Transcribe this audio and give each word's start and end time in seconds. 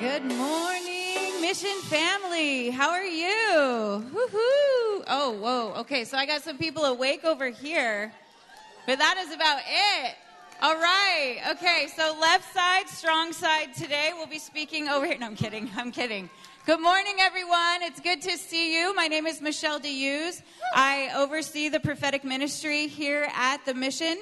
Good 0.00 0.24
morning, 0.24 1.42
Mission 1.42 1.78
family. 1.82 2.70
How 2.70 2.88
are 2.88 3.04
you? 3.04 4.02
Woohoo! 4.14 5.04
Oh, 5.06 5.36
whoa. 5.38 5.74
Okay, 5.80 6.04
so 6.04 6.16
I 6.16 6.24
got 6.24 6.40
some 6.40 6.56
people 6.56 6.86
awake 6.86 7.22
over 7.22 7.50
here, 7.50 8.10
but 8.86 8.98
that 8.98 9.18
is 9.18 9.30
about 9.30 9.58
it. 9.58 10.14
All 10.62 10.76
right. 10.76 11.40
Okay, 11.50 11.88
so 11.94 12.16
left 12.18 12.50
side, 12.54 12.88
strong 12.88 13.34
side 13.34 13.74
today. 13.74 14.12
We'll 14.14 14.26
be 14.26 14.38
speaking 14.38 14.88
over 14.88 15.04
here. 15.04 15.18
No, 15.18 15.26
I'm 15.26 15.36
kidding. 15.36 15.70
I'm 15.76 15.92
kidding. 15.92 16.30
Good 16.64 16.80
morning, 16.80 17.16
everyone. 17.20 17.82
It's 17.82 18.00
good 18.00 18.22
to 18.22 18.38
see 18.38 18.80
you. 18.80 18.94
My 18.94 19.06
name 19.06 19.26
is 19.26 19.42
Michelle 19.42 19.80
Deuz. 19.80 20.40
I 20.74 21.10
oversee 21.14 21.68
the 21.68 21.80
prophetic 21.80 22.24
ministry 22.24 22.86
here 22.86 23.28
at 23.34 23.66
the 23.66 23.74
Mission. 23.74 24.16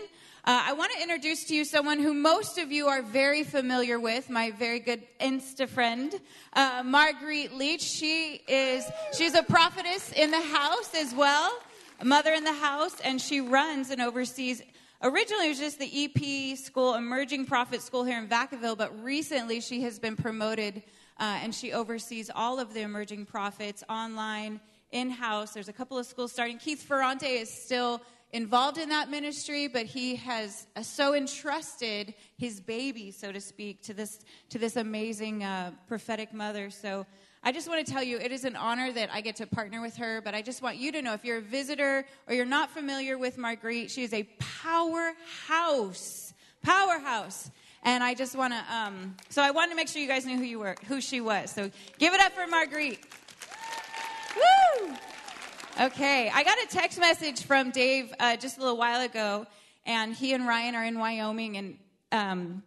Uh, 0.48 0.62
I 0.68 0.72
want 0.72 0.90
to 0.96 1.02
introduce 1.02 1.44
to 1.44 1.54
you 1.54 1.62
someone 1.62 1.98
who 1.98 2.14
most 2.14 2.56
of 2.56 2.72
you 2.72 2.86
are 2.86 3.02
very 3.02 3.42
familiar 3.42 4.00
with, 4.00 4.30
my 4.30 4.50
very 4.50 4.80
good 4.80 5.02
Insta 5.20 5.68
friend, 5.68 6.10
uh, 6.54 6.82
Margriet 6.82 7.52
Leach. 7.52 7.82
She 7.82 8.40
is 8.48 8.82
she's 9.12 9.34
a 9.34 9.42
prophetess 9.42 10.10
in 10.12 10.30
the 10.30 10.40
house 10.40 10.94
as 10.96 11.14
well, 11.14 11.52
a 12.00 12.06
mother 12.06 12.32
in 12.32 12.44
the 12.44 12.54
house, 12.54 12.98
and 13.00 13.20
she 13.20 13.42
runs 13.42 13.90
and 13.90 14.00
oversees. 14.00 14.62
Originally, 15.02 15.44
it 15.44 15.50
was 15.50 15.58
just 15.58 15.78
the 15.78 15.92
EP 16.16 16.56
school, 16.56 16.94
Emerging 16.94 17.44
Prophet 17.44 17.82
School 17.82 18.04
here 18.04 18.18
in 18.18 18.26
Vacaville, 18.26 18.78
but 18.78 19.04
recently 19.04 19.60
she 19.60 19.82
has 19.82 19.98
been 19.98 20.16
promoted 20.16 20.82
uh, 21.20 21.40
and 21.42 21.54
she 21.54 21.74
oversees 21.74 22.30
all 22.34 22.58
of 22.58 22.72
the 22.72 22.80
emerging 22.80 23.26
prophets 23.26 23.84
online, 23.90 24.60
in 24.90 25.10
house. 25.10 25.52
There's 25.52 25.68
a 25.68 25.72
couple 25.72 25.98
of 25.98 26.06
schools 26.06 26.32
starting. 26.32 26.58
Keith 26.58 26.82
Ferrante 26.82 27.26
is 27.26 27.50
still 27.52 28.00
involved 28.32 28.78
in 28.78 28.90
that 28.90 29.10
ministry, 29.10 29.68
but 29.68 29.86
he 29.86 30.16
has 30.16 30.66
uh, 30.76 30.82
so 30.82 31.14
entrusted 31.14 32.14
his 32.36 32.60
baby, 32.60 33.10
so 33.10 33.32
to 33.32 33.40
speak, 33.40 33.82
to 33.82 33.94
this 33.94 34.20
to 34.50 34.58
this 34.58 34.76
amazing 34.76 35.44
uh, 35.44 35.72
prophetic 35.86 36.32
mother. 36.32 36.70
So 36.70 37.06
I 37.42 37.52
just 37.52 37.68
want 37.68 37.86
to 37.86 37.92
tell 37.92 38.02
you, 38.02 38.18
it 38.18 38.32
is 38.32 38.44
an 38.44 38.56
honor 38.56 38.92
that 38.92 39.10
I 39.12 39.20
get 39.20 39.36
to 39.36 39.46
partner 39.46 39.80
with 39.80 39.96
her. 39.96 40.20
But 40.20 40.34
I 40.34 40.42
just 40.42 40.60
want 40.60 40.76
you 40.76 40.92
to 40.92 41.00
know, 41.02 41.14
if 41.14 41.24
you're 41.24 41.38
a 41.38 41.42
visitor 41.42 42.04
or 42.26 42.34
you're 42.34 42.44
not 42.44 42.70
familiar 42.70 43.16
with 43.16 43.38
Margriet, 43.38 43.90
she 43.90 44.02
is 44.02 44.12
a 44.12 44.24
powerhouse, 44.38 46.34
powerhouse. 46.62 47.50
And 47.84 48.02
I 48.02 48.14
just 48.14 48.36
want 48.36 48.52
to, 48.54 48.74
um, 48.74 49.16
so 49.28 49.40
I 49.40 49.52
wanted 49.52 49.70
to 49.70 49.76
make 49.76 49.88
sure 49.88 50.02
you 50.02 50.08
guys 50.08 50.26
knew 50.26 50.36
who 50.36 50.42
you 50.42 50.58
were, 50.58 50.74
who 50.88 51.00
she 51.00 51.20
was. 51.20 51.52
So 51.52 51.70
give 51.98 52.12
it 52.12 52.20
up 52.20 52.32
for 52.32 52.46
Margriet. 52.46 52.98
Woo! 54.36 54.94
Okay, 55.80 56.28
I 56.34 56.42
got 56.42 56.58
a 56.58 56.66
text 56.66 56.98
message 56.98 57.44
from 57.44 57.70
Dave 57.70 58.12
uh, 58.18 58.34
just 58.34 58.56
a 58.56 58.60
little 58.60 58.76
while 58.76 59.00
ago, 59.00 59.46
and 59.86 60.12
he 60.12 60.32
and 60.32 60.44
Ryan 60.44 60.74
are 60.74 60.82
in 60.82 60.98
Wyoming, 60.98 61.56
and 61.56 61.78
um, 62.10 62.62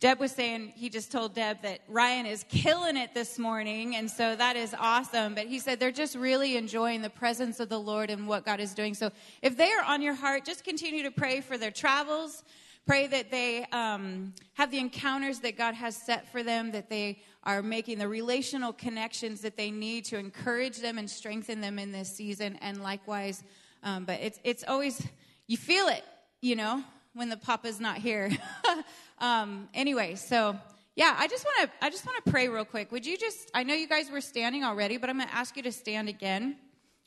Deb 0.00 0.18
was 0.18 0.32
saying 0.32 0.72
he 0.74 0.90
just 0.90 1.12
told 1.12 1.34
Deb 1.34 1.62
that 1.62 1.82
Ryan 1.86 2.26
is 2.26 2.44
killing 2.48 2.96
it 2.96 3.14
this 3.14 3.38
morning, 3.38 3.94
and 3.94 4.10
so 4.10 4.34
that 4.34 4.56
is 4.56 4.74
awesome. 4.76 5.36
But 5.36 5.46
he 5.46 5.60
said 5.60 5.78
they're 5.78 5.92
just 5.92 6.16
really 6.16 6.56
enjoying 6.56 7.00
the 7.00 7.10
presence 7.10 7.60
of 7.60 7.68
the 7.68 7.78
Lord 7.78 8.10
and 8.10 8.26
what 8.26 8.44
God 8.44 8.58
is 8.58 8.74
doing. 8.74 8.94
So 8.94 9.12
if 9.40 9.56
they 9.56 9.70
are 9.70 9.84
on 9.84 10.02
your 10.02 10.14
heart, 10.14 10.44
just 10.44 10.64
continue 10.64 11.04
to 11.04 11.12
pray 11.12 11.40
for 11.40 11.58
their 11.58 11.70
travels. 11.70 12.42
Pray 12.88 13.06
that 13.06 13.30
they 13.30 13.66
um, 13.66 14.32
have 14.54 14.72
the 14.72 14.78
encounters 14.78 15.38
that 15.40 15.56
God 15.56 15.74
has 15.74 15.94
set 15.94 16.32
for 16.32 16.42
them, 16.42 16.72
that 16.72 16.90
they 16.90 17.20
are 17.48 17.62
making 17.62 17.98
the 17.98 18.06
relational 18.06 18.74
connections 18.74 19.40
that 19.40 19.56
they 19.56 19.70
need 19.70 20.04
to 20.04 20.18
encourage 20.18 20.80
them 20.80 20.98
and 20.98 21.08
strengthen 21.08 21.62
them 21.62 21.78
in 21.78 21.92
this 21.92 22.14
season, 22.14 22.58
and 22.60 22.82
likewise. 22.82 23.42
Um, 23.82 24.04
but 24.04 24.20
it's, 24.20 24.38
it's 24.44 24.64
always, 24.68 25.02
you 25.46 25.56
feel 25.56 25.88
it, 25.88 26.04
you 26.42 26.56
know, 26.56 26.84
when 27.14 27.30
the 27.30 27.38
papa's 27.38 27.80
not 27.80 27.96
here. 27.96 28.30
um, 29.18 29.66
anyway, 29.72 30.14
so 30.16 30.58
yeah, 30.94 31.16
I 31.18 31.26
just 31.26 31.42
want 31.42 31.70
to 31.70 31.86
I 31.86 31.88
just 31.88 32.04
want 32.04 32.22
to 32.22 32.30
pray 32.30 32.48
real 32.48 32.66
quick. 32.66 32.92
Would 32.92 33.06
you 33.06 33.16
just 33.16 33.50
I 33.54 33.62
know 33.62 33.72
you 33.72 33.88
guys 33.88 34.10
were 34.10 34.20
standing 34.20 34.62
already, 34.62 34.98
but 34.98 35.08
I'm 35.08 35.16
going 35.16 35.28
to 35.28 35.34
ask 35.34 35.56
you 35.56 35.62
to 35.62 35.72
stand 35.72 36.10
again. 36.10 36.56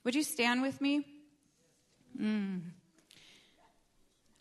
Would 0.06 0.16
you 0.16 0.24
stand 0.24 0.64
with 0.64 0.82
me? 0.82 1.06
Mm. 2.20 2.62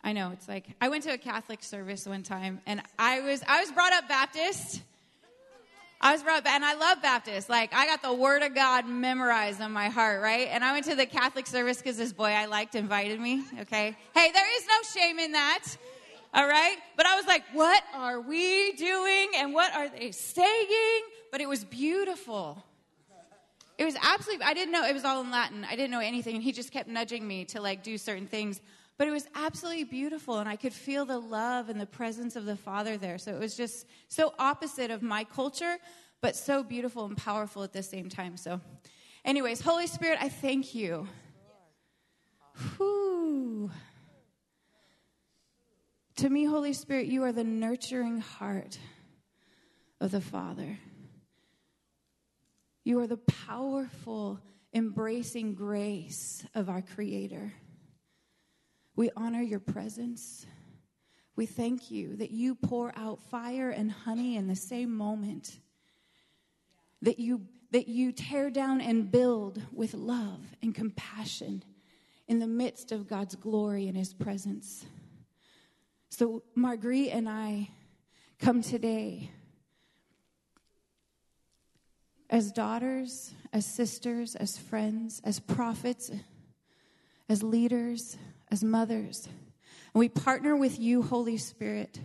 I 0.03 0.13
know 0.13 0.31
it's 0.31 0.47
like 0.47 0.65
I 0.81 0.89
went 0.89 1.03
to 1.03 1.11
a 1.11 1.17
Catholic 1.19 1.63
service 1.63 2.07
one 2.07 2.23
time, 2.23 2.59
and 2.65 2.81
I 2.97 3.21
was 3.21 3.43
I 3.47 3.59
was 3.59 3.71
brought 3.71 3.93
up 3.93 4.07
Baptist. 4.07 4.81
I 6.03 6.13
was 6.13 6.23
brought 6.23 6.39
up, 6.39 6.47
and 6.47 6.65
I 6.65 6.73
love 6.73 6.99
Baptists. 7.03 7.47
Like 7.47 7.73
I 7.73 7.85
got 7.85 8.01
the 8.01 8.13
Word 8.13 8.41
of 8.41 8.55
God 8.55 8.87
memorized 8.87 9.61
on 9.61 9.71
my 9.71 9.89
heart, 9.89 10.21
right? 10.21 10.47
And 10.49 10.63
I 10.63 10.73
went 10.73 10.85
to 10.85 10.95
the 10.95 11.05
Catholic 11.05 11.45
service 11.45 11.77
because 11.77 11.95
this 11.95 12.11
boy 12.11 12.29
I 12.29 12.45
liked 12.45 12.73
invited 12.73 13.19
me. 13.19 13.43
Okay, 13.61 13.95
hey, 14.15 14.31
there 14.33 14.57
is 14.57 14.65
no 14.67 14.99
shame 14.99 15.19
in 15.19 15.33
that. 15.33 15.63
All 16.33 16.47
right, 16.47 16.77
but 16.97 17.05
I 17.05 17.15
was 17.17 17.27
like, 17.27 17.43
what 17.53 17.83
are 17.93 18.19
we 18.19 18.71
doing, 18.73 19.29
and 19.37 19.53
what 19.53 19.73
are 19.75 19.89
they 19.89 20.11
saying? 20.11 21.01
But 21.31 21.39
it 21.39 21.47
was 21.47 21.63
beautiful. 21.63 22.63
It 23.77 23.85
was 23.85 23.95
absolutely. 24.01 24.45
I 24.45 24.53
didn't 24.55 24.71
know 24.71 24.83
it 24.85 24.93
was 24.93 25.05
all 25.05 25.21
in 25.21 25.29
Latin. 25.29 25.65
I 25.69 25.75
didn't 25.75 25.91
know 25.91 25.99
anything, 25.99 26.35
and 26.35 26.43
he 26.43 26.51
just 26.51 26.71
kept 26.71 26.89
nudging 26.89 27.27
me 27.27 27.45
to 27.45 27.61
like 27.61 27.83
do 27.83 27.97
certain 27.99 28.25
things. 28.25 28.59
But 28.97 29.07
it 29.07 29.11
was 29.11 29.27
absolutely 29.33 29.85
beautiful, 29.85 30.37
and 30.37 30.47
I 30.47 30.55
could 30.55 30.73
feel 30.73 31.05
the 31.05 31.17
love 31.17 31.69
and 31.69 31.79
the 31.79 31.85
presence 31.85 32.35
of 32.35 32.45
the 32.45 32.55
Father 32.55 32.97
there. 32.97 33.17
So 33.17 33.33
it 33.33 33.39
was 33.39 33.57
just 33.57 33.87
so 34.07 34.33
opposite 34.37 34.91
of 34.91 35.01
my 35.01 35.23
culture, 35.23 35.77
but 36.21 36.35
so 36.35 36.63
beautiful 36.63 37.05
and 37.05 37.17
powerful 37.17 37.63
at 37.63 37.73
the 37.73 37.81
same 37.81 38.09
time. 38.09 38.37
So, 38.37 38.61
anyways, 39.25 39.61
Holy 39.61 39.87
Spirit, 39.87 40.19
I 40.21 40.29
thank 40.29 40.75
you. 40.75 41.07
Whew. 42.77 43.71
To 46.17 46.29
me, 46.29 46.45
Holy 46.45 46.73
Spirit, 46.73 47.07
you 47.07 47.23
are 47.23 47.31
the 47.31 47.43
nurturing 47.43 48.19
heart 48.19 48.77
of 49.99 50.11
the 50.11 50.21
Father. 50.21 50.77
You 52.83 52.99
are 52.99 53.07
the 53.07 53.17
powerful, 53.17 54.39
embracing 54.73 55.55
grace 55.55 56.45
of 56.53 56.69
our 56.69 56.81
Creator. 56.81 57.53
We 58.95 59.09
honor 59.15 59.41
your 59.41 59.59
presence. 59.59 60.45
We 61.35 61.45
thank 61.45 61.91
you 61.91 62.15
that 62.17 62.31
you 62.31 62.55
pour 62.55 62.93
out 62.95 63.19
fire 63.19 63.69
and 63.69 63.91
honey 63.91 64.35
in 64.35 64.47
the 64.47 64.55
same 64.55 64.95
moment. 64.95 65.59
That 67.01 67.17
you, 67.17 67.41
that 67.71 67.87
you 67.87 68.11
tear 68.11 68.49
down 68.49 68.81
and 68.81 69.09
build 69.09 69.61
with 69.71 69.93
love 69.93 70.41
and 70.61 70.75
compassion 70.75 71.63
in 72.27 72.39
the 72.39 72.47
midst 72.47 72.91
of 72.91 73.07
God's 73.07 73.35
glory 73.35 73.87
and 73.87 73.97
his 73.97 74.13
presence. 74.13 74.85
So, 76.09 76.43
Margriet 76.55 77.15
and 77.15 77.27
I 77.27 77.69
come 78.39 78.61
today 78.61 79.31
as 82.29 82.51
daughters, 82.51 83.33
as 83.51 83.65
sisters, 83.65 84.35
as 84.35 84.57
friends, 84.57 85.21
as 85.23 85.39
prophets, 85.39 86.11
as 87.27 87.43
leaders 87.43 88.17
as 88.51 88.63
mothers. 88.63 89.27
And 89.93 89.99
we 89.99 90.09
partner 90.09 90.55
with 90.55 90.79
you, 90.79 91.01
Holy 91.01 91.37
Spirit, 91.37 91.99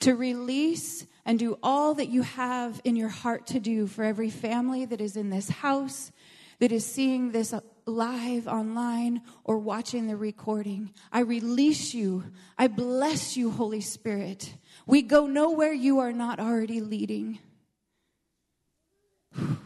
to 0.00 0.14
release 0.14 1.06
and 1.24 1.38
do 1.38 1.58
all 1.62 1.94
that 1.94 2.08
you 2.08 2.22
have 2.22 2.80
in 2.84 2.96
your 2.96 3.08
heart 3.08 3.46
to 3.48 3.60
do 3.60 3.86
for 3.86 4.04
every 4.04 4.30
family 4.30 4.84
that 4.84 5.00
is 5.00 5.16
in 5.16 5.30
this 5.30 5.48
house, 5.48 6.12
that 6.58 6.72
is 6.72 6.84
seeing 6.84 7.32
this 7.32 7.54
live 7.86 8.46
online 8.46 9.22
or 9.44 9.58
watching 9.58 10.06
the 10.06 10.16
recording. 10.16 10.92
I 11.12 11.20
release 11.20 11.94
you. 11.94 12.24
I 12.58 12.68
bless 12.68 13.36
you, 13.36 13.50
Holy 13.50 13.80
Spirit. 13.80 14.54
We 14.86 15.02
go 15.02 15.26
nowhere 15.26 15.72
you 15.72 15.98
are 16.00 16.12
not 16.12 16.40
already 16.40 16.80
leading. 16.80 17.38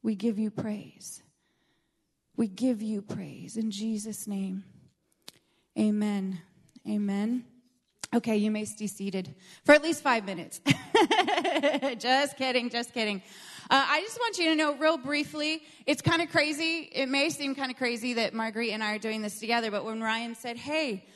We 0.00 0.14
give 0.14 0.38
you 0.38 0.50
praise. 0.50 1.22
We 2.38 2.46
give 2.46 2.80
you 2.80 3.02
praise 3.02 3.56
in 3.56 3.72
Jesus' 3.72 4.28
name. 4.28 4.62
Amen. 5.76 6.40
Amen. 6.88 7.44
Okay, 8.14 8.36
you 8.36 8.52
may 8.52 8.64
stay 8.64 8.86
seated 8.86 9.34
for 9.64 9.74
at 9.74 9.82
least 9.82 10.04
five 10.04 10.24
minutes. 10.24 10.60
just 11.98 12.36
kidding, 12.36 12.70
just 12.70 12.94
kidding. 12.94 13.22
Uh, 13.68 13.84
I 13.88 14.02
just 14.02 14.20
want 14.20 14.38
you 14.38 14.50
to 14.50 14.54
know, 14.54 14.76
real 14.76 14.98
briefly, 14.98 15.62
it's 15.84 16.00
kind 16.00 16.22
of 16.22 16.30
crazy. 16.30 16.88
It 16.92 17.08
may 17.08 17.28
seem 17.30 17.56
kind 17.56 17.72
of 17.72 17.76
crazy 17.76 18.14
that 18.14 18.34
Margriet 18.34 18.72
and 18.72 18.84
I 18.84 18.94
are 18.94 18.98
doing 19.00 19.20
this 19.20 19.40
together, 19.40 19.72
but 19.72 19.84
when 19.84 20.00
Ryan 20.00 20.36
said, 20.36 20.56
hey, 20.56 21.06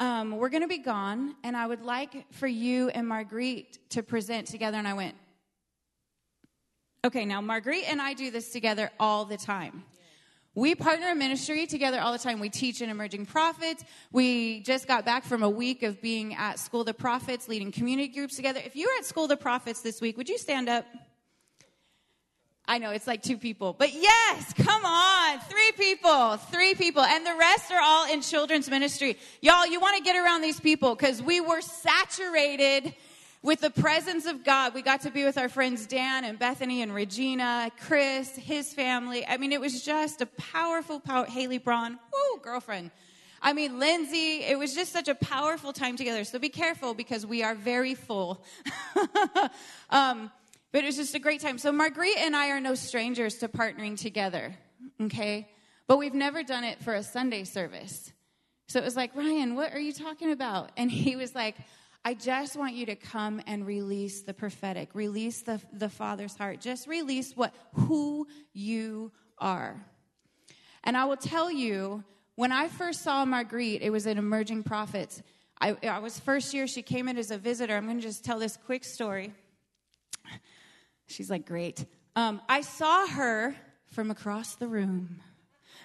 um, 0.00 0.32
we're 0.36 0.48
going 0.48 0.62
to 0.62 0.68
be 0.68 0.78
gone, 0.78 1.36
and 1.44 1.56
I 1.56 1.68
would 1.68 1.82
like 1.82 2.32
for 2.32 2.48
you 2.48 2.88
and 2.88 3.06
Margriet 3.06 3.78
to 3.90 4.02
present 4.02 4.48
together, 4.48 4.76
and 4.76 4.88
I 4.88 4.94
went, 4.94 5.14
okay, 7.04 7.24
now 7.24 7.40
Margriet 7.40 7.84
and 7.88 8.02
I 8.02 8.14
do 8.14 8.32
this 8.32 8.50
together 8.50 8.90
all 8.98 9.24
the 9.24 9.36
time. 9.36 9.84
We 10.56 10.76
partner 10.76 11.08
in 11.08 11.18
ministry 11.18 11.66
together 11.66 12.00
all 12.00 12.12
the 12.12 12.18
time. 12.18 12.38
We 12.38 12.48
teach 12.48 12.80
in 12.80 12.88
emerging 12.88 13.26
prophets. 13.26 13.84
We 14.12 14.60
just 14.60 14.86
got 14.86 15.04
back 15.04 15.24
from 15.24 15.42
a 15.42 15.50
week 15.50 15.82
of 15.82 16.00
being 16.00 16.34
at 16.34 16.60
School 16.60 16.84
the 16.84 16.94
Prophets, 16.94 17.48
leading 17.48 17.72
community 17.72 18.08
groups 18.08 18.36
together. 18.36 18.60
If 18.64 18.76
you 18.76 18.86
were 18.86 18.98
at 18.98 19.04
School 19.04 19.26
the 19.26 19.36
Prophets 19.36 19.80
this 19.80 20.00
week, 20.00 20.16
would 20.16 20.28
you 20.28 20.38
stand 20.38 20.68
up? 20.68 20.86
I 22.66 22.78
know 22.78 22.90
it's 22.90 23.06
like 23.06 23.22
two 23.22 23.36
people, 23.36 23.74
but 23.74 23.92
yes, 23.92 24.54
come 24.54 24.84
on. 24.86 25.40
Three 25.40 25.72
people, 25.72 26.36
three 26.36 26.74
people. 26.74 27.02
And 27.02 27.26
the 27.26 27.34
rest 27.34 27.70
are 27.72 27.80
all 27.82 28.10
in 28.10 28.22
children's 28.22 28.70
ministry. 28.70 29.18
Y'all, 29.42 29.66
you 29.66 29.80
want 29.80 29.98
to 29.98 30.04
get 30.04 30.16
around 30.16 30.40
these 30.40 30.60
people 30.60 30.94
because 30.94 31.20
we 31.20 31.40
were 31.40 31.60
saturated 31.60 32.94
with 33.44 33.60
the 33.60 33.70
presence 33.70 34.24
of 34.24 34.42
God. 34.42 34.72
We 34.74 34.80
got 34.80 35.02
to 35.02 35.10
be 35.10 35.22
with 35.22 35.36
our 35.36 35.50
friends 35.50 35.86
Dan 35.86 36.24
and 36.24 36.38
Bethany 36.38 36.80
and 36.80 36.94
Regina, 36.94 37.70
Chris, 37.78 38.34
his 38.34 38.72
family. 38.72 39.24
I 39.26 39.36
mean, 39.36 39.52
it 39.52 39.60
was 39.60 39.84
just 39.84 40.22
a 40.22 40.26
powerful, 40.26 40.98
power. 40.98 41.26
Haley 41.26 41.58
Braun, 41.58 41.98
woo, 42.12 42.40
girlfriend. 42.40 42.90
I 43.42 43.52
mean, 43.52 43.78
Lindsay, 43.78 44.42
it 44.42 44.58
was 44.58 44.74
just 44.74 44.92
such 44.92 45.08
a 45.08 45.14
powerful 45.14 45.74
time 45.74 45.96
together. 45.96 46.24
So 46.24 46.38
be 46.38 46.48
careful 46.48 46.94
because 46.94 47.26
we 47.26 47.42
are 47.42 47.54
very 47.54 47.94
full. 47.94 48.42
um, 49.90 50.30
but 50.72 50.82
it 50.82 50.86
was 50.86 50.96
just 50.96 51.14
a 51.14 51.18
great 51.18 51.42
time. 51.42 51.58
So 51.58 51.70
Margriet 51.70 52.16
and 52.16 52.34
I 52.34 52.48
are 52.48 52.60
no 52.60 52.74
strangers 52.74 53.34
to 53.36 53.48
partnering 53.48 54.00
together, 54.00 54.56
okay? 55.02 55.50
But 55.86 55.98
we've 55.98 56.14
never 56.14 56.42
done 56.42 56.64
it 56.64 56.82
for 56.82 56.94
a 56.94 57.02
Sunday 57.02 57.44
service. 57.44 58.10
So 58.68 58.78
it 58.78 58.84
was 58.84 58.96
like, 58.96 59.14
Ryan, 59.14 59.54
what 59.54 59.74
are 59.74 59.78
you 59.78 59.92
talking 59.92 60.32
about? 60.32 60.70
And 60.78 60.90
he 60.90 61.14
was 61.14 61.34
like, 61.34 61.56
I 62.06 62.12
just 62.12 62.56
want 62.56 62.74
you 62.74 62.84
to 62.86 62.96
come 62.96 63.40
and 63.46 63.66
release 63.66 64.22
the 64.22 64.34
prophetic, 64.34 64.90
release 64.94 65.40
the, 65.40 65.60
the 65.72 65.88
Father's 65.88 66.36
heart. 66.36 66.60
Just 66.60 66.86
release 66.86 67.34
what 67.34 67.54
who 67.72 68.26
you 68.52 69.10
are. 69.38 69.82
And 70.84 70.98
I 70.98 71.06
will 71.06 71.16
tell 71.16 71.50
you, 71.50 72.04
when 72.34 72.52
I 72.52 72.68
first 72.68 73.02
saw 73.02 73.24
Margriet, 73.24 73.80
it 73.80 73.90
was 73.90 74.06
in 74.06 74.18
Emerging 74.18 74.64
Prophets. 74.64 75.22
I, 75.60 75.76
I 75.82 75.98
was 76.00 76.20
first 76.20 76.52
year, 76.52 76.66
she 76.66 76.82
came 76.82 77.08
in 77.08 77.16
as 77.16 77.30
a 77.30 77.38
visitor. 77.38 77.74
I'm 77.74 77.86
going 77.86 77.96
to 77.96 78.02
just 78.02 78.22
tell 78.22 78.38
this 78.38 78.58
quick 78.66 78.84
story. 78.84 79.32
She's 81.06 81.30
like, 81.30 81.46
great. 81.46 81.86
Um, 82.16 82.42
I 82.48 82.60
saw 82.60 83.06
her 83.06 83.54
from 83.86 84.10
across 84.10 84.56
the 84.56 84.68
room. 84.68 85.20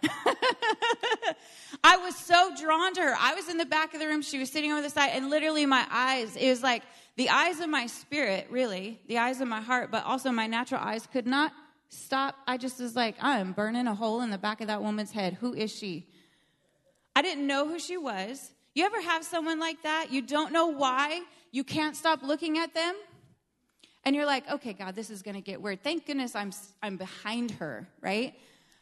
I 1.84 1.98
was 1.98 2.16
so 2.16 2.54
drawn 2.60 2.94
to 2.96 3.02
her. 3.02 3.16
I 3.20 3.34
was 3.34 3.50
in 3.50 3.58
the 3.58 3.66
back 3.66 3.94
of 3.94 4.00
the 4.00 4.08
room. 4.08 4.22
She 4.22 4.40
was 4.40 4.52
sitting 4.52 4.72
over 4.72 4.82
the 4.82 4.90
side, 4.90 5.12
and 5.14 5.30
literally 5.30 5.66
my 5.66 5.86
eyes, 5.90 6.36
it 6.36 6.50
was 6.50 6.64
like 6.64 6.84
the 7.16 7.30
eyes 7.30 7.60
of 7.60 7.70
my 7.70 7.88
spirit, 7.88 8.48
really, 8.50 9.00
the 9.08 9.18
eyes 9.18 9.42
of 9.42 9.48
my 9.48 9.62
heart, 9.62 9.92
but 9.92 10.06
also 10.06 10.32
my 10.32 10.48
natural 10.48 10.82
eyes 10.82 11.08
could 11.12 11.28
not 11.28 11.54
stop. 11.90 12.36
I 12.48 12.58
just 12.58 12.80
was 12.80 12.96
like, 12.96 13.16
I'm 13.22 13.54
burning 13.54 13.88
a 13.88 13.96
hole 13.96 14.22
in 14.22 14.30
the 14.30 14.38
back 14.38 14.62
of 14.62 14.68
that 14.68 14.82
woman's 14.82 15.12
head. 15.12 15.34
Who 15.42 15.54
is 15.54 15.74
she? 15.74 16.08
I 17.16 17.22
didn't 17.22 17.48
know 17.48 17.68
who 17.68 17.80
she 17.80 17.98
was. 17.98 18.52
You 18.76 18.86
ever 18.86 19.02
have 19.02 19.24
someone 19.24 19.60
like 19.60 19.82
that? 19.84 20.08
You 20.12 20.22
don't 20.22 20.54
know 20.54 20.68
why. 20.68 21.22
You 21.52 21.64
can't 21.64 21.96
stop 21.96 22.24
looking 22.24 22.58
at 22.58 22.74
them. 22.74 22.96
And 24.06 24.16
you're 24.16 24.26
like, 24.26 24.50
okay, 24.50 24.74
God, 24.74 24.96
this 24.96 25.10
is 25.10 25.22
going 25.22 25.36
to 25.36 25.42
get 25.42 25.62
weird. 25.62 25.84
Thank 25.84 26.06
goodness 26.06 26.36
I'm, 26.36 26.52
I'm 26.82 26.96
behind 26.96 27.52
her, 27.52 27.88
right? 28.02 28.34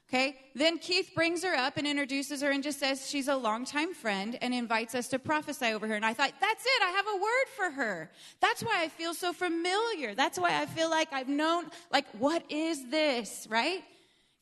Okay. 0.09 0.37
Then 0.55 0.77
Keith 0.77 1.11
brings 1.13 1.43
her 1.43 1.53
up 1.53 1.75
and 1.75 1.85
introduces 1.85 2.41
her 2.41 2.49
and 2.49 2.63
just 2.63 2.79
says 2.79 3.09
she's 3.09 3.27
a 3.27 3.35
longtime 3.35 3.93
friend 3.93 4.37
and 4.41 4.53
invites 4.53 4.95
us 4.95 5.09
to 5.09 5.19
prophesy 5.19 5.73
over 5.73 5.85
her. 5.85 5.95
And 5.95 6.05
I 6.05 6.13
thought, 6.13 6.31
that's 6.39 6.65
it. 6.65 6.81
I 6.81 6.91
have 6.91 7.05
a 7.07 7.17
word 7.17 7.47
for 7.57 7.71
her. 7.71 8.09
That's 8.39 8.63
why 8.63 8.81
I 8.81 8.87
feel 8.87 9.13
so 9.13 9.33
familiar. 9.33 10.15
That's 10.15 10.39
why 10.39 10.61
I 10.61 10.65
feel 10.65 10.89
like 10.89 11.11
I've 11.11 11.27
known, 11.27 11.65
like, 11.91 12.05
what 12.17 12.49
is 12.49 12.89
this, 12.89 13.47
right? 13.49 13.83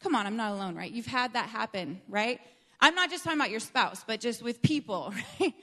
Come 0.03 0.13
on, 0.13 0.27
I'm 0.27 0.37
not 0.37 0.51
alone, 0.51 0.75
right? 0.75 0.91
You've 0.91 1.07
had 1.07 1.33
that 1.33 1.49
happen, 1.49 1.99
right? 2.07 2.39
I'm 2.79 2.93
not 2.93 3.09
just 3.09 3.23
talking 3.23 3.39
about 3.39 3.49
your 3.49 3.59
spouse, 3.59 4.03
but 4.05 4.19
just 4.19 4.43
with 4.43 4.61
people, 4.61 5.15
right? 5.39 5.53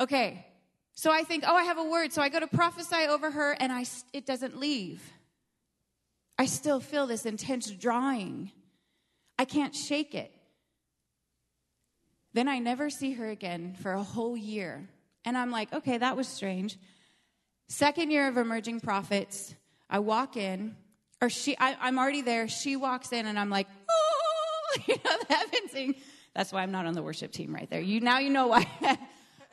Okay. 0.00 0.44
So 0.94 1.12
I 1.12 1.22
think, 1.22 1.44
oh, 1.46 1.54
I 1.54 1.62
have 1.64 1.78
a 1.78 1.84
word. 1.84 2.12
So 2.12 2.20
I 2.20 2.30
go 2.30 2.40
to 2.40 2.48
prophesy 2.48 3.06
over 3.08 3.30
her 3.30 3.52
and 3.52 3.70
I, 3.70 3.84
it 4.12 4.26
doesn't 4.26 4.58
leave. 4.58 5.12
I 6.36 6.46
still 6.46 6.80
feel 6.80 7.06
this 7.06 7.26
intense 7.26 7.70
drawing. 7.70 8.50
I 9.38 9.44
can't 9.44 9.74
shake 9.74 10.14
it. 10.14 10.32
Then 12.32 12.48
I 12.48 12.58
never 12.58 12.90
see 12.90 13.12
her 13.14 13.28
again 13.28 13.74
for 13.80 13.92
a 13.92 14.02
whole 14.02 14.36
year. 14.36 14.88
And 15.24 15.36
I'm 15.36 15.50
like, 15.50 15.72
okay, 15.72 15.98
that 15.98 16.16
was 16.16 16.28
strange. 16.28 16.78
Second 17.68 18.10
year 18.10 18.28
of 18.28 18.36
emerging 18.36 18.80
prophets, 18.80 19.54
I 19.88 19.98
walk 20.00 20.36
in, 20.36 20.76
or 21.20 21.30
she, 21.30 21.56
I, 21.58 21.88
am 21.88 21.98
already 21.98 22.22
there. 22.22 22.46
She 22.46 22.76
walks 22.76 23.12
in, 23.12 23.26
and 23.26 23.38
I'm 23.38 23.50
like, 23.50 23.66
oh, 23.90 24.76
you 24.86 24.96
know, 25.04 25.16
the 25.28 25.34
heaven 25.34 25.68
sing. 25.70 25.94
That's 26.34 26.52
why 26.52 26.62
I'm 26.62 26.70
not 26.70 26.84
on 26.86 26.94
the 26.94 27.02
worship 27.02 27.32
team 27.32 27.54
right 27.54 27.68
there. 27.70 27.80
You 27.80 28.00
now 28.00 28.18
you 28.18 28.28
know 28.28 28.48
why. 28.48 28.66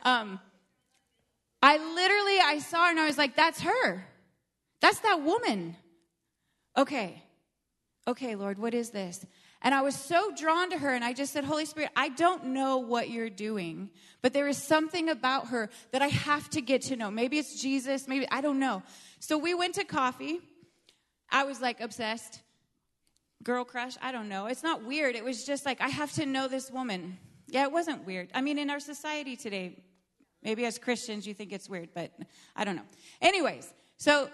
um, 0.02 0.38
I 1.62 1.78
literally 1.78 2.38
I 2.44 2.58
saw 2.58 2.84
her 2.84 2.90
and 2.90 3.00
I 3.00 3.06
was 3.06 3.16
like, 3.16 3.36
that's 3.36 3.62
her. 3.62 4.06
That's 4.82 5.00
that 5.00 5.22
woman. 5.22 5.76
Okay. 6.76 7.22
Okay, 8.06 8.34
Lord, 8.34 8.58
what 8.58 8.74
is 8.74 8.90
this? 8.90 9.24
And 9.64 9.74
I 9.74 9.80
was 9.80 9.96
so 9.96 10.30
drawn 10.30 10.70
to 10.70 10.78
her, 10.78 10.94
and 10.94 11.02
I 11.02 11.14
just 11.14 11.32
said, 11.32 11.44
Holy 11.44 11.64
Spirit, 11.64 11.90
I 11.96 12.10
don't 12.10 12.48
know 12.48 12.76
what 12.76 13.08
you're 13.08 13.30
doing, 13.30 13.88
but 14.20 14.34
there 14.34 14.46
is 14.46 14.58
something 14.58 15.08
about 15.08 15.48
her 15.48 15.70
that 15.90 16.02
I 16.02 16.08
have 16.08 16.50
to 16.50 16.60
get 16.60 16.82
to 16.82 16.96
know. 16.96 17.10
Maybe 17.10 17.38
it's 17.38 17.60
Jesus, 17.60 18.06
maybe, 18.06 18.28
I 18.30 18.42
don't 18.42 18.60
know. 18.60 18.82
So 19.20 19.38
we 19.38 19.54
went 19.54 19.76
to 19.76 19.84
coffee. 19.84 20.38
I 21.30 21.44
was 21.44 21.62
like 21.62 21.80
obsessed. 21.80 22.42
Girl 23.42 23.64
crush, 23.64 23.96
I 24.02 24.12
don't 24.12 24.28
know. 24.28 24.46
It's 24.46 24.62
not 24.62 24.84
weird. 24.84 25.16
It 25.16 25.24
was 25.24 25.44
just 25.44 25.64
like, 25.64 25.80
I 25.80 25.88
have 25.88 26.12
to 26.12 26.26
know 26.26 26.46
this 26.46 26.70
woman. 26.70 27.16
Yeah, 27.48 27.62
it 27.62 27.72
wasn't 27.72 28.06
weird. 28.06 28.28
I 28.34 28.42
mean, 28.42 28.58
in 28.58 28.68
our 28.68 28.80
society 28.80 29.34
today, 29.34 29.82
maybe 30.42 30.66
as 30.66 30.78
Christians 30.78 31.26
you 31.26 31.32
think 31.32 31.52
it's 31.52 31.70
weird, 31.70 31.88
but 31.94 32.12
I 32.54 32.64
don't 32.64 32.76
know. 32.76 32.86
Anyways, 33.22 33.72
so 33.96 34.28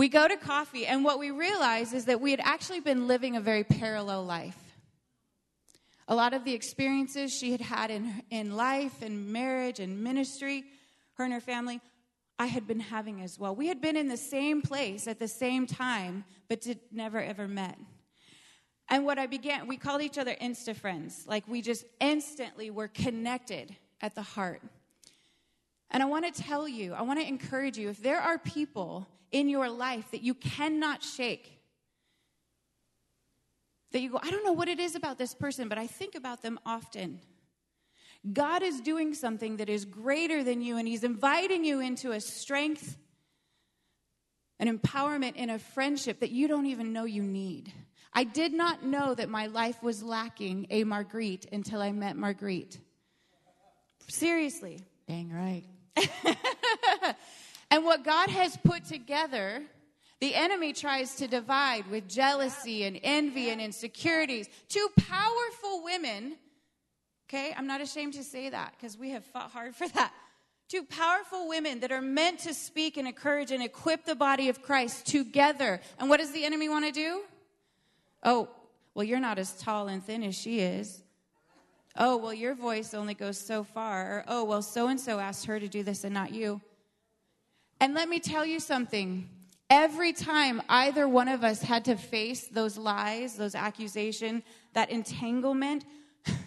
we 0.00 0.08
go 0.08 0.26
to 0.26 0.38
coffee, 0.38 0.86
and 0.86 1.04
what 1.04 1.18
we 1.18 1.30
realize 1.30 1.92
is 1.92 2.06
that 2.06 2.22
we 2.22 2.30
had 2.30 2.40
actually 2.42 2.80
been 2.80 3.06
living 3.06 3.36
a 3.36 3.40
very 3.42 3.64
parallel 3.64 4.24
life. 4.24 4.56
A 6.08 6.14
lot 6.14 6.32
of 6.32 6.42
the 6.42 6.54
experiences 6.54 7.34
she 7.34 7.52
had 7.52 7.60
had 7.60 7.90
in, 7.90 8.22
in 8.30 8.56
life 8.56 9.02
and 9.02 9.30
marriage 9.30 9.78
and 9.78 10.02
ministry, 10.02 10.64
her 11.18 11.24
and 11.24 11.34
her 11.34 11.40
family, 11.40 11.82
I 12.38 12.46
had 12.46 12.66
been 12.66 12.80
having 12.80 13.20
as 13.20 13.38
well. 13.38 13.54
We 13.54 13.66
had 13.66 13.82
been 13.82 13.94
in 13.94 14.08
the 14.08 14.16
same 14.16 14.62
place 14.62 15.06
at 15.06 15.18
the 15.18 15.28
same 15.28 15.66
time, 15.66 16.24
but 16.48 16.62
did, 16.62 16.78
never 16.90 17.20
ever 17.20 17.46
met. 17.46 17.76
And 18.88 19.04
what 19.04 19.18
I 19.18 19.26
began, 19.26 19.68
we 19.68 19.76
called 19.76 20.00
each 20.00 20.16
other 20.16 20.34
Insta 20.40 20.74
friends. 20.74 21.26
Like 21.26 21.46
we 21.46 21.60
just 21.60 21.84
instantly 22.00 22.70
were 22.70 22.88
connected 22.88 23.76
at 24.00 24.14
the 24.14 24.22
heart. 24.22 24.62
And 25.90 26.02
I 26.02 26.06
want 26.06 26.32
to 26.32 26.42
tell 26.42 26.68
you, 26.68 26.94
I 26.94 27.02
want 27.02 27.20
to 27.20 27.26
encourage 27.26 27.76
you 27.76 27.88
if 27.88 28.02
there 28.02 28.20
are 28.20 28.38
people 28.38 29.08
in 29.32 29.48
your 29.48 29.68
life 29.68 30.10
that 30.12 30.22
you 30.22 30.34
cannot 30.34 31.02
shake. 31.02 31.58
That 33.92 34.00
you 34.00 34.10
go, 34.10 34.20
I 34.22 34.30
don't 34.30 34.44
know 34.44 34.52
what 34.52 34.68
it 34.68 34.78
is 34.78 34.94
about 34.94 35.18
this 35.18 35.34
person, 35.34 35.68
but 35.68 35.78
I 35.78 35.86
think 35.86 36.14
about 36.14 36.42
them 36.42 36.60
often. 36.64 37.20
God 38.32 38.62
is 38.62 38.80
doing 38.80 39.14
something 39.14 39.56
that 39.56 39.68
is 39.68 39.84
greater 39.84 40.44
than 40.44 40.60
you, 40.60 40.76
and 40.76 40.86
He's 40.86 41.04
inviting 41.04 41.64
you 41.64 41.80
into 41.80 42.12
a 42.12 42.20
strength, 42.20 42.96
an 44.58 44.78
empowerment, 44.78 45.36
in 45.36 45.50
a 45.50 45.58
friendship 45.58 46.20
that 46.20 46.30
you 46.30 46.46
don't 46.46 46.66
even 46.66 46.92
know 46.92 47.04
you 47.04 47.22
need. 47.22 47.72
I 48.12 48.24
did 48.24 48.52
not 48.52 48.84
know 48.84 49.14
that 49.14 49.28
my 49.28 49.46
life 49.46 49.82
was 49.82 50.02
lacking 50.02 50.66
a 50.70 50.84
Margriet 50.84 51.46
until 51.52 51.80
I 51.80 51.92
met 51.92 52.16
Margriet. 52.16 52.78
Seriously. 54.08 54.80
Dang 55.08 55.32
right. 55.32 55.64
And 57.70 57.84
what 57.84 58.04
God 58.04 58.30
has 58.30 58.56
put 58.56 58.84
together, 58.84 59.62
the 60.20 60.34
enemy 60.34 60.72
tries 60.72 61.14
to 61.16 61.28
divide 61.28 61.88
with 61.88 62.08
jealousy 62.08 62.84
and 62.84 62.98
envy 63.02 63.50
and 63.50 63.60
insecurities. 63.60 64.48
Two 64.68 64.88
powerful 64.96 65.84
women, 65.84 66.36
okay, 67.28 67.54
I'm 67.56 67.68
not 67.68 67.80
ashamed 67.80 68.14
to 68.14 68.24
say 68.24 68.50
that 68.50 68.74
because 68.76 68.98
we 68.98 69.10
have 69.10 69.24
fought 69.24 69.52
hard 69.52 69.76
for 69.76 69.86
that. 69.88 70.12
Two 70.68 70.82
powerful 70.84 71.48
women 71.48 71.80
that 71.80 71.92
are 71.92 72.02
meant 72.02 72.40
to 72.40 72.54
speak 72.54 72.96
and 72.96 73.06
encourage 73.06 73.50
and 73.50 73.62
equip 73.62 74.04
the 74.04 74.14
body 74.14 74.48
of 74.48 74.62
Christ 74.62 75.06
together. 75.06 75.80
And 75.98 76.08
what 76.08 76.18
does 76.18 76.32
the 76.32 76.44
enemy 76.44 76.68
want 76.68 76.86
to 76.86 76.92
do? 76.92 77.22
Oh, 78.22 78.48
well, 78.94 79.04
you're 79.04 79.20
not 79.20 79.38
as 79.38 79.52
tall 79.52 79.88
and 79.88 80.04
thin 80.04 80.22
as 80.22 80.36
she 80.36 80.60
is. 80.60 81.02
Oh, 81.96 82.16
well, 82.16 82.34
your 82.34 82.54
voice 82.54 82.94
only 82.94 83.14
goes 83.14 83.38
so 83.38 83.64
far. 83.64 84.18
Or, 84.18 84.24
oh, 84.28 84.44
well, 84.44 84.62
so 84.62 84.88
and 84.88 85.00
so 85.00 85.18
asked 85.18 85.46
her 85.46 85.58
to 85.58 85.68
do 85.68 85.82
this 85.82 86.04
and 86.04 86.14
not 86.14 86.32
you. 86.32 86.60
And 87.80 87.94
let 87.94 88.08
me 88.08 88.20
tell 88.20 88.44
you 88.44 88.60
something. 88.60 89.28
Every 89.68 90.12
time 90.12 90.62
either 90.68 91.08
one 91.08 91.28
of 91.28 91.44
us 91.44 91.62
had 91.62 91.84
to 91.86 91.96
face 91.96 92.48
those 92.48 92.76
lies, 92.76 93.36
those 93.36 93.54
accusations, 93.54 94.42
that 94.74 94.90
entanglement, 94.90 95.84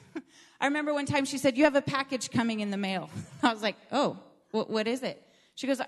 I 0.59 0.65
remember 0.65 0.93
one 0.93 1.05
time 1.05 1.25
she 1.25 1.37
said, 1.37 1.57
You 1.57 1.63
have 1.63 1.75
a 1.75 1.81
package 1.81 2.29
coming 2.31 2.59
in 2.59 2.69
the 2.69 2.77
mail. 2.77 3.09
I 3.43 3.53
was 3.53 3.63
like, 3.63 3.75
Oh, 3.91 4.17
what, 4.51 4.69
what 4.69 4.87
is 4.87 5.03
it? 5.03 5.21
She 5.55 5.67
goes, 5.67 5.81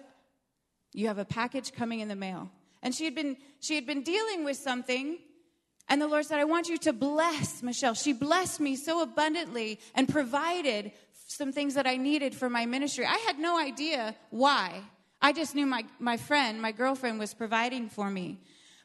You 0.94 1.08
have 1.08 1.18
a 1.18 1.26
package 1.26 1.74
coming 1.74 2.00
in 2.00 2.08
the 2.08 2.16
mail. 2.16 2.50
And 2.82 2.94
she 2.94 3.04
had 3.06 3.16
been 3.16 3.38
she 3.60 3.76
had 3.76 3.86
been 3.86 4.04
dealing 4.04 4.46
with 4.46 4.58
something 4.58 5.18
and 5.88 6.02
the 6.02 6.08
Lord 6.08 6.26
said, 6.26 6.40
I 6.40 6.46
want 6.46 6.68
you 6.68 6.78
to 6.80 6.94
bless 6.94 7.62
Michelle. 7.62 7.94
She 7.94 8.14
blessed 8.14 8.60
me 8.60 8.76
so 8.76 9.02
abundantly 9.02 9.80
and 9.94 10.10
provided 10.10 10.92
some 11.28 11.52
things 11.52 11.76
that 11.76 11.86
I 11.86 11.98
needed 11.98 12.34
for 12.36 12.50
my 12.50 12.66
ministry. 12.66 13.06
I 13.06 13.18
had 13.26 13.40
no 13.40 13.60
idea 13.60 14.16
why. 14.30 14.82
I 15.22 15.34
just 15.34 15.56
knew 15.56 15.66
my, 15.66 15.86
my 16.00 16.18
friend, 16.18 16.62
my 16.62 16.72
girlfriend, 16.72 17.20
was 17.20 17.34
providing 17.34 17.90
for 17.90 18.10
me. 18.10 18.40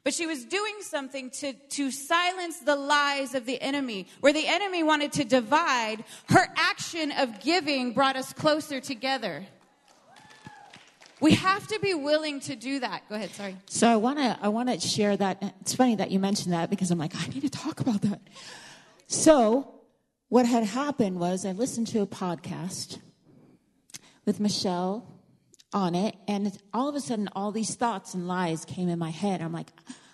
But 0.05 0.15
she 0.15 0.27
was 0.27 0.45
doing 0.45 0.77
something 0.81 1.31
to, 1.31 1.53
to 1.53 1.91
silence 1.91 2.59
the 2.61 2.77
lies 2.77 3.35
of 3.35 3.45
the 3.45 3.61
enemy. 3.61 4.07
Where 4.21 4.33
the 4.33 4.47
enemy 4.47 4.83
wanted 4.83 5.13
to 5.13 5.25
divide, 5.25 6.05
her 6.31 6.49
action 6.57 7.13
of 7.13 7.41
giving 7.41 7.93
brought 7.93 8.17
us 8.17 8.33
closer 8.33 8.81
together. 8.81 9.47
We 11.21 11.33
have 11.35 11.67
to 11.69 11.79
be 11.81 11.93
willing 11.93 12.41
to 12.41 12.57
do 12.57 12.81
that. 12.81 13.07
Go 13.09 13.15
ahead, 13.15 13.31
sorry. 13.31 13.57
So 13.67 13.87
I 13.87 13.97
want 13.97 14.19
to 14.19 14.39
I 14.41 14.49
want 14.49 14.71
to 14.71 14.81
share 14.81 15.17
that. 15.19 15.55
It's 15.61 15.75
funny 15.75 15.97
that 15.97 16.11
you 16.11 16.19
mentioned 16.19 16.55
that 16.55 16.71
because 16.71 16.91
I'm 16.91 16.99
like 16.99 17.15
I 17.15 17.27
need 17.27 17.43
to 17.43 17.51
talk 17.51 17.81
about 17.81 18.01
that. 18.03 18.21
So 19.07 19.75
what 20.29 20.47
had 20.47 20.65
happened 20.65 21.21
was 21.21 21.45
I 21.45 21.53
listened 21.53 21.89
to 21.89 22.01
a 22.01 22.07
podcast 22.07 23.01
with 24.25 24.41
Michelle 24.41 25.07
on 25.73 25.95
it, 25.95 26.17
and 26.27 26.57
all 26.73 26.89
of 26.89 26.95
a 26.95 27.01
sudden 27.01 27.29
all 27.35 27.53
these 27.53 27.75
thoughts 27.75 28.15
and 28.15 28.27
lies 28.27 28.65
came 28.65 28.89
in 28.89 28.99
my 28.99 29.11
head. 29.11 29.43
I'm 29.43 29.53
like, 29.53 29.73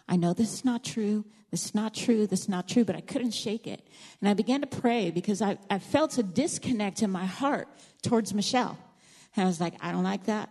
I 0.09 0.17
know 0.17 0.33
this 0.33 0.53
is 0.53 0.65
not 0.65 0.83
true. 0.83 1.25
This 1.51 1.67
is 1.67 1.75
not 1.75 1.95
true. 1.95 2.27
This 2.27 2.43
is 2.43 2.49
not 2.49 2.67
true. 2.67 2.85
But 2.85 2.97
I 2.97 3.01
couldn't 3.01 3.31
shake 3.31 3.67
it, 3.67 3.87
and 4.21 4.29
I 4.29 4.35
began 4.35 4.61
to 4.63 4.67
pray 4.67 5.13
because 5.13 5.41
I, 5.41 5.59
I 5.71 5.79
felt 5.79 6.19
a 6.19 6.25
disconnect 6.25 7.03
in 7.03 7.11
my 7.11 7.27
heart 7.27 7.69
towards 8.03 8.35
Michelle, 8.35 8.77
and 9.37 9.45
I 9.45 9.47
was 9.47 9.61
like, 9.61 9.75
I 9.81 9.93
don't 9.93 10.05
like 10.05 10.25
that. 10.25 10.51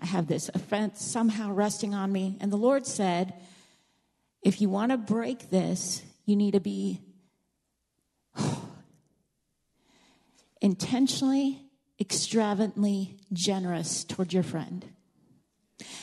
I 0.00 0.06
have 0.06 0.26
this 0.26 0.50
offense 0.54 1.04
somehow 1.04 1.52
resting 1.52 1.94
on 1.94 2.10
me. 2.10 2.38
And 2.40 2.50
the 2.50 2.56
Lord 2.56 2.86
said, 2.86 3.34
if 4.42 4.60
you 4.60 4.68
want 4.68 4.92
to 4.92 4.96
break 4.96 5.50
this, 5.50 6.02
you 6.24 6.36
need 6.36 6.52
to 6.52 6.60
be 6.60 7.00
intentionally, 10.62 11.60
extravagantly 12.00 13.16
generous 13.32 14.04
toward 14.04 14.32
your 14.32 14.42
friend. 14.42 14.86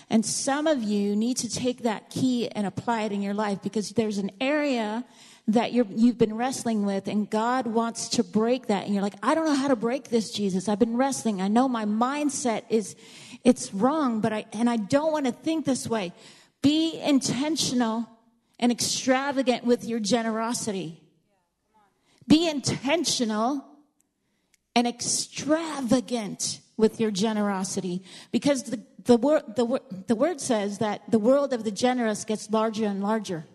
And 0.09 0.25
some 0.25 0.67
of 0.67 0.83
you 0.83 1.15
need 1.15 1.37
to 1.37 1.49
take 1.49 1.83
that 1.83 2.09
key 2.09 2.49
and 2.49 2.65
apply 2.65 3.03
it 3.03 3.11
in 3.11 3.21
your 3.21 3.33
life 3.33 3.61
because 3.61 3.89
there's 3.91 4.17
an 4.17 4.31
area 4.39 5.05
that 5.49 5.71
you 5.71 5.85
have 6.07 6.17
been 6.17 6.35
wrestling 6.35 6.85
with 6.85 7.07
and 7.07 7.29
God 7.29 7.67
wants 7.67 8.09
to 8.09 8.23
break 8.23 8.67
that. 8.67 8.85
And 8.85 8.93
you're 8.93 9.03
like, 9.03 9.15
I 9.23 9.33
don't 9.33 9.45
know 9.45 9.55
how 9.55 9.69
to 9.69 9.77
break 9.77 10.09
this, 10.09 10.31
Jesus. 10.31 10.67
I've 10.67 10.79
been 10.79 10.97
wrestling. 10.97 11.41
I 11.41 11.47
know 11.47 11.69
my 11.69 11.85
mindset 11.85 12.63
is, 12.69 12.95
it's 13.47 13.73
wrong, 13.73 14.19
but 14.19 14.33
I, 14.33 14.45
and 14.51 14.69
I 14.69 14.75
don't 14.75 15.13
want 15.13 15.25
to 15.25 15.31
think 15.31 15.63
this 15.63 15.87
way. 15.87 16.11
Be 16.61 16.99
intentional 16.99 18.05
and 18.59 18.73
extravagant 18.73 19.63
with 19.63 19.85
your 19.85 20.01
generosity. 20.01 21.01
Be 22.27 22.49
intentional 22.49 23.63
and 24.75 24.85
extravagant 24.85 26.59
with 26.75 26.99
your 26.99 27.09
generosity 27.09 28.03
because 28.33 28.63
the, 28.63 28.83
the, 29.05 29.15
word, 29.15 29.43
the, 29.55 29.81
the 30.07 30.15
word 30.15 30.41
says 30.41 30.79
that 30.79 31.09
the 31.09 31.17
world 31.17 31.53
of 31.53 31.63
the 31.63 31.71
generous 31.71 32.25
gets 32.25 32.51
larger 32.51 32.83
and 32.83 33.01
larger. 33.01 33.45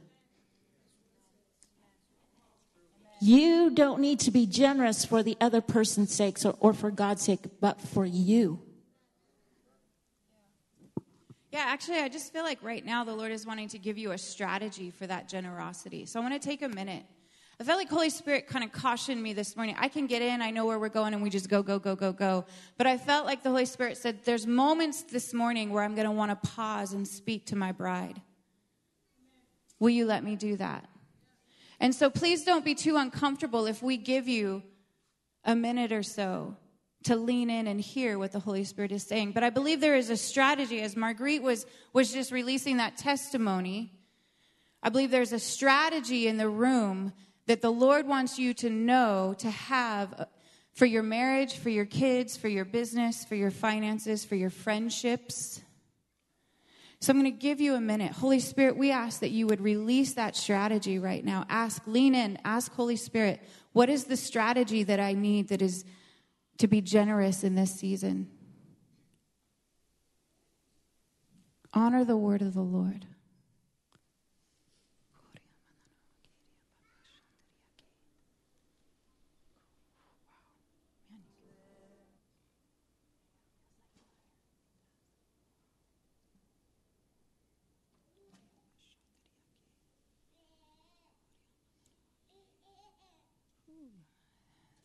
You 3.20 3.68
don't 3.68 4.00
need 4.00 4.20
to 4.20 4.30
be 4.30 4.46
generous 4.46 5.04
for 5.04 5.22
the 5.22 5.36
other 5.38 5.60
person's 5.60 6.14
sake 6.14 6.38
or, 6.46 6.56
or 6.60 6.72
for 6.72 6.90
God's 6.90 7.20
sake, 7.20 7.40
but 7.60 7.78
for 7.78 8.06
you. 8.06 8.62
Yeah, 11.52 11.64
actually, 11.66 11.98
I 11.98 12.08
just 12.08 12.32
feel 12.32 12.44
like 12.44 12.62
right 12.62 12.82
now 12.82 13.04
the 13.04 13.12
Lord 13.12 13.30
is 13.30 13.46
wanting 13.46 13.68
to 13.68 13.78
give 13.78 13.98
you 13.98 14.12
a 14.12 14.18
strategy 14.18 14.90
for 14.90 15.06
that 15.06 15.28
generosity. 15.28 16.06
So 16.06 16.18
I 16.18 16.22
want 16.22 16.40
to 16.40 16.48
take 16.48 16.62
a 16.62 16.68
minute. 16.68 17.04
I 17.60 17.64
felt 17.64 17.78
like 17.78 17.90
Holy 17.90 18.08
Spirit 18.08 18.46
kind 18.46 18.64
of 18.64 18.72
cautioned 18.72 19.22
me 19.22 19.34
this 19.34 19.54
morning. 19.54 19.76
I 19.78 19.88
can 19.88 20.06
get 20.06 20.22
in, 20.22 20.40
I 20.40 20.50
know 20.50 20.64
where 20.64 20.78
we're 20.78 20.88
going, 20.88 21.12
and 21.12 21.22
we 21.22 21.28
just 21.28 21.50
go, 21.50 21.62
go, 21.62 21.78
go, 21.78 21.94
go, 21.94 22.10
go. 22.10 22.46
But 22.78 22.86
I 22.86 22.96
felt 22.96 23.26
like 23.26 23.42
the 23.42 23.50
Holy 23.50 23.66
Spirit 23.66 23.98
said, 23.98 24.24
There's 24.24 24.46
moments 24.46 25.02
this 25.02 25.34
morning 25.34 25.70
where 25.70 25.84
I'm 25.84 25.94
going 25.94 26.06
to 26.06 26.10
want 26.10 26.30
to 26.30 26.48
pause 26.48 26.94
and 26.94 27.06
speak 27.06 27.44
to 27.48 27.56
my 27.56 27.70
bride. 27.70 28.22
Will 29.78 29.90
you 29.90 30.06
let 30.06 30.24
me 30.24 30.36
do 30.36 30.56
that? 30.56 30.88
And 31.78 31.94
so 31.94 32.08
please 32.08 32.44
don't 32.44 32.64
be 32.64 32.74
too 32.74 32.96
uncomfortable 32.96 33.66
if 33.66 33.82
we 33.82 33.98
give 33.98 34.26
you 34.26 34.62
a 35.44 35.54
minute 35.54 35.92
or 35.92 36.02
so 36.02 36.56
to 37.04 37.16
lean 37.16 37.50
in 37.50 37.66
and 37.66 37.80
hear 37.80 38.18
what 38.18 38.32
the 38.32 38.38
Holy 38.38 38.64
Spirit 38.64 38.92
is 38.92 39.02
saying. 39.02 39.32
But 39.32 39.44
I 39.44 39.50
believe 39.50 39.80
there 39.80 39.96
is 39.96 40.10
a 40.10 40.16
strategy 40.16 40.80
as 40.80 40.94
Margriet 40.94 41.42
was 41.42 41.66
was 41.92 42.12
just 42.12 42.32
releasing 42.32 42.78
that 42.78 42.96
testimony. 42.96 43.92
I 44.82 44.88
believe 44.88 45.10
there's 45.10 45.32
a 45.32 45.38
strategy 45.38 46.26
in 46.26 46.36
the 46.36 46.48
room 46.48 47.12
that 47.46 47.60
the 47.60 47.70
Lord 47.70 48.06
wants 48.06 48.38
you 48.38 48.54
to 48.54 48.70
know 48.70 49.34
to 49.38 49.50
have 49.50 50.14
uh, 50.18 50.24
for 50.72 50.86
your 50.86 51.02
marriage, 51.02 51.56
for 51.56 51.68
your 51.68 51.84
kids, 51.84 52.36
for 52.36 52.48
your 52.48 52.64
business, 52.64 53.24
for 53.24 53.34
your 53.34 53.50
finances, 53.50 54.24
for 54.24 54.34
your 54.34 54.50
friendships. 54.50 55.60
So 57.00 57.10
I'm 57.10 57.20
going 57.20 57.32
to 57.32 57.36
give 57.36 57.60
you 57.60 57.74
a 57.74 57.80
minute. 57.80 58.12
Holy 58.12 58.38
Spirit, 58.38 58.76
we 58.76 58.92
ask 58.92 59.20
that 59.20 59.30
you 59.30 59.48
would 59.48 59.60
release 59.60 60.14
that 60.14 60.36
strategy 60.36 61.00
right 61.00 61.24
now. 61.24 61.44
Ask, 61.48 61.82
lean 61.86 62.14
in, 62.14 62.38
ask 62.44 62.72
Holy 62.72 62.94
Spirit, 62.94 63.42
what 63.72 63.88
is 63.88 64.04
the 64.04 64.16
strategy 64.16 64.84
that 64.84 65.00
I 65.00 65.12
need 65.12 65.48
that 65.48 65.62
is 65.62 65.84
to 66.62 66.68
be 66.68 66.80
generous 66.80 67.42
in 67.42 67.56
this 67.56 67.74
season? 67.74 68.30
Honor 71.74 72.04
the 72.04 72.16
word 72.16 72.40
of 72.40 72.54
the 72.54 72.60
Lord. 72.60 73.04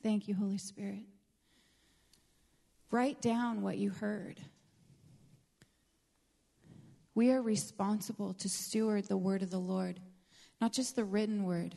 Thank 0.01 0.27
you, 0.27 0.34
Holy 0.34 0.57
Spirit. 0.57 1.05
Write 2.89 3.22
down 3.22 3.62
what 3.62 3.77
you 3.77 3.89
heard. 3.89 4.39
We 7.13 7.32
are 7.32 7.41
responsible 7.41 8.34
to 8.36 8.48
steward 8.48 9.08
the 9.08 9.17
word 9.17 9.41
of 9.41 9.50
the 9.50 9.60
Lord, 9.60 10.00
not 10.62 10.72
just 10.72 10.96
the 10.96 11.03
written 11.03 11.44
word, 11.44 11.75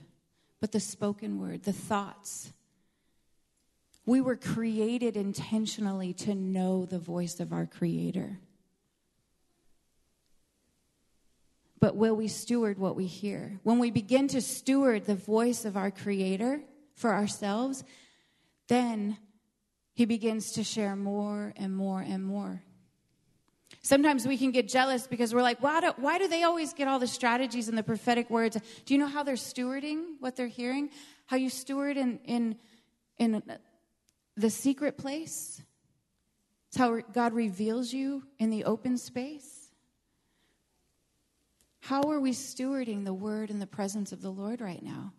but 0.61 0.73
the 0.73 0.81
spoken 0.81 1.41
word, 1.41 1.65
the 1.65 1.73
thoughts. 1.73 2.53
We 4.07 4.21
were 4.21 4.37
created 4.37 5.17
intentionally 5.17 6.13
to 6.15 6.35
know 6.35 6.85
the 6.85 6.99
voice 6.99 7.41
of 7.41 7.53
our 7.53 7.67
Creator. 7.67 8.39
But 11.81 11.97
will 11.97 12.15
we 12.15 12.29
steward 12.29 12.79
what 12.79 12.95
we 12.95 13.07
hear? 13.07 13.59
When 13.63 13.79
we 13.79 13.91
begin 13.91 14.29
to 14.29 14.43
steward 14.43 15.07
the 15.07 15.15
voice 15.15 15.65
of 15.65 15.77
our 15.77 15.91
Creator 15.91 16.61
for 16.95 17.15
ourselves, 17.15 17.83
then 18.69 19.17
he 20.01 20.07
begins 20.07 20.53
to 20.53 20.65
share 20.65 20.97
more 20.97 21.53
and 21.59 21.77
more 21.77 22.01
and 22.01 22.25
more. 22.25 22.63
Sometimes 23.83 24.27
we 24.27 24.39
can 24.39 24.51
get 24.51 24.67
jealous 24.67 25.07
because 25.07 25.35
we're 25.35 25.43
like, 25.43 25.63
why 25.63 25.83
do, 25.83 25.93
why 25.99 26.17
do 26.17 26.27
they 26.27 26.43
always 26.43 26.73
get 26.73 26.89
all 26.89 26.99
the 26.99 27.07
strategies 27.07 27.69
and 27.69 27.77
the 27.77 27.83
prophetic 27.83 28.31
words? 28.31 28.57
Do 28.87 28.95
you 28.95 28.99
know 28.99 29.07
how 29.07 29.23
they're 29.25 29.35
stewarding 29.35 30.15
what 30.19 30.37
they're 30.37 30.47
hearing? 30.47 30.89
How 31.27 31.37
you 31.37 31.51
steward 31.51 31.99
in, 31.99 32.19
in, 32.25 32.57
in 33.19 33.43
the 34.39 34.49
secret 34.49 34.97
place? 34.97 35.61
It's 36.69 36.79
how 36.79 37.01
God 37.13 37.35
reveals 37.35 37.93
you 37.93 38.23
in 38.39 38.49
the 38.49 38.65
open 38.65 38.97
space. 38.97 39.71
How 41.81 42.05
are 42.05 42.21
we 42.21 42.33
stewarding 42.33 43.05
the 43.05 43.13
word 43.13 43.51
and 43.51 43.61
the 43.61 43.67
presence 43.67 44.13
of 44.13 44.23
the 44.23 44.31
Lord 44.31 44.63
right 44.63 44.83
now? 44.83 45.13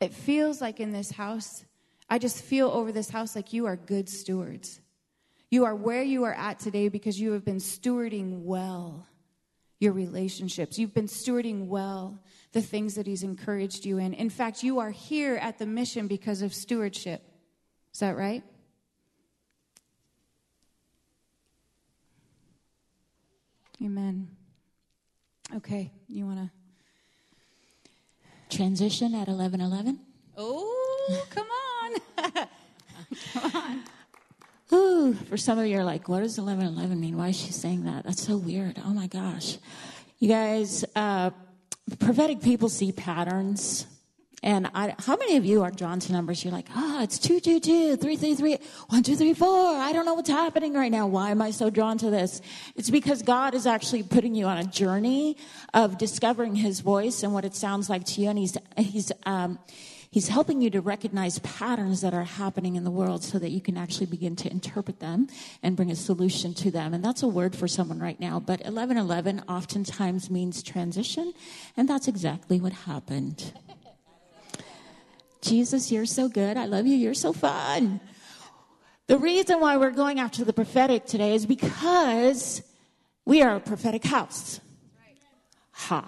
It 0.00 0.12
feels 0.12 0.60
like 0.60 0.80
in 0.80 0.90
this 0.90 1.12
house, 1.12 1.64
I 2.08 2.18
just 2.18 2.42
feel 2.42 2.68
over 2.68 2.92
this 2.92 3.10
house 3.10 3.34
like 3.34 3.52
you 3.52 3.66
are 3.66 3.76
good 3.76 4.08
stewards. 4.08 4.80
You 5.50 5.64
are 5.64 5.74
where 5.74 6.02
you 6.02 6.24
are 6.24 6.34
at 6.34 6.58
today 6.58 6.88
because 6.88 7.20
you 7.20 7.32
have 7.32 7.44
been 7.44 7.58
stewarding 7.58 8.42
well 8.42 9.06
your 9.82 9.92
relationships. 9.92 10.78
You've 10.78 10.94
been 10.94 11.08
stewarding 11.08 11.66
well 11.66 12.22
the 12.52 12.62
things 12.62 12.94
that 12.94 13.04
He's 13.06 13.24
encouraged 13.24 13.84
you 13.84 13.98
in. 13.98 14.14
In 14.14 14.30
fact, 14.30 14.62
you 14.62 14.78
are 14.78 14.92
here 14.92 15.34
at 15.36 15.58
the 15.58 15.66
mission 15.66 16.06
because 16.06 16.40
of 16.40 16.54
stewardship. 16.54 17.20
Is 17.92 17.98
that 17.98 18.16
right? 18.16 18.44
Amen. 23.82 24.28
Okay, 25.56 25.90
you 26.06 26.26
want 26.26 26.38
to 26.38 26.50
transition 28.56 29.16
at 29.16 29.26
11:11? 29.26 29.98
Oh, 30.36 31.26
come 31.30 31.48
on. 33.54 33.82
Ooh, 34.72 35.12
for 35.12 35.36
some 35.36 35.58
of 35.58 35.66
you 35.66 35.78
are 35.78 35.84
like, 35.84 36.08
what 36.08 36.20
does 36.20 36.38
1111 36.38 36.98
mean? 36.98 37.18
Why 37.18 37.28
is 37.28 37.36
she 37.36 37.52
saying 37.52 37.84
that? 37.84 38.04
That's 38.04 38.22
so 38.22 38.36
weird. 38.36 38.80
Oh 38.84 38.94
my 38.94 39.06
gosh. 39.06 39.58
You 40.18 40.28
guys, 40.28 40.84
uh, 40.96 41.30
prophetic 41.98 42.40
people 42.40 42.68
see 42.70 42.90
patterns. 42.92 43.86
And 44.44 44.68
I, 44.74 44.94
how 44.98 45.16
many 45.16 45.36
of 45.36 45.44
you 45.44 45.62
are 45.62 45.70
drawn 45.70 46.00
to 46.00 46.12
numbers? 46.12 46.42
You're 46.42 46.54
like, 46.54 46.66
ah, 46.74 46.98
oh, 46.98 47.02
it's 47.02 47.18
222, 47.18 47.96
333, 47.96 48.50
1234. 48.50 49.76
I 49.76 49.92
don't 49.92 50.04
know 50.06 50.14
what's 50.14 50.30
happening 50.30 50.72
right 50.72 50.90
now. 50.90 51.06
Why 51.06 51.30
am 51.30 51.42
I 51.42 51.52
so 51.52 51.70
drawn 51.70 51.98
to 51.98 52.10
this? 52.10 52.40
It's 52.74 52.90
because 52.90 53.22
God 53.22 53.54
is 53.54 53.66
actually 53.66 54.02
putting 54.02 54.34
you 54.34 54.46
on 54.46 54.58
a 54.58 54.64
journey 54.64 55.36
of 55.74 55.98
discovering 55.98 56.56
his 56.56 56.80
voice 56.80 57.22
and 57.22 57.32
what 57.34 57.44
it 57.44 57.54
sounds 57.54 57.88
like 57.88 58.04
to 58.06 58.20
you. 58.20 58.30
And 58.30 58.38
he's, 58.38 58.56
he's, 58.76 59.12
um, 59.26 59.60
He's 60.12 60.28
helping 60.28 60.60
you 60.60 60.68
to 60.68 60.82
recognize 60.82 61.38
patterns 61.38 62.02
that 62.02 62.12
are 62.12 62.24
happening 62.24 62.76
in 62.76 62.84
the 62.84 62.90
world 62.90 63.24
so 63.24 63.38
that 63.38 63.48
you 63.48 63.62
can 63.62 63.78
actually 63.78 64.04
begin 64.04 64.36
to 64.36 64.50
interpret 64.50 65.00
them 65.00 65.26
and 65.62 65.74
bring 65.74 65.90
a 65.90 65.96
solution 65.96 66.52
to 66.52 66.70
them. 66.70 66.92
And 66.92 67.02
that's 67.02 67.22
a 67.22 67.26
word 67.26 67.56
for 67.56 67.66
someone 67.66 67.98
right 67.98 68.20
now. 68.20 68.38
But 68.38 68.60
1111 68.60 69.44
oftentimes 69.48 70.28
means 70.28 70.62
transition, 70.62 71.32
and 71.78 71.88
that's 71.88 72.08
exactly 72.08 72.60
what 72.60 72.74
happened. 72.74 73.54
Jesus, 75.40 75.90
you're 75.90 76.04
so 76.04 76.28
good. 76.28 76.58
I 76.58 76.66
love 76.66 76.86
you. 76.86 76.94
You're 76.94 77.14
so 77.14 77.32
fun. 77.32 77.98
The 79.06 79.16
reason 79.16 79.60
why 79.60 79.78
we're 79.78 79.92
going 79.92 80.20
after 80.20 80.44
the 80.44 80.52
prophetic 80.52 81.06
today 81.06 81.34
is 81.34 81.46
because 81.46 82.62
we 83.24 83.40
are 83.40 83.56
a 83.56 83.60
prophetic 83.60 84.04
house. 84.04 84.60
Ha. 85.72 86.04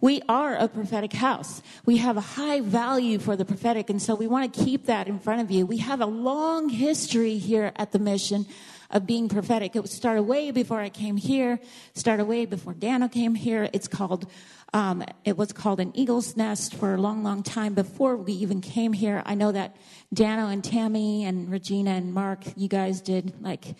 We 0.00 0.22
are 0.28 0.54
a 0.54 0.68
prophetic 0.68 1.12
house. 1.12 1.62
We 1.84 1.98
have 1.98 2.16
a 2.16 2.20
high 2.20 2.60
value 2.60 3.18
for 3.18 3.36
the 3.36 3.44
prophetic, 3.44 3.90
and 3.90 4.00
so 4.00 4.14
we 4.14 4.26
want 4.26 4.52
to 4.52 4.64
keep 4.64 4.86
that 4.86 5.08
in 5.08 5.18
front 5.18 5.40
of 5.40 5.50
you. 5.50 5.66
We 5.66 5.78
have 5.78 6.00
a 6.00 6.06
long 6.06 6.68
history 6.68 7.38
here 7.38 7.72
at 7.76 7.92
the 7.92 7.98
mission 7.98 8.46
of 8.90 9.06
being 9.06 9.28
prophetic. 9.28 9.76
It 9.76 9.88
started 9.88 10.22
way 10.22 10.50
before 10.50 10.80
I 10.80 10.88
came 10.88 11.16
here, 11.16 11.60
started 11.94 12.24
way 12.24 12.46
before 12.46 12.74
Dano 12.74 13.08
came 13.08 13.34
here. 13.34 13.68
It's 13.72 13.88
called, 13.88 14.30
um, 14.72 15.04
it 15.24 15.36
was 15.36 15.52
called 15.52 15.80
an 15.80 15.92
eagle's 15.94 16.36
nest 16.36 16.74
for 16.74 16.94
a 16.94 17.00
long, 17.00 17.22
long 17.22 17.42
time 17.42 17.74
before 17.74 18.16
we 18.16 18.32
even 18.34 18.60
came 18.60 18.92
here. 18.92 19.22
I 19.26 19.34
know 19.34 19.52
that 19.52 19.76
Dano 20.12 20.48
and 20.48 20.64
Tammy 20.64 21.24
and 21.24 21.50
Regina 21.50 21.90
and 21.90 22.14
Mark, 22.14 22.44
you 22.56 22.68
guys 22.68 23.00
did 23.00 23.34
like, 23.42 23.74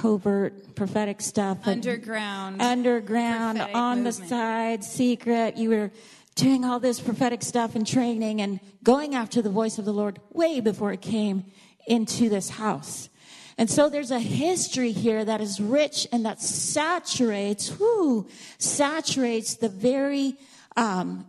covert 0.00 0.74
prophetic 0.74 1.20
stuff. 1.20 1.58
Underground. 1.66 2.60
Underground, 2.60 3.60
on 3.60 4.02
movement. 4.02 4.04
the 4.04 4.26
side, 4.28 4.84
secret. 4.84 5.56
You 5.56 5.70
were 5.70 5.90
doing 6.34 6.64
all 6.64 6.80
this 6.80 7.00
prophetic 7.00 7.42
stuff 7.42 7.74
and 7.74 7.86
training 7.86 8.40
and 8.40 8.58
going 8.82 9.14
after 9.14 9.40
the 9.40 9.50
voice 9.50 9.78
of 9.78 9.84
the 9.84 9.92
Lord 9.92 10.20
way 10.32 10.60
before 10.60 10.92
it 10.92 11.00
came 11.00 11.44
into 11.86 12.28
this 12.28 12.50
house. 12.50 13.08
And 13.56 13.70
so 13.70 13.88
there's 13.88 14.10
a 14.10 14.18
history 14.18 14.90
here 14.90 15.24
that 15.24 15.40
is 15.40 15.60
rich 15.60 16.08
and 16.10 16.26
that 16.26 16.42
saturates, 16.42 17.78
whoo, 17.78 18.26
saturates 18.58 19.54
the 19.54 19.68
very 19.68 20.36
um, 20.76 21.24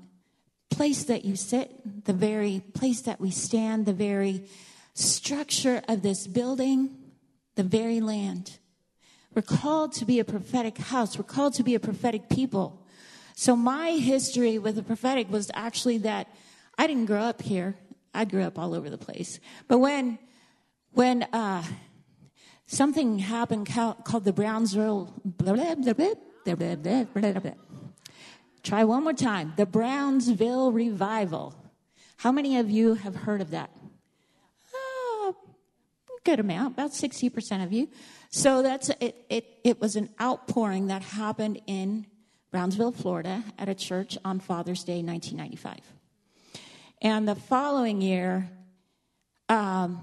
place 0.71 1.03
that 1.03 1.23
you 1.23 1.35
sit, 1.35 2.05
the 2.05 2.13
very 2.13 2.63
place 2.73 3.01
that 3.01 3.21
we 3.21 3.29
stand, 3.29 3.85
the 3.85 3.93
very 3.93 4.45
structure 4.95 5.83
of 5.87 6.01
this 6.01 6.25
building 6.25 7.04
the 7.55 7.63
very 7.63 7.99
land. 8.01 8.59
We're 9.33 9.41
called 9.41 9.93
to 9.93 10.05
be 10.05 10.19
a 10.19 10.25
prophetic 10.25 10.77
house. 10.77 11.17
We're 11.17 11.25
called 11.25 11.53
to 11.55 11.63
be 11.63 11.75
a 11.75 11.79
prophetic 11.79 12.29
people. 12.29 12.85
So 13.35 13.55
my 13.55 13.91
history 13.91 14.57
with 14.57 14.75
the 14.75 14.83
prophetic 14.83 15.29
was 15.29 15.51
actually 15.53 15.97
that 15.99 16.27
I 16.77 16.87
didn't 16.87 17.05
grow 17.05 17.21
up 17.21 17.41
here. 17.41 17.75
I 18.13 18.23
grew 18.23 18.43
up 18.43 18.57
all 18.57 18.73
over 18.73 18.89
the 18.89 18.97
place. 18.97 19.39
But 19.67 19.79
when, 19.79 20.17
when, 20.93 21.23
uh, 21.33 21.63
something 22.65 23.19
happened 23.19 23.67
called 23.67 24.23
the 24.23 24.33
Brownsville, 24.33 25.13
try 28.63 28.83
one 28.83 29.03
more 29.03 29.13
time. 29.13 29.53
The 29.57 29.65
Brownsville 29.65 30.71
Revival. 30.71 31.55
How 32.17 32.31
many 32.31 32.57
of 32.57 32.69
you 32.69 32.95
have 32.95 33.15
heard 33.15 33.41
of 33.41 33.51
that? 33.51 33.69
Good 36.25 36.39
amount, 36.39 36.73
about 36.73 36.91
60% 36.91 37.63
of 37.63 37.71
you. 37.71 37.87
So 38.29 38.61
that's, 38.61 38.89
it, 38.99 39.25
it, 39.29 39.45
it 39.63 39.79
was 39.79 39.95
an 39.95 40.09
outpouring 40.19 40.87
that 40.87 41.01
happened 41.01 41.61
in 41.67 42.07
Brownsville, 42.51 42.91
Florida 42.91 43.43
at 43.57 43.69
a 43.69 43.75
church 43.75 44.17
on 44.25 44.39
Father's 44.39 44.83
Day, 44.83 45.01
1995. 45.01 45.79
And 47.01 47.27
the 47.27 47.35
following 47.35 48.01
year, 48.01 48.49
um, 49.47 50.01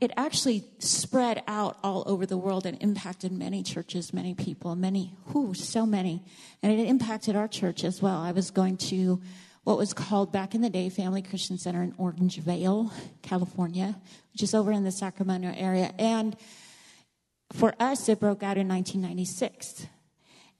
it 0.00 0.10
actually 0.16 0.64
spread 0.80 1.42
out 1.46 1.78
all 1.84 2.02
over 2.06 2.26
the 2.26 2.36
world 2.36 2.66
and 2.66 2.76
impacted 2.82 3.30
many 3.30 3.62
churches, 3.62 4.12
many 4.12 4.34
people, 4.34 4.74
many, 4.74 5.14
who, 5.26 5.54
so 5.54 5.86
many. 5.86 6.24
And 6.62 6.72
it 6.72 6.88
impacted 6.88 7.36
our 7.36 7.46
church 7.46 7.84
as 7.84 8.02
well. 8.02 8.18
I 8.18 8.32
was 8.32 8.50
going 8.50 8.78
to 8.78 9.20
what 9.64 9.76
was 9.76 9.92
called 9.92 10.32
back 10.32 10.54
in 10.54 10.62
the 10.62 10.70
day 10.70 10.88
Family 10.88 11.22
Christian 11.22 11.58
Center 11.58 11.82
in 11.82 11.92
Orangevale, 11.92 12.90
California, 13.22 14.00
which 14.32 14.42
is 14.42 14.54
over 14.54 14.72
in 14.72 14.84
the 14.84 14.92
Sacramento 14.92 15.52
area. 15.56 15.92
And 15.98 16.36
for 17.52 17.74
us, 17.78 18.08
it 18.08 18.20
broke 18.20 18.42
out 18.42 18.56
in 18.56 18.68
1996. 18.68 19.86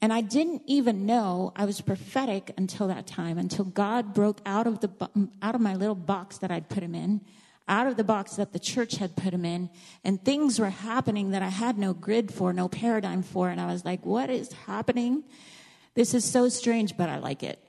And 0.02 0.12
I 0.12 0.22
didn't 0.22 0.62
even 0.66 1.06
know 1.06 1.52
I 1.56 1.66
was 1.66 1.80
prophetic 1.80 2.52
until 2.56 2.88
that 2.88 3.06
time, 3.06 3.38
until 3.38 3.64
God 3.64 4.14
broke 4.14 4.40
out 4.46 4.66
of 4.66 4.80
the 4.80 4.90
out 5.42 5.54
of 5.54 5.60
my 5.60 5.74
little 5.74 5.94
box 5.94 6.38
that 6.38 6.50
I'd 6.50 6.70
put 6.70 6.82
him 6.82 6.94
in, 6.94 7.20
out 7.68 7.86
of 7.86 7.96
the 7.96 8.04
box 8.04 8.36
that 8.36 8.52
the 8.52 8.58
church 8.58 8.96
had 8.96 9.14
put 9.14 9.34
him 9.34 9.44
in, 9.44 9.68
and 10.02 10.22
things 10.24 10.58
were 10.58 10.70
happening 10.70 11.30
that 11.30 11.42
I 11.42 11.48
had 11.48 11.76
no 11.76 11.92
grid 11.92 12.32
for, 12.32 12.54
no 12.54 12.66
paradigm 12.66 13.22
for, 13.22 13.50
and 13.50 13.60
I 13.60 13.66
was 13.66 13.84
like, 13.84 14.06
"What 14.06 14.30
is 14.30 14.52
happening? 14.52 15.22
This 15.94 16.14
is 16.14 16.24
so 16.24 16.48
strange, 16.48 16.96
but 16.96 17.10
I 17.10 17.18
like 17.18 17.42
it." 17.42 17.62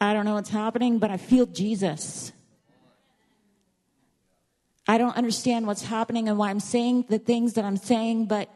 I 0.00 0.12
don't 0.12 0.24
know 0.24 0.34
what's 0.34 0.50
happening, 0.50 0.98
but 0.98 1.10
I 1.10 1.16
feel 1.16 1.46
Jesus. 1.46 2.32
I 4.88 4.98
don't 4.98 5.16
understand 5.16 5.66
what's 5.66 5.82
happening 5.82 6.28
and 6.28 6.38
why 6.38 6.50
I'm 6.50 6.60
saying 6.60 7.06
the 7.08 7.18
things 7.18 7.54
that 7.54 7.64
I'm 7.64 7.76
saying, 7.76 8.26
but 8.26 8.48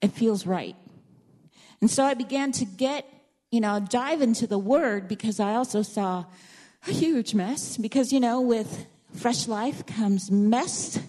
it 0.00 0.12
feels 0.12 0.46
right. 0.46 0.76
And 1.80 1.90
so 1.90 2.04
I 2.04 2.14
began 2.14 2.52
to 2.52 2.64
get, 2.64 3.06
you 3.50 3.60
know, 3.60 3.80
dive 3.80 4.22
into 4.22 4.46
the 4.46 4.58
word 4.58 5.08
because 5.08 5.40
I 5.40 5.54
also 5.54 5.82
saw 5.82 6.26
a 6.86 6.92
huge 6.92 7.34
mess. 7.34 7.76
Because, 7.76 8.12
you 8.12 8.20
know, 8.20 8.40
with 8.40 8.86
fresh 9.14 9.48
life 9.48 9.84
comes 9.86 10.30
mess 10.30 11.00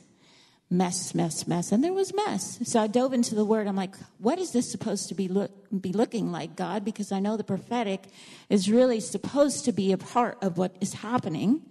mess, 0.70 1.16
mess, 1.16 1.48
mess. 1.48 1.72
And 1.72 1.84
there 1.84 1.94
was 1.94 2.14
mess. 2.14 2.60
So 2.64 2.80
I 2.82 2.88
dove 2.88 3.14
into 3.14 3.36
the 3.36 3.46
word. 3.46 3.68
I'm 3.68 3.76
like, 3.76 3.96
what 4.18 4.38
is 4.38 4.52
this 4.52 4.70
supposed 4.70 5.08
to 5.10 5.16
be, 5.16 5.28
look, 5.28 5.52
be 5.82 5.94
looking 5.94 6.32
like, 6.32 6.56
God? 6.56 6.84
Because 6.84 7.12
I 7.12 7.20
know 7.20 7.38
the 7.38 7.44
prophetic 7.44 8.04
is 8.50 8.70
really 8.70 9.00
supposed 9.00 9.66
to 9.66 9.72
be 9.72 9.92
a 9.92 9.98
part 9.98 10.38
of 10.42 10.58
what 10.58 10.76
is 10.82 10.96
happening. 10.96 11.62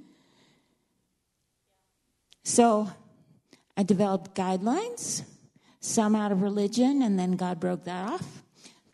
So 2.44 2.90
I 3.76 3.82
developed 3.82 4.35
guidelines, 4.35 5.22
some 5.80 6.14
out 6.14 6.32
of 6.32 6.40
religion, 6.42 7.02
and 7.02 7.18
then 7.18 7.32
God 7.32 7.61
broke 7.61 7.85
that 7.85 8.09
off. 8.09 8.42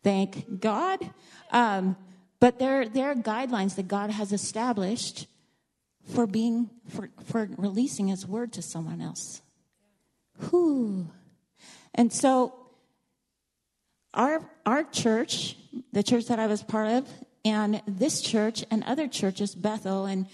Thank 0.03 0.61
God. 0.61 0.99
Um, 1.53 1.97
but 2.41 2.59
there, 2.59 2.89
there 2.89 3.11
are 3.11 3.15
guidelines 3.15 3.77
that 3.77 3.87
God 3.87 4.11
has 4.11 4.33
established 4.33 5.29
for 6.13 6.27
being, 6.27 6.71
for, 6.89 7.09
for 7.25 7.49
releasing 7.57 8.09
his 8.09 8.27
word 8.27 8.53
to 8.55 8.63
someone 8.63 9.01
else. 9.01 9.43
Whew. 10.51 11.09
And 11.95 12.13
so 12.13 12.55
our 14.15 14.49
our 14.67 14.85
church, 14.85 15.57
the 15.93 16.03
church 16.03 16.27
that 16.27 16.39
I 16.39 16.47
was 16.47 16.63
part 16.63 16.89
of, 16.89 17.09
and 17.45 17.83
this 17.87 18.21
church 18.21 18.65
and 18.71 18.85
other 18.85 19.09
churches, 19.09 19.55
Bethel 19.55 20.07
and 20.07 20.27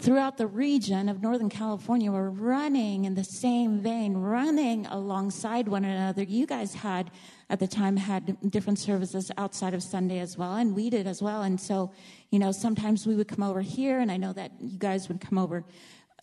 throughout 0.00 0.36
the 0.36 0.46
region 0.46 1.08
of 1.08 1.22
Northern 1.22 1.48
California 1.48 2.10
were 2.10 2.30
running 2.30 3.04
in 3.06 3.14
the 3.14 3.24
same 3.24 3.80
vein, 3.80 4.14
running 4.14 4.86
alongside 4.86 5.66
one 5.66 5.84
another. 5.84 6.22
You 6.22 6.46
guys 6.46 6.74
had 6.74 7.10
at 7.48 7.58
the 7.58 7.66
time 7.66 7.96
had 7.96 8.36
different 8.50 8.78
services 8.78 9.30
outside 9.38 9.72
of 9.72 9.82
Sunday 9.82 10.18
as 10.18 10.36
well, 10.36 10.56
and 10.56 10.74
we 10.74 10.90
did 10.90 11.06
as 11.06 11.22
well. 11.22 11.42
And 11.42 11.58
so, 11.58 11.92
you 12.30 12.38
know, 12.38 12.52
sometimes 12.52 13.06
we 13.06 13.14
would 13.14 13.28
come 13.28 13.42
over 13.42 13.62
here, 13.62 13.98
and 13.98 14.12
I 14.12 14.16
know 14.18 14.32
that 14.34 14.52
you 14.60 14.78
guys 14.78 15.08
would 15.08 15.20
come 15.20 15.38
over 15.38 15.64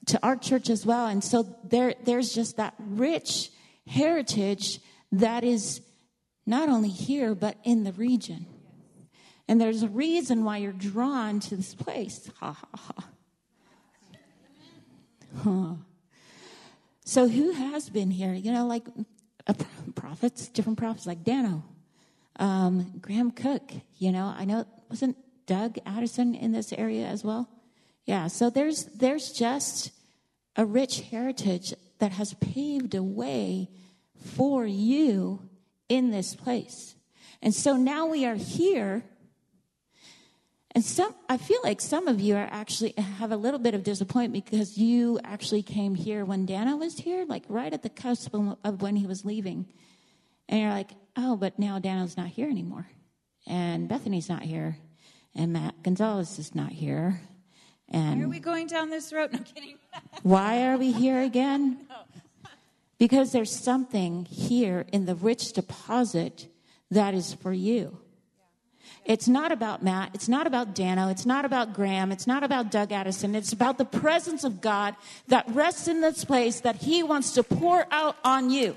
to 0.08 0.20
our 0.24 0.36
church 0.36 0.70
as 0.70 0.86
well. 0.86 1.08
And 1.08 1.24
so 1.24 1.56
there, 1.64 1.96
there's 2.04 2.34
just 2.34 2.58
that 2.58 2.74
rich 2.80 3.52
heritage 3.88 4.80
that 5.12 5.44
is 5.44 5.82
not 6.46 6.70
only 6.70 6.90
here, 6.90 7.36
but 7.36 7.58
in 7.64 7.84
the 7.84 7.92
region. 7.94 8.46
And 9.48 9.60
there's 9.60 9.84
a 9.84 9.90
reason 9.90 10.44
why 10.44 10.58
you're 10.58 10.72
drawn 10.72 11.40
to 11.42 11.56
this 11.56 11.76
place. 11.76 12.30
Ha 12.40 12.54
ha 12.54 12.68
ha. 12.74 13.08
Huh. 15.44 15.76
So 17.06 17.28
who 17.28 17.52
has 17.52 17.90
been 17.90 18.12
here? 18.12 18.34
You 18.34 18.52
know, 18.52 18.68
like 18.68 18.86
prophets, 19.96 20.48
different 20.50 20.78
prophets, 20.78 21.06
like 21.06 21.24
Dano, 21.24 21.64
um, 22.38 22.94
Graham 23.02 23.32
Cooke. 23.32 23.72
You 23.98 24.12
know, 24.12 24.34
I 24.38 24.46
know 24.46 24.66
wasn't 24.90 25.18
Doug 25.46 25.78
Addison 25.86 26.36
in 26.36 26.52
this 26.52 26.74
area 26.74 27.06
as 27.06 27.24
well. 27.24 27.50
Yeah, 28.06 28.28
so 28.28 28.50
there's 28.50 28.86
there's 28.86 29.32
just 29.32 29.92
a 30.56 30.66
rich 30.66 31.02
heritage 31.02 31.74
that 32.00 32.12
has 32.14 32.34
paved 32.36 32.96
a 32.96 33.04
way 33.04 33.70
for 34.36 34.66
you 34.66 35.50
in 35.88 36.12
this 36.12 36.36
place. 36.36 36.96
And 37.42 37.54
so 37.54 37.76
now 37.76 38.08
we 38.08 38.26
are 38.26 38.36
here. 38.36 39.04
And 40.74 40.84
some, 40.86 41.14
I 41.28 41.38
feel 41.38 41.60
like 41.64 41.82
some 41.82 42.08
of 42.08 42.22
you 42.22 42.36
are 42.36 42.48
actually 42.50 42.94
have 42.98 43.32
a 43.32 43.38
little 43.38 43.60
bit 43.60 43.74
of 43.74 43.84
disappointment 43.84 44.46
because 44.46 44.78
you 44.78 45.20
actually 45.24 45.64
came 45.64 45.96
here 45.96 46.24
when 46.24 46.46
Dano 46.46 46.78
was 46.78 46.98
here, 46.98 47.26
like 47.28 47.44
right 47.50 47.74
at 47.74 47.84
the 47.84 47.90
cusp 47.90 48.34
of 48.34 48.82
when 48.82 48.96
he 48.96 49.06
was 49.06 49.26
leaving. 49.26 49.66
And 50.48 50.62
you're 50.62 50.70
like, 50.70 50.92
oh, 51.18 51.36
but 51.36 51.60
now 51.60 51.80
Dano's 51.80 52.16
not 52.16 52.28
here 52.28 52.50
anymore. 52.50 52.88
And 53.48 53.90
Bethany's 53.90 54.30
not 54.30 54.44
here. 54.44 54.78
and 55.36 55.54
Matt 55.54 55.82
Gonzalez 55.84 56.40
is 56.40 56.54
not 56.54 56.72
here. 56.72 57.22
And 57.92 58.24
Are 58.24 58.30
we 58.30 58.40
going 58.40 58.68
down 58.68 58.90
this 58.90 59.12
road? 59.12 59.34
No 59.34 59.40
kidding. 59.40 59.78
why 60.24 60.66
are 60.66 60.78
we 60.78 60.94
here 60.94 61.22
again? 61.22 61.86
Because 62.98 63.32
there's 63.32 63.54
something 63.54 64.26
here 64.26 64.86
in 64.92 65.06
the 65.06 65.16
rich 65.16 65.54
deposit 65.54 66.48
that 66.90 67.14
is 67.14 67.34
for 67.34 67.52
you. 67.52 67.98
It's 69.04 69.28
not 69.28 69.52
about 69.52 69.84
Matt. 69.84 70.12
It's 70.14 70.30
not 70.30 70.48
about 70.48 70.76
Dano. 70.76 71.10
It's 71.10 71.26
not 71.26 71.44
about 71.44 71.74
Graham. 71.74 72.12
It's 72.12 72.28
not 72.28 72.44
about 72.44 72.72
Doug 72.72 72.92
Addison. 72.92 73.36
It's 73.36 73.52
about 73.52 73.78
the 73.78 73.86
presence 73.86 74.44
of 74.44 74.62
God 74.62 74.96
that 75.28 75.46
rests 75.50 75.88
in 75.88 76.02
this 76.02 76.24
place 76.24 76.62
that 76.62 76.78
He 76.78 77.02
wants 77.02 77.34
to 77.34 77.44
pour 77.44 77.88
out 77.92 78.16
on 78.24 78.52
you. 78.52 78.76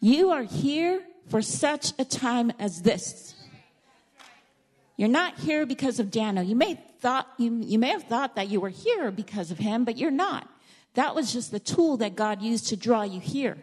You 0.00 0.30
are 0.30 0.42
here 0.42 1.02
for 1.28 1.42
such 1.42 1.92
a 1.98 2.04
time 2.06 2.50
as 2.58 2.82
this. 2.82 3.34
You're 5.00 5.08
not 5.08 5.38
here 5.38 5.64
because 5.64 5.98
of 5.98 6.10
Dano. 6.10 6.42
You 6.42 6.54
may 6.54 6.74
thought 6.98 7.26
you, 7.38 7.62
you 7.64 7.78
may 7.78 7.88
have 7.88 8.02
thought 8.02 8.36
that 8.36 8.50
you 8.50 8.60
were 8.60 8.68
here 8.68 9.10
because 9.10 9.50
of 9.50 9.56
him, 9.56 9.86
but 9.86 9.96
you're 9.96 10.10
not. 10.10 10.46
That 10.92 11.14
was 11.14 11.32
just 11.32 11.52
the 11.52 11.58
tool 11.58 11.96
that 11.96 12.16
God 12.16 12.42
used 12.42 12.68
to 12.68 12.76
draw 12.76 13.00
you 13.00 13.18
here. 13.18 13.56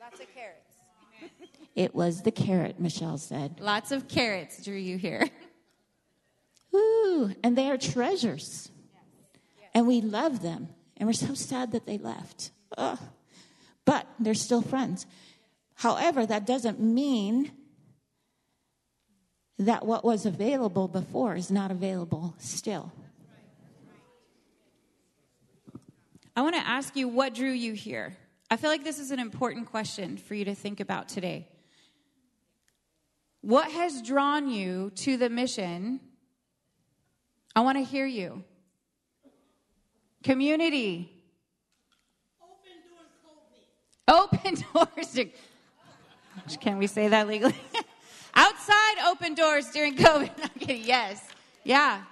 Lots 0.00 0.20
of 0.20 0.26
carrots. 0.32 0.76
It 1.74 1.92
was 1.92 2.22
the 2.22 2.30
carrot, 2.30 2.78
Michelle 2.78 3.18
said. 3.18 3.58
Lots 3.58 3.90
of 3.90 4.06
carrots 4.06 4.62
drew 4.62 4.76
you 4.76 4.96
here. 4.96 5.28
Ooh, 6.76 7.34
and 7.42 7.58
they 7.58 7.68
are 7.68 7.76
treasures. 7.76 8.70
And 9.74 9.88
we 9.88 10.00
love 10.00 10.40
them. 10.40 10.68
And 10.98 11.08
we're 11.08 11.14
so 11.14 11.34
sad 11.34 11.72
that 11.72 11.84
they 11.84 11.98
left. 11.98 12.52
Ugh. 12.76 13.00
But 13.84 14.06
they're 14.20 14.34
still 14.34 14.62
friends. 14.62 15.04
However, 15.74 16.24
that 16.24 16.46
doesn't 16.46 16.78
mean 16.78 17.50
that 19.58 19.84
what 19.84 20.04
was 20.04 20.24
available 20.24 20.86
before 20.86 21.34
is 21.34 21.50
not 21.50 21.70
available 21.70 22.34
still. 22.38 22.92
I 26.36 26.42
want 26.42 26.54
to 26.54 26.66
ask 26.66 26.94
you 26.94 27.08
what 27.08 27.34
drew 27.34 27.50
you 27.50 27.72
here? 27.72 28.16
I 28.50 28.56
feel 28.56 28.70
like 28.70 28.84
this 28.84 28.98
is 28.98 29.10
an 29.10 29.18
important 29.18 29.66
question 29.66 30.16
for 30.16 30.34
you 30.34 30.44
to 30.44 30.54
think 30.54 30.78
about 30.78 31.08
today. 31.08 31.48
What 33.40 33.70
has 33.72 34.02
drawn 34.02 34.48
you 34.48 34.90
to 34.96 35.16
the 35.16 35.28
mission? 35.28 36.00
I 37.56 37.60
want 37.60 37.78
to 37.78 37.84
hear 37.84 38.06
you. 38.06 38.44
Community. 40.22 41.10
Open 44.06 44.54
doors. 44.72 45.18
Can 46.60 46.78
we 46.78 46.86
say 46.86 47.08
that 47.08 47.26
legally? 47.26 47.56
Outside 48.38 48.98
open 49.04 49.34
doors 49.34 49.66
during 49.70 49.96
COVID. 50.06 50.86
Yes. 50.86 51.20
Yeah. 51.64 52.02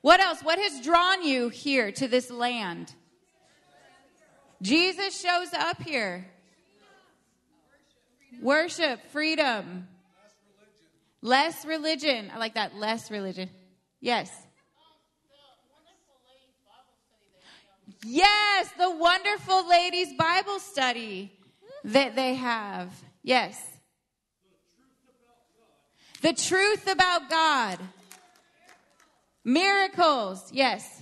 What 0.00 0.18
else? 0.18 0.42
What 0.42 0.58
has 0.58 0.80
drawn 0.80 1.22
you 1.24 1.48
here 1.48 1.92
to 1.92 2.08
this 2.08 2.28
land? 2.28 2.92
Jesus 4.60 5.20
shows 5.20 5.52
up 5.52 5.80
here. 5.80 6.26
Worship, 8.42 9.00
freedom. 9.12 9.86
Less 11.22 11.64
religion. 11.64 12.32
I 12.34 12.38
like 12.38 12.54
that. 12.54 12.74
Less 12.74 13.08
religion. 13.08 13.48
Yes. 14.00 14.28
Yes, 18.04 18.70
the 18.76 18.90
wonderful 18.90 19.68
ladies' 19.68 20.12
Bible 20.18 20.58
study 20.58 21.32
that 21.84 22.16
they 22.16 22.34
have. 22.34 22.92
Yes. 23.22 23.75
The 26.26 26.32
truth 26.32 26.90
about 26.90 27.30
God. 27.30 27.78
Miracles. 29.44 30.50
Yes. 30.52 31.00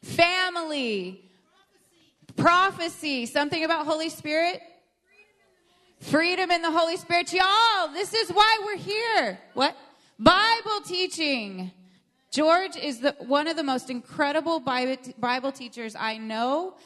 Family. 0.00 1.20
Prophecy. 2.36 3.26
Something 3.26 3.64
about 3.64 3.84
Holy 3.84 4.08
Spirit. 4.08 4.62
Freedom 5.98 6.50
in 6.50 6.62
the 6.62 6.70
Holy 6.70 6.96
Spirit. 6.96 7.34
Y'all, 7.34 7.92
this 7.92 8.14
is 8.14 8.30
why 8.30 8.60
we're 8.64 8.78
here. 8.78 9.38
What? 9.52 9.76
Bible 10.18 10.86
teaching. 10.86 11.70
George 12.30 12.76
is 12.76 13.00
the, 13.00 13.14
one 13.18 13.46
of 13.46 13.58
the 13.58 13.62
most 13.62 13.90
incredible 13.90 14.58
Bible, 14.58 14.96
Bible 15.18 15.52
teachers 15.52 15.94
I 15.94 16.16
know. 16.16 16.76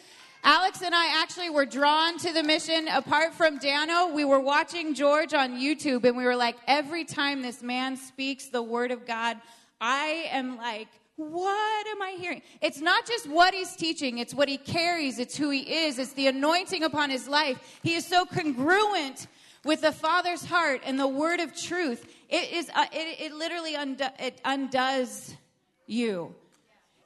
Alex 0.47 0.83
and 0.83 0.95
I 0.95 1.23
actually 1.23 1.49
were 1.49 1.65
drawn 1.65 2.19
to 2.19 2.31
the 2.31 2.43
mission. 2.43 2.87
Apart 2.89 3.33
from 3.33 3.57
Dano, 3.57 4.09
we 4.09 4.27
were 4.27 4.41
watching 4.41 4.93
George 4.93 5.33
on 5.33 5.53
YouTube 5.53 6.05
and 6.05 6.19
we 6.19 6.25
were 6.25 6.37
like, 6.37 6.57
every 6.67 7.07
time 7.07 7.41
this 7.41 7.63
man 7.63 7.97
speaks 7.97 8.49
the 8.49 8.63
word 8.63 8.91
of 8.91 9.07
God, 9.07 9.39
I 9.81 10.27
am 10.31 10.59
like, 10.59 10.89
what 11.17 11.87
am 11.87 12.03
I 12.03 12.17
hearing? 12.19 12.43
It's 12.61 12.83
not 12.83 13.07
just 13.07 13.27
what 13.27 13.55
he's 13.55 13.75
teaching, 13.75 14.19
it's 14.19 14.35
what 14.35 14.51
he 14.51 14.59
carries, 14.59 15.19
it's 15.19 15.35
who 15.35 15.49
he 15.49 15.61
is, 15.61 15.99
it's 15.99 16.13
the 16.13 16.27
anointing 16.27 16.83
upon 16.83 17.09
his 17.09 17.27
life. 17.27 17.81
He 17.83 17.95
is 17.95 18.07
so 18.07 18.27
congruent 18.27 19.29
with 19.65 19.81
the 19.81 19.93
Father's 19.93 20.45
heart 20.45 20.83
and 20.85 21.01
the 21.01 21.09
word 21.09 21.41
of 21.41 21.57
truth. 21.59 22.07
It 22.29 22.53
is, 22.53 22.71
uh, 22.75 22.85
it, 22.93 23.19
it 23.19 23.33
literally 23.33 23.77
undo, 23.77 24.09
it 24.19 24.43
undoes 24.45 25.35
you. 25.87 26.35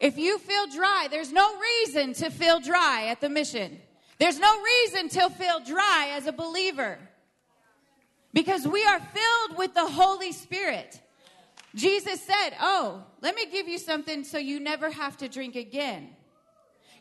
If 0.01 0.17
you 0.17 0.39
feel 0.39 0.67
dry, 0.69 1.09
there's 1.11 1.33
no 1.33 1.59
reason 1.59 2.13
to 2.15 2.31
feel 2.31 2.61
dry 2.61 3.07
at 3.09 3.21
the 3.21 3.29
mission. 3.29 3.81
There's 4.19 4.39
no 4.39 4.63
reason 4.63 5.09
to 5.11 5.31
feel 5.31 5.61
dry 5.61 6.11
as 6.13 6.27
a 6.27 6.33
believer. 6.33 6.99
Because 8.33 8.67
we 8.67 8.85
are 8.85 9.01
filled 9.01 9.59
with 9.59 9.75
the 9.75 9.87
Holy 9.87 10.33
Spirit. 10.33 11.01
Jesus 11.75 12.23
said, 12.23 12.51
Oh, 12.61 13.05
let 13.21 13.35
me 13.35 13.47
give 13.51 13.69
you 13.69 13.79
something 13.79 14.25
so 14.25 14.39
you 14.39 14.61
never 14.61 14.91
have 14.91 15.17
to 15.19 15.29
drink 15.29 15.57
again. 15.57 16.11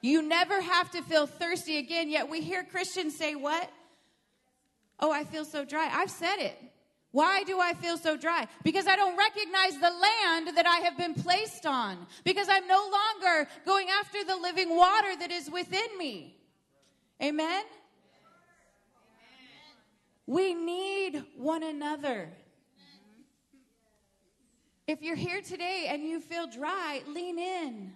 You 0.01 0.21
never 0.21 0.62
have 0.62 0.91
to 0.91 1.01
feel 1.01 1.27
thirsty 1.27 1.77
again. 1.77 2.10
Yet 2.10 2.29
we 2.29 2.41
hear 2.41 2.63
Christians 2.63 3.15
say, 3.15 3.36
What? 3.36 3.69
Oh, 4.99 5.12
I 5.12 5.23
feel 5.23 5.45
so 5.45 5.65
dry. 5.65 5.89
I've 5.91 6.12
said 6.12 6.38
it. 6.38 6.57
Why 7.17 7.41
do 7.45 7.60
I 7.60 7.73
feel 7.73 7.97
so 7.97 8.15
dry? 8.15 8.47
Because 8.62 8.86
I 8.86 8.95
don't 8.95 9.17
recognize 9.17 9.73
the 9.73 9.89
land 9.89 10.56
that 10.56 10.67
I 10.67 10.82
have 10.86 10.95
been 10.99 11.15
placed 11.15 11.65
on. 11.65 12.06
Because 12.23 12.47
I'm 12.47 12.67
no 12.67 12.91
longer 12.99 13.49
going 13.65 13.88
after 13.89 14.23
the 14.23 14.36
living 14.36 14.77
water 14.77 15.15
that 15.19 15.32
is 15.32 15.49
within 15.49 15.97
me. 15.97 16.38
Amen? 17.19 17.63
We 20.27 20.53
need 20.53 21.23
one 21.36 21.63
another. 21.63 22.30
If 24.86 25.01
you're 25.01 25.15
here 25.15 25.41
today 25.41 25.88
and 25.89 26.03
you 26.03 26.19
feel 26.19 26.45
dry, 26.45 27.01
lean 27.08 27.39
in 27.39 27.93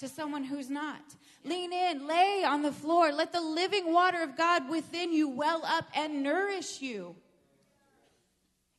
to 0.00 0.08
someone 0.08 0.44
who's 0.44 0.68
not. 0.68 1.00
Lean 1.42 1.72
in, 1.72 2.06
lay 2.06 2.44
on 2.46 2.60
the 2.60 2.72
floor. 2.72 3.12
Let 3.12 3.32
the 3.32 3.40
living 3.40 3.94
water 3.94 4.22
of 4.22 4.36
God 4.36 4.68
within 4.68 5.10
you 5.10 5.26
well 5.26 5.62
up 5.64 5.86
and 5.94 6.22
nourish 6.22 6.82
you. 6.82 7.16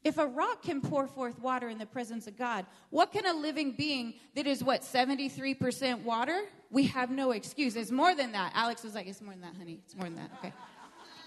If 0.04 0.18
a 0.18 0.26
rock 0.26 0.64
can 0.64 0.80
pour 0.80 1.08
forth 1.08 1.40
water 1.40 1.68
in 1.68 1.78
the 1.78 1.86
presence 1.86 2.26
of 2.28 2.38
God, 2.38 2.66
what 2.90 3.12
can 3.12 3.26
a 3.26 3.34
living 3.34 3.74
being 3.74 4.14
that 4.36 4.48
is 4.48 4.64
what, 4.64 4.82
73% 4.82 6.04
water? 6.04 6.44
We 6.72 6.88
have 6.88 7.12
no 7.12 7.32
excuse. 7.32 7.76
It's 7.76 7.92
more 7.92 8.16
than 8.16 8.32
that. 8.32 8.54
Alex 8.56 8.84
was 8.84 8.96
like, 8.96 9.08
it's 9.08 9.22
more 9.22 9.34
than 9.34 9.42
that, 9.42 9.56
honey. 9.58 9.82
It's 9.84 9.96
more 9.96 10.06
than 10.06 10.16
that. 10.16 10.32
Okay. 10.40 10.54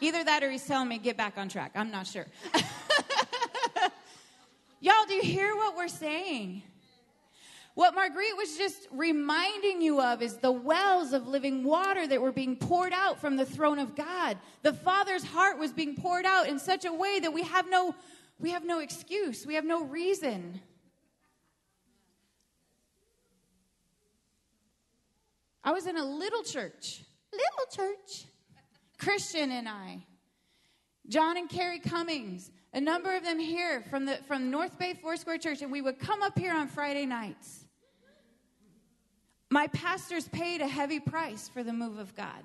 Either 0.00 0.24
that 0.24 0.42
or 0.42 0.50
he's 0.50 0.64
telling 0.64 0.88
me 0.88 0.98
get 0.98 1.16
back 1.18 1.34
on 1.36 1.48
track. 1.48 1.72
I'm 1.74 1.90
not 1.90 2.06
sure. 2.06 2.26
Y'all, 4.80 5.04
do 5.06 5.14
you 5.14 5.22
hear 5.22 5.54
what 5.54 5.76
we're 5.76 5.86
saying? 5.86 6.62
What 7.74 7.94
Margriet 7.94 8.36
was 8.36 8.58
just 8.58 8.88
reminding 8.90 9.80
you 9.80 10.00
of 10.00 10.20
is 10.20 10.36
the 10.38 10.52
wells 10.52 11.12
of 11.12 11.26
living 11.26 11.64
water 11.64 12.06
that 12.06 12.20
were 12.20 12.32
being 12.32 12.56
poured 12.56 12.92
out 12.92 13.18
from 13.20 13.36
the 13.36 13.46
throne 13.46 13.78
of 13.78 13.94
God. 13.94 14.38
The 14.62 14.72
Father's 14.72 15.24
heart 15.24 15.58
was 15.58 15.72
being 15.72 15.94
poured 15.94 16.26
out 16.26 16.48
in 16.48 16.58
such 16.58 16.84
a 16.84 16.92
way 16.92 17.20
that 17.20 17.32
we 17.32 17.42
have 17.44 17.70
no 17.70 17.94
we 18.42 18.50
have 18.50 18.64
no 18.64 18.80
excuse. 18.80 19.46
We 19.46 19.54
have 19.54 19.64
no 19.64 19.84
reason. 19.84 20.60
I 25.64 25.70
was 25.70 25.86
in 25.86 25.96
a 25.96 26.04
little 26.04 26.42
church, 26.42 27.02
little 27.32 27.86
church, 27.86 28.24
Christian 28.98 29.52
and 29.52 29.68
I, 29.68 30.04
John 31.08 31.36
and 31.36 31.48
Carrie 31.48 31.78
Cummings, 31.78 32.50
a 32.74 32.80
number 32.80 33.14
of 33.16 33.22
them 33.22 33.38
here 33.38 33.84
from 33.88 34.06
the 34.06 34.16
from 34.26 34.50
North 34.50 34.76
Bay 34.76 34.94
Foursquare 34.94 35.38
Church, 35.38 35.62
and 35.62 35.70
we 35.70 35.80
would 35.80 36.00
come 36.00 36.20
up 36.20 36.36
here 36.36 36.52
on 36.52 36.66
Friday 36.66 37.06
nights. 37.06 37.64
My 39.50 39.68
pastors 39.68 40.28
paid 40.28 40.62
a 40.62 40.66
heavy 40.66 40.98
price 40.98 41.48
for 41.48 41.62
the 41.62 41.72
move 41.72 41.98
of 41.98 42.16
God, 42.16 42.42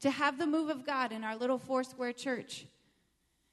to 0.00 0.10
have 0.10 0.38
the 0.38 0.46
move 0.46 0.70
of 0.70 0.86
God 0.86 1.12
in 1.12 1.22
our 1.24 1.36
little 1.36 1.58
Foursquare 1.58 2.14
church. 2.14 2.64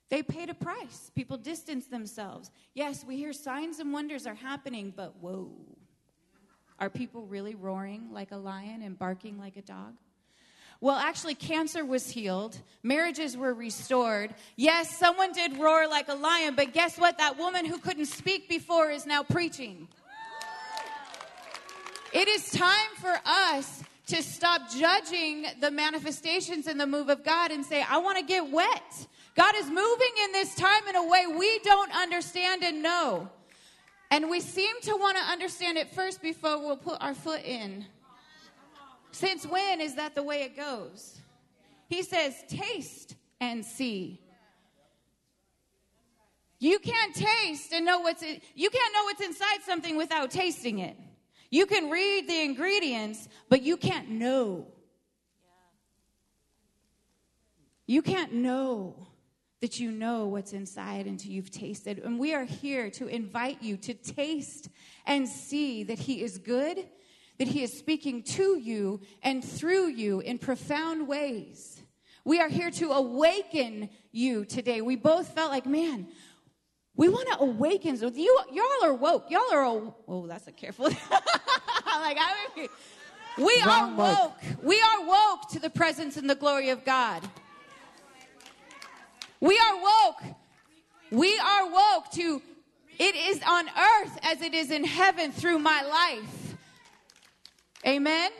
They 0.09 0.21
paid 0.21 0.49
a 0.49 0.53
price. 0.53 1.11
People 1.15 1.37
distanced 1.37 1.89
themselves. 1.89 2.51
Yes, 2.73 3.03
we 3.03 3.17
hear 3.17 3.33
signs 3.33 3.79
and 3.79 3.91
wonders 3.91 4.27
are 4.27 4.35
happening, 4.35 4.93
but 4.95 5.15
whoa. 5.19 5.51
Are 6.79 6.89
people 6.89 7.25
really 7.25 7.55
roaring 7.55 8.09
like 8.11 8.31
a 8.31 8.37
lion 8.37 8.81
and 8.81 8.97
barking 8.97 9.39
like 9.39 9.57
a 9.57 9.61
dog? 9.61 9.95
Well, 10.81 10.97
actually, 10.97 11.35
cancer 11.35 11.85
was 11.85 12.09
healed, 12.09 12.59
marriages 12.83 13.37
were 13.37 13.53
restored. 13.53 14.35
Yes, 14.57 14.95
someone 14.95 15.31
did 15.31 15.57
roar 15.57 15.87
like 15.87 16.09
a 16.09 16.13
lion, 16.13 16.55
but 16.55 16.73
guess 16.73 16.97
what? 16.97 17.17
That 17.17 17.37
woman 17.37 17.65
who 17.65 17.77
couldn't 17.77 18.07
speak 18.07 18.49
before 18.49 18.91
is 18.91 19.05
now 19.05 19.23
preaching. 19.23 19.87
It 22.13 22.27
is 22.27 22.51
time 22.51 22.91
for 22.97 23.19
us 23.25 23.83
to 24.07 24.21
stop 24.21 24.69
judging 24.69 25.45
the 25.59 25.71
manifestations 25.71 26.67
and 26.67 26.79
the 26.79 26.85
move 26.85 27.09
of 27.09 27.23
God 27.23 27.51
and 27.51 27.65
say, 27.65 27.81
I 27.81 27.97
want 27.97 28.19
to 28.19 28.23
get 28.23 28.51
wet. 28.51 29.07
God 29.35 29.53
is 29.57 29.67
moving 29.67 30.11
in 30.23 30.31
this 30.31 30.55
time 30.55 30.87
in 30.87 30.95
a 30.95 31.05
way 31.05 31.25
we 31.27 31.59
don't 31.59 31.93
understand 31.93 32.63
and 32.63 32.81
know. 32.81 33.29
And 34.09 34.29
we 34.29 34.39
seem 34.39 34.79
to 34.83 34.95
want 34.95 35.17
to 35.17 35.23
understand 35.23 35.77
it 35.77 35.93
first 35.93 36.21
before 36.21 36.57
we'll 36.57 36.77
put 36.77 37.01
our 37.01 37.13
foot 37.13 37.43
in. 37.43 37.85
Since 39.11 39.45
when 39.45 39.81
is 39.81 39.95
that 39.95 40.15
the 40.15 40.23
way 40.23 40.43
it 40.43 40.55
goes? 40.55 41.19
He 41.89 42.01
says, 42.01 42.33
taste 42.47 43.15
and 43.41 43.65
see. 43.65 44.21
You 46.59 46.79
can't 46.79 47.13
taste 47.13 47.73
and 47.73 47.85
know 47.85 47.99
what's 47.99 48.23
in, 48.23 48.39
you 48.55 48.69
can't 48.69 48.93
know 48.93 49.03
what's 49.03 49.21
inside 49.21 49.61
something 49.65 49.97
without 49.97 50.31
tasting 50.31 50.79
it. 50.79 50.95
You 51.51 51.65
can 51.65 51.89
read 51.89 52.27
the 52.27 52.41
ingredients, 52.41 53.27
but 53.49 53.61
you 53.61 53.75
can't 53.75 54.09
know. 54.09 54.67
You 57.85 58.01
can't 58.01 58.33
know 58.33 59.07
that 59.65 59.79
you 59.79 59.89
know 59.89 60.27
what's 60.27 60.53
inside 60.53 61.07
until 61.07 61.31
you've 61.31 61.49
tasted. 61.49 61.97
And 61.97 62.19
we 62.19 62.35
are 62.35 62.43
here 62.43 62.91
to 62.91 63.07
invite 63.07 63.63
you 63.63 63.77
to 63.77 63.95
taste 63.95 64.69
and 65.07 65.27
see 65.27 65.81
that 65.85 65.97
He 65.97 66.21
is 66.21 66.37
good, 66.37 66.85
that 67.39 67.47
He 67.47 67.63
is 67.63 67.75
speaking 67.75 68.21
to 68.21 68.59
you 68.59 69.01
and 69.23 69.43
through 69.43 69.87
you 69.87 70.19
in 70.19 70.37
profound 70.37 71.07
ways. 71.07 71.81
We 72.23 72.39
are 72.39 72.47
here 72.47 72.69
to 72.69 72.91
awaken 72.91 73.89
you 74.11 74.45
today. 74.45 74.81
We 74.81 74.97
both 74.97 75.29
felt 75.29 75.49
like, 75.49 75.65
man, 75.65 76.09
we 76.95 77.09
want 77.09 77.27
to 77.29 77.39
awaken. 77.39 77.97
So 77.97 78.11
You, 78.13 78.39
y'all 78.51 78.83
are 78.83 78.93
woke. 78.93 79.31
Y'all 79.31 79.51
are, 79.51 79.65
oh, 80.07 80.27
that's 80.27 80.47
a 80.47 80.51
careful. 80.51 80.85
like, 80.89 80.99
I 82.19 82.67
we 83.39 83.63
are 83.65 83.95
woke. 83.95 84.37
We 84.61 84.79
are 84.79 85.07
woke 85.07 85.49
to 85.53 85.59
the 85.59 85.71
presence 85.71 86.17
and 86.17 86.29
the 86.29 86.35
glory 86.35 86.69
of 86.69 86.85
God. 86.85 87.27
We 89.45 89.59
are 89.59 89.75
woke. 89.79 90.23
We 91.11 91.37
are 91.37 91.71
woke 91.71 92.09
to 92.13 92.41
it 92.97 93.15
is 93.15 93.43
on 93.47 93.67
earth 93.67 94.17
as 94.23 94.41
it 94.41 94.55
is 94.55 94.71
in 94.71 94.83
heaven 94.83 95.31
through 95.31 95.59
my 95.59 95.83
life. 95.83 96.55
Amen. 97.85 98.31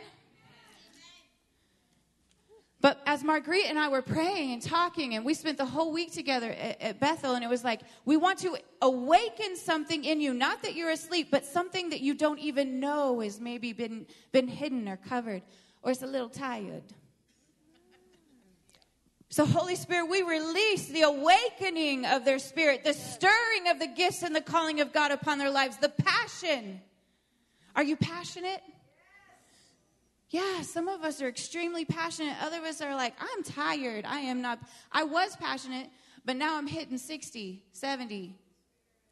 But 2.80 3.00
as 3.06 3.22
Margriet 3.22 3.66
and 3.68 3.78
I 3.78 3.88
were 3.88 4.02
praying 4.02 4.52
and 4.52 4.60
talking, 4.60 5.14
and 5.14 5.24
we 5.24 5.34
spent 5.34 5.58
the 5.58 5.66
whole 5.66 5.92
week 5.92 6.12
together 6.12 6.50
at, 6.50 6.80
at, 6.80 7.00
Bethel, 7.00 7.34
and 7.34 7.44
it 7.44 7.48
was 7.48 7.62
like, 7.62 7.82
we 8.04 8.16
want 8.16 8.40
to 8.40 8.56
awaken 8.82 9.56
something 9.56 10.04
in 10.04 10.20
you. 10.20 10.34
Not 10.34 10.60
that 10.62 10.74
you're 10.74 10.90
asleep, 10.90 11.28
but 11.30 11.44
something 11.44 11.90
that 11.90 12.00
you 12.00 12.14
don't 12.14 12.40
even 12.40 12.80
know 12.80 13.20
has 13.20 13.40
maybe 13.40 13.72
been, 13.72 14.06
been 14.32 14.48
hidden 14.48 14.88
or 14.88 14.96
covered, 14.96 15.42
or 15.82 15.92
it's 15.92 16.02
a 16.02 16.06
little 16.06 16.28
tired. 16.28 16.82
So, 19.28 19.44
Holy 19.44 19.74
Spirit, 19.74 20.08
we 20.08 20.22
release 20.22 20.86
the 20.86 21.02
awakening 21.02 22.06
of 22.06 22.24
their 22.24 22.38
spirit, 22.38 22.84
the 22.84 22.94
stirring 22.94 23.68
of 23.68 23.80
the 23.80 23.88
gifts 23.88 24.22
and 24.22 24.34
the 24.34 24.40
calling 24.40 24.80
of 24.80 24.92
God 24.92 25.10
upon 25.10 25.38
their 25.38 25.50
lives, 25.50 25.78
the 25.78 25.88
passion. 25.88 26.80
Are 27.74 27.82
you 27.82 27.96
passionate? 27.96 28.62
Yeah, 30.30 30.62
some 30.62 30.88
of 30.88 31.02
us 31.02 31.20
are 31.20 31.28
extremely 31.28 31.84
passionate. 31.84 32.34
Other 32.42 32.58
of 32.58 32.64
us 32.64 32.80
are 32.80 32.94
like, 32.94 33.14
I'm 33.18 33.42
tired. 33.42 34.04
I 34.06 34.20
am 34.20 34.42
not. 34.42 34.60
I 34.92 35.04
was 35.04 35.36
passionate, 35.36 35.88
but 36.24 36.36
now 36.36 36.56
I'm 36.56 36.66
hitting 36.66 36.98
60, 36.98 37.62
70. 37.72 38.34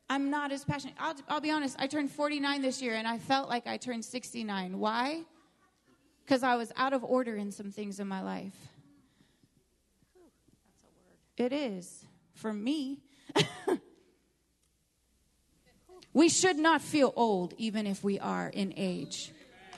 I'm 0.08 0.30
not 0.30 0.52
as 0.52 0.64
passionate. 0.64 0.94
I'll, 0.98 1.14
I'll 1.28 1.40
be 1.40 1.50
honest, 1.50 1.76
I 1.78 1.86
turned 1.86 2.10
49 2.10 2.62
this 2.62 2.82
year 2.82 2.94
and 2.94 3.06
I 3.06 3.18
felt 3.18 3.48
like 3.48 3.66
I 3.66 3.76
turned 3.78 4.04
69. 4.04 4.78
Why? 4.78 5.22
Because 6.24 6.42
I 6.42 6.56
was 6.56 6.72
out 6.76 6.92
of 6.92 7.02
order 7.04 7.36
in 7.36 7.50
some 7.50 7.70
things 7.70 8.00
in 8.00 8.06
my 8.06 8.22
life. 8.22 8.73
It 11.36 11.52
is 11.52 12.04
for 12.34 12.52
me. 12.52 13.00
we 16.12 16.28
should 16.28 16.56
not 16.56 16.80
feel 16.80 17.12
old, 17.16 17.54
even 17.58 17.86
if 17.86 18.04
we 18.04 18.18
are 18.20 18.48
in 18.48 18.72
age. 18.76 19.32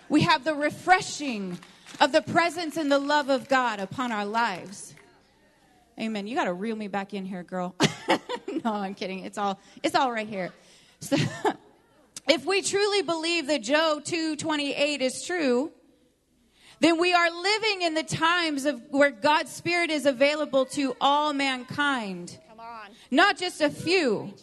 We 0.08 0.22
have 0.22 0.44
the 0.44 0.54
refreshing 0.54 1.58
of 2.00 2.12
the 2.12 2.22
presence 2.22 2.76
and 2.76 2.92
the 2.92 2.98
love 2.98 3.30
of 3.30 3.48
God 3.48 3.80
upon 3.80 4.12
our 4.12 4.26
lives. 4.26 4.94
Amen. 5.98 6.26
You 6.26 6.36
got 6.36 6.44
to 6.44 6.52
reel 6.52 6.76
me 6.76 6.88
back 6.88 7.14
in 7.14 7.24
here, 7.24 7.42
girl. 7.42 7.74
no, 8.64 8.72
I'm 8.72 8.94
kidding. 8.94 9.20
It's 9.20 9.38
all 9.38 9.58
it's 9.82 9.94
all 9.94 10.12
right 10.12 10.28
here. 10.28 10.50
So, 11.00 11.16
if 12.28 12.44
we 12.44 12.60
truly 12.60 13.00
believe 13.00 13.46
that 13.46 13.62
Joel 13.62 14.02
2:28 14.02 15.00
is 15.00 15.24
true, 15.24 15.72
then 16.80 17.00
we 17.00 17.12
are 17.14 17.30
living 17.30 17.82
in 17.82 17.94
the 17.94 18.02
times 18.02 18.64
of 18.64 18.82
where 18.90 19.10
God's 19.10 19.50
Spirit 19.50 19.90
is 19.90 20.06
available 20.06 20.66
to 20.66 20.96
all 21.00 21.32
mankind. 21.32 22.38
Come 22.48 22.60
on. 22.60 22.90
Not 23.10 23.38
just 23.38 23.60
a 23.60 23.70
few. 23.70 24.34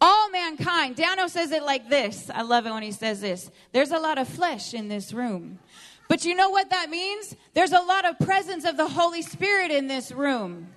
All 0.00 0.30
mankind. 0.30 0.96
Dano 0.96 1.28
says 1.28 1.50
it 1.50 1.62
like 1.62 1.88
this. 1.88 2.30
I 2.32 2.42
love 2.42 2.66
it 2.66 2.72
when 2.72 2.82
he 2.82 2.92
says 2.92 3.20
this. 3.20 3.50
There's 3.72 3.90
a 3.90 3.98
lot 3.98 4.18
of 4.18 4.28
flesh 4.28 4.74
in 4.74 4.88
this 4.88 5.12
room. 5.12 5.60
But 6.08 6.24
you 6.24 6.34
know 6.34 6.50
what 6.50 6.70
that 6.70 6.90
means? 6.90 7.34
There's 7.54 7.72
a 7.72 7.80
lot 7.80 8.04
of 8.04 8.18
presence 8.18 8.64
of 8.64 8.76
the 8.76 8.88
Holy 8.88 9.22
Spirit 9.22 9.70
in 9.70 9.86
this 9.86 10.12
room. 10.12 10.68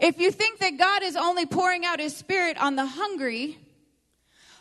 If 0.00 0.18
you 0.18 0.30
think 0.30 0.58
that 0.58 0.78
God 0.78 1.02
is 1.02 1.16
only 1.16 1.46
pouring 1.46 1.84
out 1.84 2.00
his 2.00 2.14
spirit 2.14 2.60
on 2.60 2.76
the 2.76 2.86
hungry, 2.86 3.58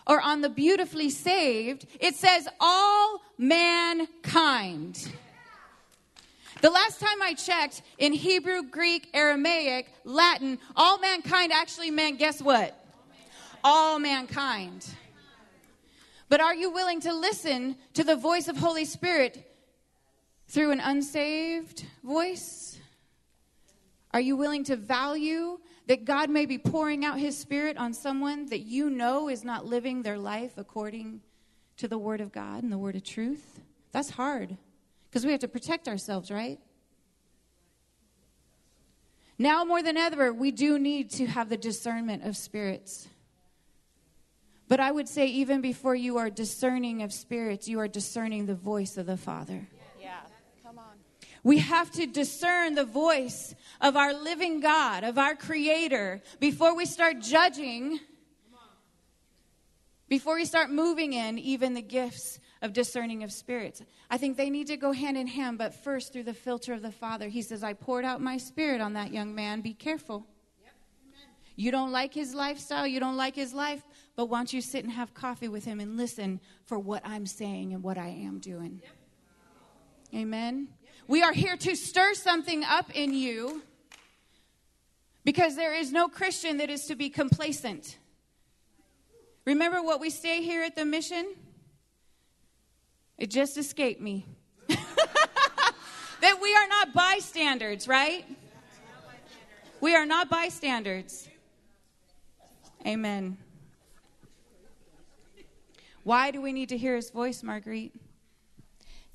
or 0.10 0.20
on 0.20 0.42
the 0.42 0.50
beautifully 0.50 1.12
saved, 1.12 1.86
it 2.00 2.16
says 2.16 2.48
all 2.60 3.22
mankind. 3.38 5.14
The 6.62 6.72
last 6.72 7.00
time 7.00 7.22
I 7.22 7.36
checked, 7.36 7.84
in 8.00 8.12
Hebrew, 8.12 8.64
Greek, 8.64 9.10
Aramaic, 9.14 9.94
Latin, 10.04 10.58
all 10.76 10.98
mankind 10.98 11.54
actually 11.54 11.92
meant 11.92 12.18
guess 12.18 12.42
what? 12.42 12.76
All 13.64 14.00
mankind. 14.00 14.86
But 16.28 16.42
are 16.42 16.56
you 16.56 16.72
willing 16.72 17.02
to 17.02 17.14
listen 17.14 17.78
to 17.94 18.04
the 18.04 18.16
voice 18.16 18.48
of 18.48 18.58
Holy 18.58 18.86
Spirit 18.86 19.46
through 20.48 20.72
an 20.72 20.80
unsaved 20.80 21.86
voice? 22.04 22.80
Are 24.12 24.22
you 24.22 24.36
willing 24.36 24.64
to 24.66 24.76
value 24.76 25.60
that 25.90 26.06
God 26.06 26.30
may 26.30 26.46
be 26.46 26.60
pouring 26.60 27.04
out 27.04 27.18
his 27.18 27.36
spirit 27.36 27.76
on 27.76 27.96
someone 27.96 28.46
that 28.50 28.60
you 28.60 28.92
know 28.92 29.28
is 29.28 29.44
not 29.44 29.66
living 29.66 30.04
their 30.04 30.20
life 30.20 30.52
according 30.56 31.20
to 31.78 31.88
the 31.88 31.98
word 31.98 32.22
of 32.22 32.32
God 32.32 32.62
and 32.62 32.72
the 32.72 32.78
word 32.78 32.96
of 32.96 33.04
truth. 33.04 33.60
That's 33.92 34.12
hard 34.12 34.56
because 35.10 35.26
we 35.26 35.32
have 35.32 35.40
to 35.40 35.48
protect 35.48 35.88
ourselves, 35.88 36.30
right? 36.30 36.60
Now 39.40 39.66
more 39.66 39.82
than 39.82 39.98
ever, 39.98 40.32
we 40.32 40.52
do 40.52 40.78
need 40.78 41.10
to 41.12 41.26
have 41.26 41.50
the 41.50 41.58
discernment 41.58 42.24
of 42.24 42.38
spirits. 42.38 43.08
But 44.68 44.80
I 44.80 44.92
would 44.92 45.10
say, 45.10 45.26
even 45.26 45.60
before 45.60 45.96
you 45.96 46.20
are 46.20 46.30
discerning 46.30 47.02
of 47.02 47.12
spirits, 47.12 47.68
you 47.68 47.80
are 47.80 47.88
discerning 47.88 48.46
the 48.46 48.54
voice 48.54 48.96
of 48.96 49.08
the 49.08 49.18
Father. 49.18 49.68
We 51.44 51.60
have 51.60 51.92
to 51.92 52.06
discern 52.06 52.76
the 52.76 52.86
voice 52.86 53.56
of 53.82 53.96
our 53.96 54.14
living 54.14 54.60
God, 54.60 55.04
of 55.04 55.18
our 55.18 55.36
Creator, 55.36 56.22
before 56.40 56.76
we 56.76 56.86
start 56.86 57.20
judging, 57.20 58.00
before 60.08 60.36
we 60.36 60.46
start 60.46 60.70
moving 60.70 61.14
in 61.14 61.38
even 61.40 61.74
the 61.74 61.82
gifts 61.82 62.40
of 62.62 62.74
discerning 62.74 63.24
of 63.24 63.32
spirits. 63.32 63.82
I 64.10 64.18
think 64.18 64.36
they 64.36 64.50
need 64.50 64.68
to 64.68 64.78
go 64.78 64.92
hand 64.92 65.18
in 65.18 65.28
hand, 65.28 65.58
but 65.58 65.74
first 65.74 66.12
through 66.12 66.24
the 66.24 66.34
filter 66.34 66.74
of 66.74 66.82
the 66.82 66.92
Father. 66.92 67.30
He 67.30 67.42
says, 67.42 67.64
I 67.64 67.74
poured 67.74 68.06
out 68.06 68.22
my 68.22 68.38
spirit 68.38 68.82
on 68.82 68.94
that 68.94 69.14
young 69.14 69.34
man. 69.34 69.62
Be 69.62 69.74
careful. 69.74 70.26
You 71.56 71.72
don't 71.72 71.92
like 71.92 72.14
his 72.14 72.34
lifestyle, 72.34 72.88
you 72.88 73.02
don't 73.02 73.18
like 73.18 73.36
his 73.36 73.54
life, 73.54 73.84
but 74.16 74.28
why 74.28 74.40
don't 74.40 74.54
you 74.54 74.62
sit 74.62 74.86
and 74.86 74.94
have 74.94 75.14
coffee 75.14 75.50
with 75.50 75.66
him 75.66 75.82
and 75.82 75.98
listen 75.98 76.40
for 76.66 76.80
what 76.80 77.02
I'm 77.06 77.26
saying 77.26 77.74
and 77.74 77.84
what 77.84 77.98
I 77.98 78.08
am 78.08 78.40
doing? 78.40 78.80
Yep. 78.82 80.22
Amen. 80.22 80.70
We 81.10 81.24
are 81.24 81.34
here 81.34 81.58
to 81.58 81.76
stir 81.76 82.14
something 82.14 82.64
up 82.64 82.92
in 82.96 83.16
you 83.16 83.64
because 85.26 85.56
there 85.56 85.74
is 85.74 85.92
no 85.92 86.08
Christian 86.08 86.58
that 86.58 86.70
is 86.70 86.86
to 86.86 86.96
be 86.96 87.10
complacent. 87.10 87.98
Remember 89.44 89.82
what 89.82 90.00
we 90.00 90.12
say 90.12 90.44
here 90.44 90.62
at 90.62 90.76
the 90.76 90.86
mission? 90.86 91.34
It 93.18 93.32
just 93.32 93.58
escaped 93.58 94.00
me. 94.00 94.28
that 94.68 96.40
we 96.44 96.56
are 96.56 96.68
not 96.68 96.94
bystanders, 96.94 97.88
right? 97.88 98.24
We 99.82 99.96
are 99.96 100.06
not 100.06 100.30
bystanders. 100.30 101.28
Amen. 102.86 103.36
Why 106.04 106.30
do 106.30 106.40
we 106.40 106.54
need 106.54 106.70
to 106.70 106.78
hear 106.78 106.96
his 106.96 107.10
voice, 107.10 107.42
Margriet? 107.42 107.94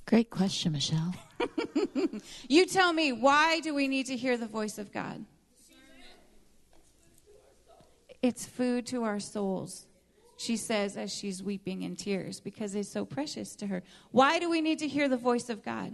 Great 0.07 0.29
question, 0.29 0.73
Michelle. 0.73 1.15
you 2.49 2.67
tell 2.67 2.93
me, 2.93 3.13
why 3.13 3.61
do 3.61 3.75
we 3.75 3.89
need 3.89 4.07
to 4.07 4.17
hear 4.17 4.37
the 4.37 4.47
voice 4.47 4.79
of 4.79 4.93
God? 4.93 5.25
It's 8.23 8.47
food 8.47 8.87
to 8.87 9.05
our 9.05 9.21
souls, 9.21 9.87
she 10.39 10.57
says 10.57 10.97
as 10.97 11.15
she's 11.15 11.43
weeping 11.43 11.83
in 11.83 11.95
tears 11.95 12.41
because 12.41 12.75
it's 12.75 12.89
so 12.89 13.05
precious 13.05 13.55
to 13.57 13.67
her. 13.67 13.83
Why 14.13 14.39
do 14.39 14.49
we 14.49 14.63
need 14.63 14.79
to 14.79 14.89
hear 14.89 15.09
the 15.09 15.17
voice 15.17 15.51
of 15.51 15.63
God? 15.63 15.93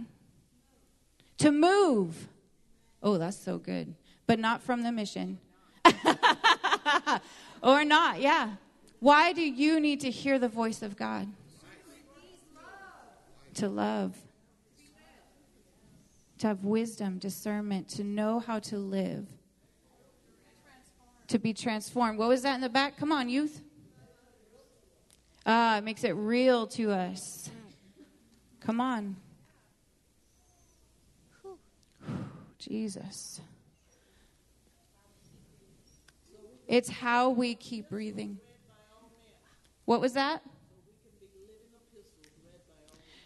To 1.39 1.51
move. 1.51 2.29
Oh, 3.03 3.17
that's 3.17 3.37
so 3.37 3.57
good. 3.57 3.95
But 4.27 4.39
not 4.39 4.61
from 4.61 4.83
the 4.83 4.91
mission. 4.91 5.39
or 7.63 7.83
not, 7.83 8.21
yeah. 8.21 8.51
Why 8.99 9.33
do 9.33 9.41
you 9.41 9.79
need 9.79 9.99
to 10.01 10.11
hear 10.11 10.39
the 10.39 10.47
voice 10.47 10.81
of 10.81 10.95
God? 10.95 11.27
To 13.55 13.67
love. 13.67 14.15
To 16.41 16.47
have 16.47 16.63
wisdom, 16.65 17.19
discernment, 17.19 17.87
to 17.89 18.03
know 18.03 18.39
how 18.39 18.57
to 18.57 18.79
live. 18.79 19.27
To 21.27 21.37
be 21.37 21.53
transformed. 21.53 22.17
What 22.17 22.29
was 22.29 22.41
that 22.41 22.55
in 22.55 22.61
the 22.61 22.69
back? 22.69 22.97
Come 22.97 23.11
on, 23.11 23.29
youth. 23.29 23.61
Ah, 25.45 25.77
it 25.77 25.83
makes 25.83 26.03
it 26.03 26.13
real 26.13 26.65
to 26.65 26.89
us. 26.91 27.51
Come 28.59 28.81
on. 28.81 29.17
Jesus. 32.57 33.39
It's 36.67 36.89
how 36.89 37.29
we 37.29 37.53
keep 37.53 37.87
breathing. 37.87 38.39
What 39.85 40.01
was 40.01 40.13
that? 40.13 40.41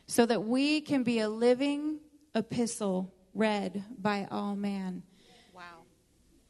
So 0.06 0.26
that 0.26 0.44
we 0.44 0.82
can 0.82 1.04
be 1.04 1.20
a 1.20 1.30
living 1.30 2.00
epistle 2.36 3.12
read 3.34 3.84
by 3.98 4.28
all 4.30 4.56
man. 4.56 5.04
Wow. 5.54 5.84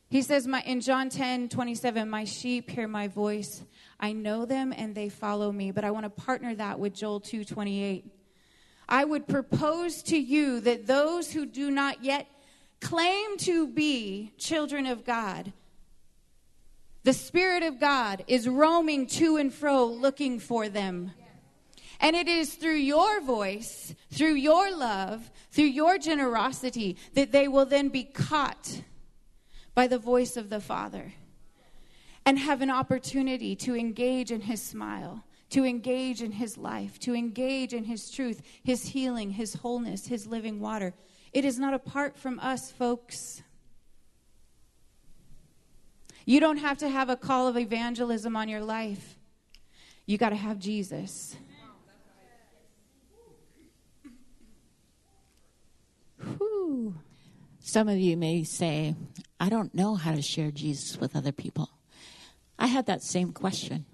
He 0.10 0.22
says 0.22 0.48
my, 0.48 0.62
in 0.62 0.82
John 0.82 1.10
10 1.10 1.50
27, 1.50 2.10
My 2.10 2.26
sheep 2.26 2.70
hear 2.70 2.88
my 2.88 3.08
voice. 3.08 3.64
I 4.00 4.12
know 4.12 4.46
them 4.46 4.74
and 4.76 4.94
they 4.94 5.10
follow 5.10 5.52
me. 5.52 5.72
But 5.72 5.84
I 5.84 5.92
want 5.92 6.06
to 6.06 6.10
partner 6.10 6.56
that 6.56 6.80
with 6.80 6.94
Joel 6.94 7.20
2 7.20 7.46
28. 7.46 8.12
I 8.88 9.04
would 9.04 9.28
propose 9.28 10.04
to 10.04 10.18
you 10.18 10.60
that 10.62 10.86
those 10.86 11.32
who 11.32 11.46
do 11.46 11.72
not 11.72 12.04
yet 12.04 12.28
claim 12.82 13.38
to 13.38 13.68
be 13.68 14.32
children 14.38 14.86
of 14.86 15.04
God, 15.04 15.54
the 17.04 17.14
Spirit 17.14 17.64
of 17.64 17.80
God 17.80 18.24
is 18.28 18.48
roaming 18.48 19.08
to 19.08 19.38
and 19.38 19.54
fro 19.54 19.86
looking 19.86 20.40
for 20.40 20.70
them. 20.70 21.12
And 22.00 22.16
it 22.16 22.28
is 22.28 22.56
through 22.56 22.76
your 22.76 23.22
voice, 23.22 23.96
through 24.12 24.36
your 24.36 24.76
love, 24.76 25.32
through 25.52 25.66
your 25.66 25.98
generosity, 25.98 26.98
that 27.14 27.32
they 27.32 27.48
will 27.48 27.66
then 27.66 27.90
be 27.90 28.04
caught 28.04 28.82
by 29.74 29.88
the 29.88 30.00
voice 30.00 30.38
of 30.38 30.50
the 30.50 30.60
Father 30.60 31.14
and 32.26 32.40
have 32.40 32.62
an 32.62 32.72
opportunity 32.72 33.56
to 33.56 33.76
engage 33.76 34.32
in 34.32 34.42
His 34.42 34.62
smile, 34.62 35.24
to 35.52 35.64
engage 35.64 36.22
in 36.22 36.32
His 36.32 36.58
life, 36.58 37.00
to 37.00 37.14
engage 37.14 37.74
in 37.74 37.84
His 37.84 38.10
truth, 38.10 38.42
His 38.64 38.88
healing, 38.88 39.32
His 39.32 39.54
wholeness, 39.54 40.08
His 40.08 40.26
living 40.26 40.60
water. 40.60 40.94
It 41.34 41.46
is 41.46 41.60
not 41.60 41.74
apart 41.74 42.18
from 42.18 42.40
us, 42.40 42.72
folks. 42.72 43.44
You 46.26 46.40
don't 46.40 46.58
have 46.58 46.80
to 46.80 46.90
have 46.90 47.10
a 47.10 47.16
call 47.16 47.48
of 47.48 47.58
evangelism 47.58 48.36
on 48.36 48.50
your 48.50 48.62
life. 48.62 49.20
You 50.08 50.18
got 50.18 50.30
to 50.30 50.36
have 50.36 50.58
Jesus. 50.58 51.36
Some 57.60 57.90
of 57.90 57.98
you 57.98 58.16
may 58.16 58.44
say, 58.44 58.96
I 59.40 59.50
don't 59.50 59.74
know 59.74 59.96
how 59.96 60.14
to 60.14 60.22
share 60.22 60.52
Jesus 60.52 61.00
with 61.00 61.16
other 61.16 61.32
people. 61.32 61.70
I 62.58 62.68
had 62.68 62.86
that 62.86 63.04
same 63.04 63.34
question. 63.34 63.86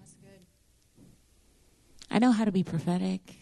I 2.09 2.19
know 2.19 2.31
how 2.31 2.45
to 2.45 2.51
be 2.51 2.63
prophetic. 2.63 3.37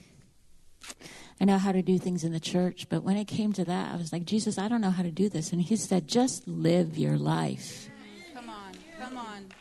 I 1.42 1.46
know 1.46 1.58
how 1.58 1.72
to 1.72 1.82
do 1.82 1.98
things 1.98 2.24
in 2.24 2.32
the 2.32 2.40
church, 2.40 2.88
but 2.90 3.04
when 3.04 3.18
it 3.18 3.26
came 3.26 3.54
to 3.54 3.66
that, 3.66 3.94
I 3.94 3.96
was 3.98 4.14
like, 4.14 4.26
Jesus, 4.26 4.58
I 4.58 4.68
don't 4.68 4.82
know 4.82 4.92
how 4.92 5.04
to 5.04 5.12
do 5.12 5.30
this. 5.30 5.52
And 5.52 5.62
he 5.62 5.76
said, 5.76 6.08
just 6.08 6.48
live 6.48 6.98
your 6.98 7.18
life. 7.18 7.90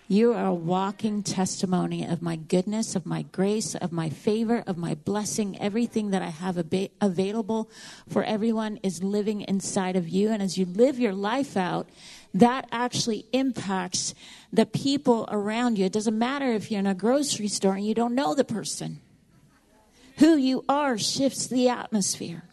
You 0.09 0.33
are 0.33 0.47
a 0.47 0.55
walking 0.55 1.23
testimony 1.23 2.07
of 2.07 2.23
my 2.23 2.37
goodness, 2.37 2.97
of 2.97 3.05
my 3.05 3.23
grace, 3.23 3.75
of 3.75 3.93
my 3.93 4.09
favor, 4.09 4.65
of 4.67 4.79
my 4.79 4.95
blessing. 4.95 5.61
Everything 5.61 6.11
that 6.11 6.23
I 6.23 6.31
have 6.31 6.57
ab- 6.57 6.91
available 7.01 7.71
for 8.09 8.25
everyone 8.25 8.79
is 8.83 9.03
living 9.03 9.43
inside 9.43 9.97
of 9.97 10.09
you. 10.09 10.31
And 10.31 10.43
as 10.43 10.57
you 10.57 10.65
live 10.65 10.99
your 10.99 11.13
life 11.13 11.57
out, 11.57 11.89
that 12.33 12.69
actually 12.73 13.27
impacts 13.33 14.15
the 14.53 14.67
people 14.67 15.29
around 15.31 15.79
you. 15.79 15.85
It 15.85 15.93
doesn't 15.93 16.19
matter 16.19 16.53
if 16.53 16.71
you're 16.71 16.81
in 16.81 16.87
a 16.87 16.95
grocery 16.95 17.49
store 17.49 17.75
and 17.75 17.85
you 17.85 17.95
don't 17.95 18.15
know 18.15 18.35
the 18.35 18.45
person. 18.45 19.01
Who 20.19 20.37
you 20.37 20.65
are 20.69 20.99
shifts 20.99 21.47
the 21.47 21.69
atmosphere 21.69 22.45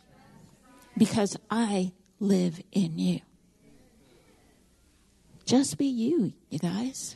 because 0.97 1.38
I 1.49 1.93
live 2.19 2.62
in 2.71 2.99
you. 2.99 3.21
Just 5.45 5.77
be 5.77 5.86
you, 5.86 6.34
you 6.49 6.58
guys. 6.58 7.15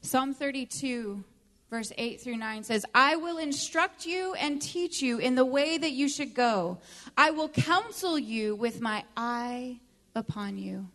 Psalm 0.00 0.32
32, 0.32 1.24
verse 1.70 1.90
8 1.98 2.20
through 2.20 2.36
9 2.36 2.62
says, 2.62 2.84
I 2.94 3.16
will 3.16 3.38
instruct 3.38 4.06
you 4.06 4.34
and 4.34 4.62
teach 4.62 5.02
you 5.02 5.18
in 5.18 5.34
the 5.34 5.44
way 5.44 5.76
that 5.76 5.90
you 5.90 6.08
should 6.08 6.34
go. 6.34 6.78
I 7.16 7.32
will 7.32 7.48
counsel 7.48 8.16
you 8.16 8.54
with 8.54 8.80
my 8.80 9.02
eye 9.16 9.80
upon 10.14 10.56
you. 10.56 10.88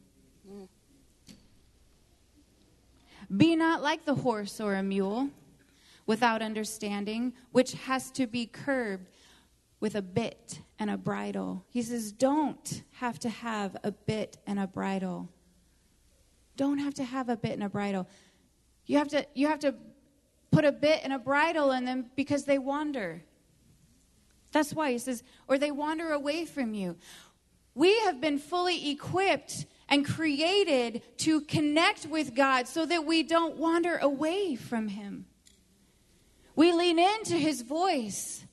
Be 3.36 3.56
not 3.58 3.84
like 3.84 4.06
the 4.06 4.15
horse 4.15 4.62
or 4.62 4.75
a 4.75 4.84
mule 4.84 5.30
without 6.06 6.41
understanding, 6.41 7.34
which 7.52 7.73
has 7.73 8.10
to 8.12 8.25
be 8.25 8.45
curbed 8.45 9.10
with 9.80 9.95
a 9.95 10.02
bit 10.02 10.62
and 10.80 10.89
a 10.89 10.98
bridle. 10.98 11.65
He 11.70 11.82
says, 11.82 12.12
don't 12.12 12.84
have 12.94 13.20
to 13.20 13.30
have 13.30 13.76
a 13.84 13.92
bit 13.92 14.38
and 14.48 14.58
a 14.58 14.65
bridle. 14.65 15.30
Don't 16.56 16.80
have 16.80 16.94
to 16.96 17.04
have 17.04 17.30
a 17.30 17.36
bit 17.36 17.52
and 17.52 17.63
a 17.63 17.70
bridle. 17.70 18.08
You 18.86 18.98
have 18.98 19.10
to, 19.10 19.26
you 19.36 19.48
have 19.48 19.60
to 19.60 19.76
put 20.52 20.65
a 20.65 20.72
bit 20.72 21.02
and 21.04 21.13
a 21.13 21.20
bridle 21.20 21.72
in 21.72 21.86
them 21.86 22.10
because 22.15 22.46
they 22.46 22.58
wander. 22.58 23.22
That's 24.52 24.74
why 24.74 24.92
he 24.92 24.98
says, 24.98 25.22
or 25.48 25.58
they 25.58 25.72
wander 25.72 26.12
away 26.12 26.46
from 26.46 26.74
you. 26.74 26.96
We 27.76 28.00
have 28.00 28.20
been 28.20 28.39
fully 28.39 28.89
equipped 28.89 29.65
and 29.88 30.06
created 30.06 31.02
to 31.20 31.42
connect 31.42 32.08
with 32.08 32.36
God 32.36 32.68
so 32.68 32.86
that 32.86 33.06
we 33.06 33.24
don't 33.24 33.58
wander 33.58 33.98
away 33.98 34.56
from 34.56 34.88
him. 34.88 35.26
We 36.56 36.74
lean 36.74 37.00
into 37.00 37.36
his 37.36 37.62
voice. 37.62 38.44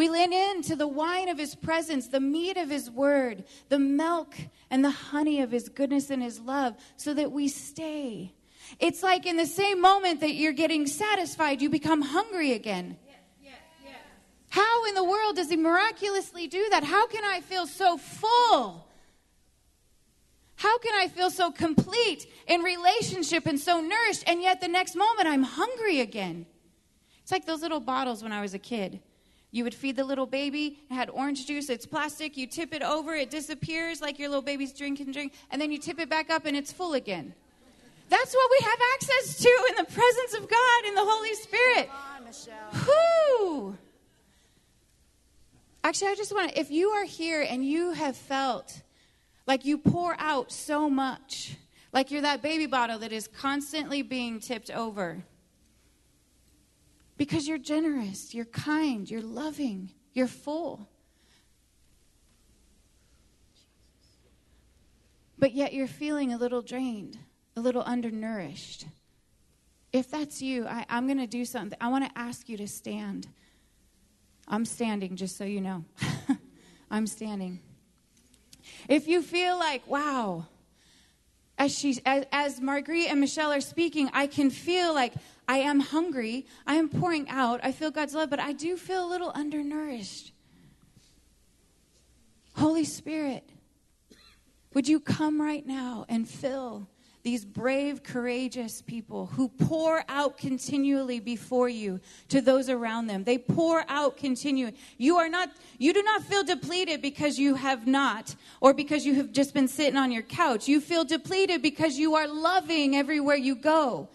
We 0.00 0.08
lean 0.08 0.32
into 0.32 0.76
the 0.76 0.88
wine 0.88 1.28
of 1.28 1.36
his 1.36 1.54
presence, 1.54 2.08
the 2.08 2.20
meat 2.20 2.56
of 2.56 2.70
his 2.70 2.90
word, 2.90 3.44
the 3.68 3.78
milk 3.78 4.34
and 4.70 4.82
the 4.82 4.88
honey 4.88 5.42
of 5.42 5.50
his 5.50 5.68
goodness 5.68 6.08
and 6.08 6.22
his 6.22 6.40
love, 6.40 6.74
so 6.96 7.12
that 7.12 7.32
we 7.32 7.48
stay. 7.48 8.32
It's 8.78 9.02
like 9.02 9.26
in 9.26 9.36
the 9.36 9.44
same 9.44 9.78
moment 9.78 10.20
that 10.20 10.32
you're 10.32 10.54
getting 10.54 10.86
satisfied, 10.86 11.60
you 11.60 11.68
become 11.68 12.00
hungry 12.00 12.52
again. 12.54 12.96
How 14.48 14.86
in 14.86 14.94
the 14.94 15.04
world 15.04 15.36
does 15.36 15.50
he 15.50 15.56
miraculously 15.56 16.46
do 16.46 16.66
that? 16.70 16.82
How 16.82 17.06
can 17.06 17.22
I 17.22 17.42
feel 17.42 17.66
so 17.66 17.98
full? 17.98 18.88
How 20.54 20.78
can 20.78 20.94
I 20.94 21.08
feel 21.08 21.28
so 21.28 21.52
complete 21.52 22.26
in 22.46 22.62
relationship 22.62 23.44
and 23.44 23.60
so 23.60 23.82
nourished, 23.82 24.24
and 24.26 24.40
yet 24.40 24.62
the 24.62 24.68
next 24.68 24.96
moment 24.96 25.28
I'm 25.28 25.42
hungry 25.42 26.00
again? 26.00 26.46
It's 27.20 27.30
like 27.30 27.44
those 27.44 27.60
little 27.60 27.80
bottles 27.80 28.22
when 28.22 28.32
I 28.32 28.40
was 28.40 28.54
a 28.54 28.58
kid. 28.58 29.02
You 29.52 29.64
would 29.64 29.74
feed 29.74 29.96
the 29.96 30.04
little 30.04 30.26
baby, 30.26 30.78
it 30.88 30.94
had 30.94 31.10
orange 31.10 31.46
juice, 31.46 31.68
it's 31.70 31.84
plastic, 31.84 32.36
you 32.36 32.46
tip 32.46 32.72
it 32.72 32.82
over, 32.82 33.14
it 33.14 33.30
disappears 33.30 34.00
like 34.00 34.18
your 34.18 34.28
little 34.28 34.42
baby's 34.42 34.72
drinking 34.72 35.10
drink, 35.12 35.32
and 35.50 35.60
then 35.60 35.72
you 35.72 35.78
tip 35.78 35.98
it 35.98 36.08
back 36.08 36.30
up 36.30 36.46
and 36.46 36.56
it's 36.56 36.70
full 36.70 36.94
again. 36.94 37.34
That's 38.08 38.34
what 38.34 38.50
we 38.50 38.66
have 38.66 38.78
access 38.94 39.38
to 39.38 39.66
in 39.70 39.76
the 39.76 39.84
presence 39.84 40.34
of 40.34 40.48
God, 40.48 40.84
in 40.86 40.94
the 40.94 41.04
Holy 41.04 41.34
Spirit. 41.34 41.88
Come 41.88 41.96
on, 42.16 42.24
Michelle. 42.24 42.84
Whew. 42.84 43.78
Actually, 45.82 46.08
I 46.08 46.14
just 46.14 46.34
want 46.34 46.50
to, 46.50 46.60
if 46.60 46.70
you 46.70 46.90
are 46.90 47.04
here 47.04 47.42
and 47.48 47.64
you 47.64 47.92
have 47.92 48.16
felt 48.16 48.82
like 49.46 49.64
you 49.64 49.78
pour 49.78 50.14
out 50.18 50.52
so 50.52 50.90
much, 50.90 51.56
like 51.92 52.10
you're 52.10 52.22
that 52.22 52.42
baby 52.42 52.66
bottle 52.66 52.98
that 52.98 53.12
is 53.12 53.26
constantly 53.26 54.02
being 54.02 54.38
tipped 54.38 54.70
over, 54.70 55.24
because 57.20 57.46
you're 57.46 57.58
generous, 57.58 58.32
you're 58.32 58.46
kind, 58.46 59.10
you're 59.10 59.20
loving, 59.20 59.92
you're 60.14 60.26
full. 60.26 60.88
But 65.38 65.52
yet 65.52 65.74
you're 65.74 65.86
feeling 65.86 66.32
a 66.32 66.38
little 66.38 66.62
drained, 66.62 67.18
a 67.58 67.60
little 67.60 67.82
undernourished. 67.82 68.86
If 69.92 70.10
that's 70.10 70.40
you, 70.40 70.66
I, 70.66 70.86
am 70.88 71.06
going 71.08 71.18
to 71.18 71.26
do 71.26 71.44
something. 71.44 71.76
I 71.78 71.88
want 71.88 72.06
to 72.06 72.18
ask 72.18 72.48
you 72.48 72.56
to 72.56 72.66
stand. 72.66 73.28
I'm 74.48 74.64
standing, 74.64 75.14
just 75.14 75.36
so 75.36 75.44
you 75.44 75.60
know. 75.60 75.84
I'm 76.90 77.06
standing. 77.06 77.60
If 78.88 79.08
you 79.08 79.20
feel 79.20 79.58
like, 79.58 79.86
wow, 79.86 80.46
as, 81.58 81.78
she, 81.78 82.00
as, 82.06 82.24
as 82.32 82.60
Margriet 82.60 83.10
and 83.10 83.20
Michelle 83.20 83.52
are 83.52 83.60
speaking, 83.60 84.08
I 84.14 84.26
can 84.26 84.48
feel 84.48 84.94
like 84.94 85.12
I 85.50 85.58
am 85.58 85.80
hungry. 85.80 86.46
I 86.64 86.76
am 86.76 86.88
pouring 86.88 87.28
out. 87.28 87.58
I 87.64 87.72
feel 87.72 87.90
God's 87.90 88.14
love, 88.14 88.30
but 88.30 88.38
I 88.38 88.52
do 88.52 88.76
feel 88.76 89.04
a 89.04 89.10
little 89.10 89.32
undernourished. 89.34 90.30
Holy 92.54 92.84
Spirit, 92.84 93.50
would 94.74 94.86
you 94.86 95.00
come 95.00 95.42
right 95.42 95.66
now 95.66 96.06
and 96.08 96.28
fill 96.28 96.86
these 97.24 97.44
brave, 97.44 98.04
courageous 98.04 98.80
people 98.80 99.26
who 99.26 99.48
pour 99.48 100.04
out 100.08 100.38
continually 100.38 101.18
before 101.18 101.68
you 101.68 101.98
to 102.28 102.40
those 102.40 102.70
around 102.70 103.08
them. 103.08 103.24
They 103.24 103.36
pour 103.36 103.84
out 103.88 104.16
continually. 104.16 104.76
You 104.98 105.16
are 105.16 105.28
not, 105.28 105.50
you 105.78 105.92
do 105.92 106.02
not 106.02 106.22
feel 106.22 106.44
depleted 106.44 107.02
because 107.02 107.38
you 107.38 107.56
have 107.56 107.88
not, 107.88 108.36
or 108.60 108.72
because 108.72 109.04
you 109.04 109.16
have 109.16 109.32
just 109.32 109.52
been 109.52 109.68
sitting 109.68 109.96
on 109.96 110.12
your 110.12 110.22
couch. 110.22 110.68
You 110.68 110.80
feel 110.80 111.04
depleted 111.04 111.60
because 111.60 111.98
you 111.98 112.14
are 112.14 112.28
loving 112.28 112.96
everywhere 112.96 113.36
you 113.36 113.56
go, 113.56 114.08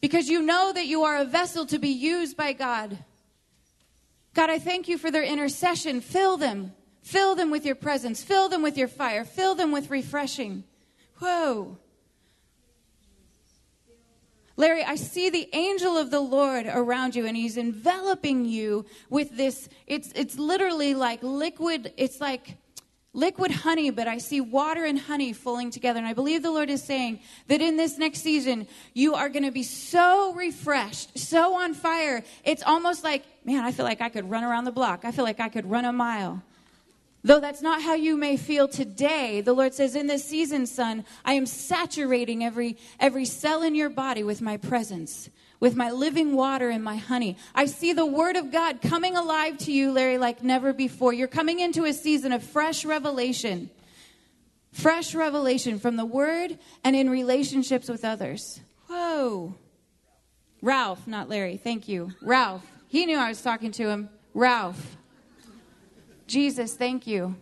because 0.00 0.28
you 0.28 0.42
know 0.42 0.72
that 0.72 0.86
you 0.86 1.02
are 1.04 1.18
a 1.18 1.24
vessel 1.24 1.66
to 1.66 1.78
be 1.78 1.88
used 1.88 2.36
by 2.36 2.52
God. 2.52 2.98
God, 4.34 4.50
I 4.50 4.58
thank 4.58 4.88
you 4.88 4.96
for 4.96 5.10
their 5.10 5.22
intercession. 5.22 6.00
Fill 6.00 6.36
them. 6.36 6.72
Fill 7.02 7.34
them 7.34 7.50
with 7.50 7.66
your 7.66 7.74
presence. 7.74 8.22
Fill 8.22 8.48
them 8.48 8.62
with 8.62 8.76
your 8.78 8.88
fire. 8.88 9.24
Fill 9.24 9.54
them 9.54 9.72
with 9.72 9.90
refreshing. 9.90 10.64
Whoa. 11.18 11.76
Larry, 14.56 14.84
I 14.84 14.96
see 14.96 15.30
the 15.30 15.48
angel 15.54 15.96
of 15.96 16.10
the 16.10 16.20
Lord 16.20 16.66
around 16.66 17.16
you, 17.16 17.24
and 17.24 17.36
he's 17.36 17.56
enveloping 17.56 18.44
you 18.44 18.84
with 19.08 19.36
this. 19.36 19.68
It's, 19.86 20.12
it's 20.14 20.38
literally 20.38 20.94
like 20.94 21.22
liquid, 21.22 21.94
it's 21.96 22.20
like 22.20 22.56
liquid 23.12 23.50
honey, 23.50 23.90
but 23.90 24.06
I 24.06 24.18
see 24.18 24.40
water 24.40 24.84
and 24.84 24.98
honey 24.98 25.32
falling 25.32 25.70
together. 25.70 25.98
And 25.98 26.06
I 26.06 26.12
believe 26.12 26.42
the 26.42 26.50
Lord 26.50 26.70
is 26.70 26.82
saying 26.82 27.20
that 27.48 27.60
in 27.60 27.76
this 27.76 27.98
next 27.98 28.20
season, 28.20 28.66
you 28.94 29.14
are 29.14 29.28
going 29.28 29.44
to 29.44 29.50
be 29.50 29.62
so 29.62 30.32
refreshed, 30.34 31.18
so 31.18 31.54
on 31.54 31.74
fire. 31.74 32.22
It's 32.44 32.62
almost 32.62 33.02
like, 33.02 33.24
man, 33.44 33.64
I 33.64 33.72
feel 33.72 33.84
like 33.84 34.00
I 34.00 34.08
could 34.08 34.30
run 34.30 34.44
around 34.44 34.64
the 34.64 34.72
block. 34.72 35.04
I 35.04 35.10
feel 35.10 35.24
like 35.24 35.40
I 35.40 35.48
could 35.48 35.68
run 35.68 35.84
a 35.84 35.92
mile. 35.92 36.42
Though 37.22 37.40
that's 37.40 37.60
not 37.60 37.82
how 37.82 37.94
you 37.94 38.16
may 38.16 38.38
feel 38.38 38.66
today, 38.66 39.42
the 39.42 39.52
Lord 39.52 39.74
says, 39.74 39.94
In 39.94 40.06
this 40.06 40.24
season, 40.24 40.66
son, 40.66 41.04
I 41.24 41.34
am 41.34 41.44
saturating 41.44 42.42
every, 42.42 42.78
every 42.98 43.26
cell 43.26 43.62
in 43.62 43.74
your 43.74 43.90
body 43.90 44.22
with 44.22 44.40
my 44.40 44.56
presence, 44.56 45.28
with 45.60 45.76
my 45.76 45.90
living 45.90 46.34
water 46.34 46.70
and 46.70 46.82
my 46.82 46.96
honey. 46.96 47.36
I 47.54 47.66
see 47.66 47.92
the 47.92 48.06
word 48.06 48.36
of 48.36 48.50
God 48.50 48.80
coming 48.80 49.16
alive 49.16 49.58
to 49.58 49.72
you, 49.72 49.92
Larry, 49.92 50.18
like 50.18 50.42
never 50.42 50.72
before. 50.72 51.12
You're 51.12 51.28
coming 51.28 51.60
into 51.60 51.84
a 51.84 51.92
season 51.92 52.32
of 52.32 52.42
fresh 52.42 52.84
revelation. 52.84 53.70
Fresh 54.72 55.14
revelation 55.14 55.78
from 55.78 55.96
the 55.96 56.06
word 56.06 56.58
and 56.82 56.96
in 56.96 57.10
relationships 57.10 57.88
with 57.88 58.04
others. 58.04 58.60
Whoa. 58.88 59.54
Ralph, 60.62 61.06
not 61.06 61.28
Larry. 61.28 61.56
Thank 61.56 61.88
you. 61.88 62.12
Ralph. 62.22 62.64
He 62.88 63.06
knew 63.06 63.18
I 63.18 63.28
was 63.28 63.42
talking 63.42 63.72
to 63.72 63.88
him. 63.88 64.08
Ralph. 64.34 64.96
Jesus, 66.26 66.74
thank 66.74 67.06
you. 67.06 67.36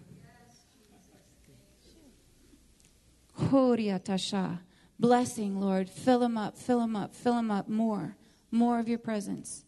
Blessing, 4.98 5.60
Lord. 5.60 5.88
Fill 5.88 6.18
them 6.18 6.36
up, 6.36 6.56
fill 6.56 6.80
them 6.80 6.96
up, 6.96 7.14
fill 7.14 7.34
them 7.34 7.50
up 7.50 7.68
more. 7.68 8.16
More 8.50 8.78
of 8.78 8.88
your 8.88 8.98
presence, 8.98 9.64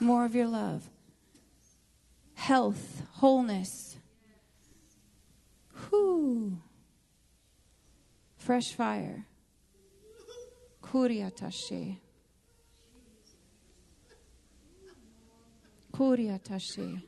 more 0.00 0.24
of 0.24 0.34
your 0.34 0.46
love. 0.46 0.88
Health, 2.34 3.02
wholeness. 3.14 3.96
Whoo. 5.90 6.58
Fresh 8.36 8.72
fire. 8.74 9.26
Kuriatashe. 10.82 11.98
Kuriatashe. 15.92 17.02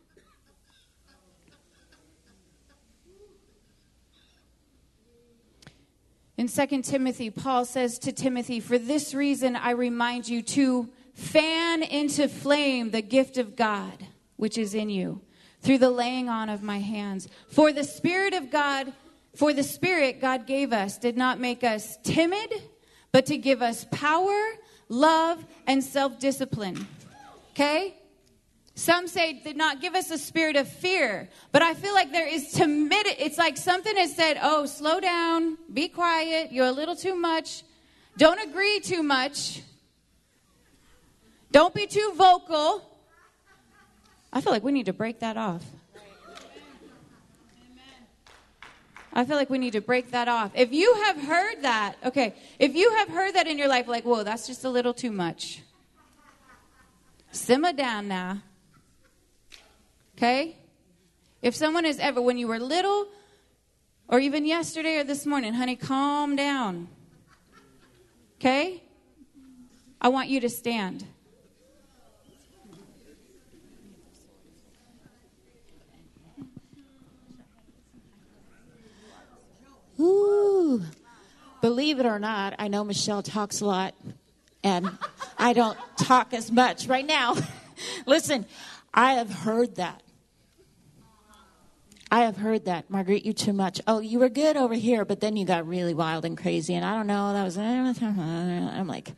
In 6.40 6.48
2 6.48 6.80
Timothy, 6.80 7.28
Paul 7.28 7.66
says 7.66 7.98
to 7.98 8.12
Timothy, 8.12 8.60
For 8.60 8.78
this 8.78 9.12
reason 9.12 9.56
I 9.56 9.72
remind 9.72 10.26
you 10.26 10.40
to 10.40 10.88
fan 11.12 11.82
into 11.82 12.28
flame 12.28 12.92
the 12.92 13.02
gift 13.02 13.36
of 13.36 13.56
God 13.56 14.06
which 14.36 14.56
is 14.56 14.72
in 14.72 14.88
you 14.88 15.20
through 15.60 15.76
the 15.76 15.90
laying 15.90 16.30
on 16.30 16.48
of 16.48 16.62
my 16.62 16.78
hands. 16.78 17.28
For 17.48 17.74
the 17.74 17.84
Spirit 17.84 18.32
of 18.32 18.50
God, 18.50 18.90
for 19.36 19.52
the 19.52 19.62
Spirit 19.62 20.22
God 20.22 20.46
gave 20.46 20.72
us 20.72 20.96
did 20.96 21.14
not 21.14 21.38
make 21.38 21.62
us 21.62 21.98
timid, 22.04 22.50
but 23.12 23.26
to 23.26 23.36
give 23.36 23.60
us 23.60 23.84
power, 23.90 24.52
love, 24.88 25.44
and 25.66 25.84
self 25.84 26.18
discipline. 26.18 26.88
Okay? 27.50 27.99
Some 28.80 29.08
say 29.08 29.34
did 29.34 29.58
not 29.58 29.82
give 29.82 29.94
us 29.94 30.10
a 30.10 30.16
spirit 30.16 30.56
of 30.56 30.66
fear, 30.66 31.28
but 31.52 31.60
I 31.60 31.74
feel 31.74 31.92
like 31.92 32.12
there 32.12 32.26
is 32.26 32.50
timidity. 32.52 33.14
It's 33.22 33.36
like 33.36 33.58
something 33.58 33.94
has 33.94 34.16
said, 34.16 34.38
"Oh, 34.40 34.64
slow 34.64 35.00
down, 35.00 35.58
be 35.70 35.86
quiet. 35.86 36.50
You're 36.50 36.68
a 36.68 36.72
little 36.72 36.96
too 36.96 37.14
much. 37.14 37.62
Don't 38.16 38.40
agree 38.40 38.80
too 38.80 39.02
much. 39.02 39.60
Don't 41.52 41.74
be 41.74 41.86
too 41.86 42.14
vocal." 42.16 42.82
I 44.32 44.40
feel 44.40 44.50
like 44.50 44.64
we 44.64 44.72
need 44.72 44.86
to 44.86 44.94
break 44.94 45.20
that 45.20 45.36
off. 45.36 45.62
I 49.12 49.26
feel 49.26 49.36
like 49.36 49.50
we 49.50 49.58
need 49.58 49.74
to 49.74 49.82
break 49.82 50.10
that 50.12 50.26
off. 50.26 50.52
If 50.54 50.72
you 50.72 50.94
have 51.04 51.20
heard 51.20 51.60
that, 51.62 51.96
okay, 52.02 52.34
if 52.58 52.74
you 52.74 52.90
have 52.94 53.08
heard 53.10 53.34
that 53.34 53.46
in 53.46 53.58
your 53.58 53.68
life, 53.68 53.88
like, 53.88 54.04
whoa, 54.04 54.22
that's 54.22 54.46
just 54.46 54.64
a 54.64 54.70
little 54.70 54.94
too 54.94 55.12
much. 55.12 55.60
Simmer 57.30 57.74
down 57.74 58.08
now. 58.08 58.38
Okay? 60.20 60.54
If 61.40 61.56
someone 61.56 61.84
has 61.84 61.98
ever, 61.98 62.20
when 62.20 62.36
you 62.36 62.46
were 62.46 62.60
little, 62.60 63.08
or 64.06 64.20
even 64.20 64.44
yesterday 64.44 64.98
or 64.98 65.04
this 65.04 65.24
morning, 65.24 65.54
honey, 65.54 65.76
calm 65.76 66.36
down. 66.36 66.88
Okay? 68.36 68.82
I 69.98 70.08
want 70.08 70.28
you 70.28 70.40
to 70.40 70.50
stand. 70.50 71.06
Ooh. 79.98 80.82
Believe 81.62 81.98
it 81.98 82.04
or 82.04 82.18
not, 82.18 82.56
I 82.58 82.68
know 82.68 82.84
Michelle 82.84 83.22
talks 83.22 83.62
a 83.62 83.64
lot, 83.64 83.94
and 84.62 84.90
I 85.38 85.54
don't 85.54 85.78
talk 85.96 86.34
as 86.34 86.52
much 86.52 86.88
right 86.88 87.06
now. 87.06 87.36
Listen, 88.06 88.44
I 88.92 89.14
have 89.14 89.32
heard 89.32 89.76
that. 89.76 90.02
I 92.12 92.22
have 92.22 92.36
heard 92.36 92.64
that, 92.64 92.90
Margriet, 92.90 93.24
you 93.24 93.32
too 93.32 93.52
much. 93.52 93.80
Oh, 93.86 94.00
you 94.00 94.18
were 94.18 94.28
good 94.28 94.56
over 94.56 94.74
here, 94.74 95.04
but 95.04 95.20
then 95.20 95.36
you 95.36 95.44
got 95.44 95.68
really 95.68 95.94
wild 95.94 96.24
and 96.24 96.36
crazy, 96.36 96.74
and 96.74 96.84
I 96.84 96.96
don't 96.96 97.06
know. 97.06 97.32
That 97.32 97.44
was. 97.44 97.56
I'm 97.56 98.88
like, 98.88 99.12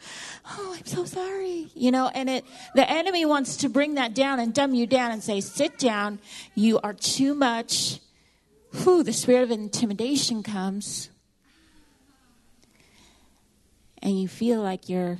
oh, 0.50 0.76
I'm 0.76 0.84
so 0.84 1.06
sorry, 1.06 1.68
you 1.74 1.90
know. 1.90 2.10
And 2.14 2.28
it, 2.28 2.44
the 2.74 2.88
enemy 2.88 3.24
wants 3.24 3.58
to 3.58 3.70
bring 3.70 3.94
that 3.94 4.14
down 4.14 4.40
and 4.40 4.52
dumb 4.52 4.74
you 4.74 4.86
down 4.86 5.10
and 5.10 5.22
say, 5.22 5.40
sit 5.40 5.78
down. 5.78 6.18
You 6.54 6.80
are 6.80 6.92
too 6.92 7.34
much. 7.34 7.98
Whew, 8.82 9.02
the 9.02 9.14
spirit 9.14 9.44
of 9.44 9.50
intimidation 9.50 10.42
comes, 10.42 11.08
and 14.02 14.20
you 14.20 14.28
feel 14.28 14.60
like 14.60 14.90
you're. 14.90 15.18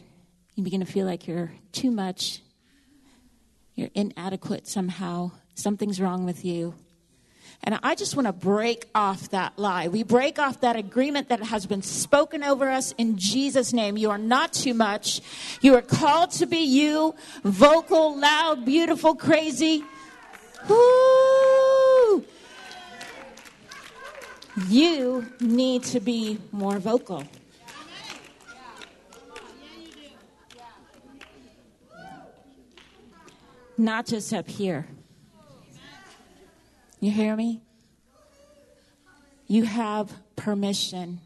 You 0.57 0.63
begin 0.63 0.81
to 0.81 0.87
feel 0.87 1.07
like 1.07 1.27
you're 1.27 1.53
too 1.73 1.91
much. 1.91 2.43
You're 3.75 3.89
inadequate 3.95 4.69
somehow. 4.69 5.31
Something's 5.55 5.99
wrong 5.99 6.27
with 6.27 6.45
you 6.45 6.75
and 7.65 7.79
I 7.83 7.95
just 7.95 8.17
want 8.17 8.27
to 8.27 8.33
break 8.33 8.87
off 8.95 9.31
that 9.31 9.57
lie. 9.57 9.87
We 9.87 10.03
break 10.03 10.39
off 10.39 10.61
that 10.63 10.75
agreement 10.75 11.29
that 11.29 11.43
has 11.45 11.65
been 11.65 11.83
spoken 11.83 12.43
over 12.43 12.69
us 12.69 12.93
in 12.99 13.17
Jesus' 13.17 13.73
name. 13.73 13.97
You 13.97 14.11
are 14.11 14.19
not 14.19 14.53
too 14.53 14.75
much. 14.75 15.21
You 15.61 15.77
are 15.77 15.83
called 15.83 16.33
to 16.33 16.47
be 16.47 16.59
you, 16.59 17.15
vocal, 17.45 18.19
loud, 18.19 18.65
beautiful, 18.65 19.15
crazy. 19.15 19.85
You 24.69 25.27
need 25.41 25.85
to 25.85 26.01
be 26.01 26.39
more 26.51 26.79
vocal. 26.79 27.25
Not 33.79 34.07
just 34.07 34.33
up 34.35 34.49
here. 34.49 34.87
You 37.03 37.11
hear 37.11 37.35
me? 37.35 37.61
You 39.49 39.65
have 39.65 40.13
permission. 40.37 41.19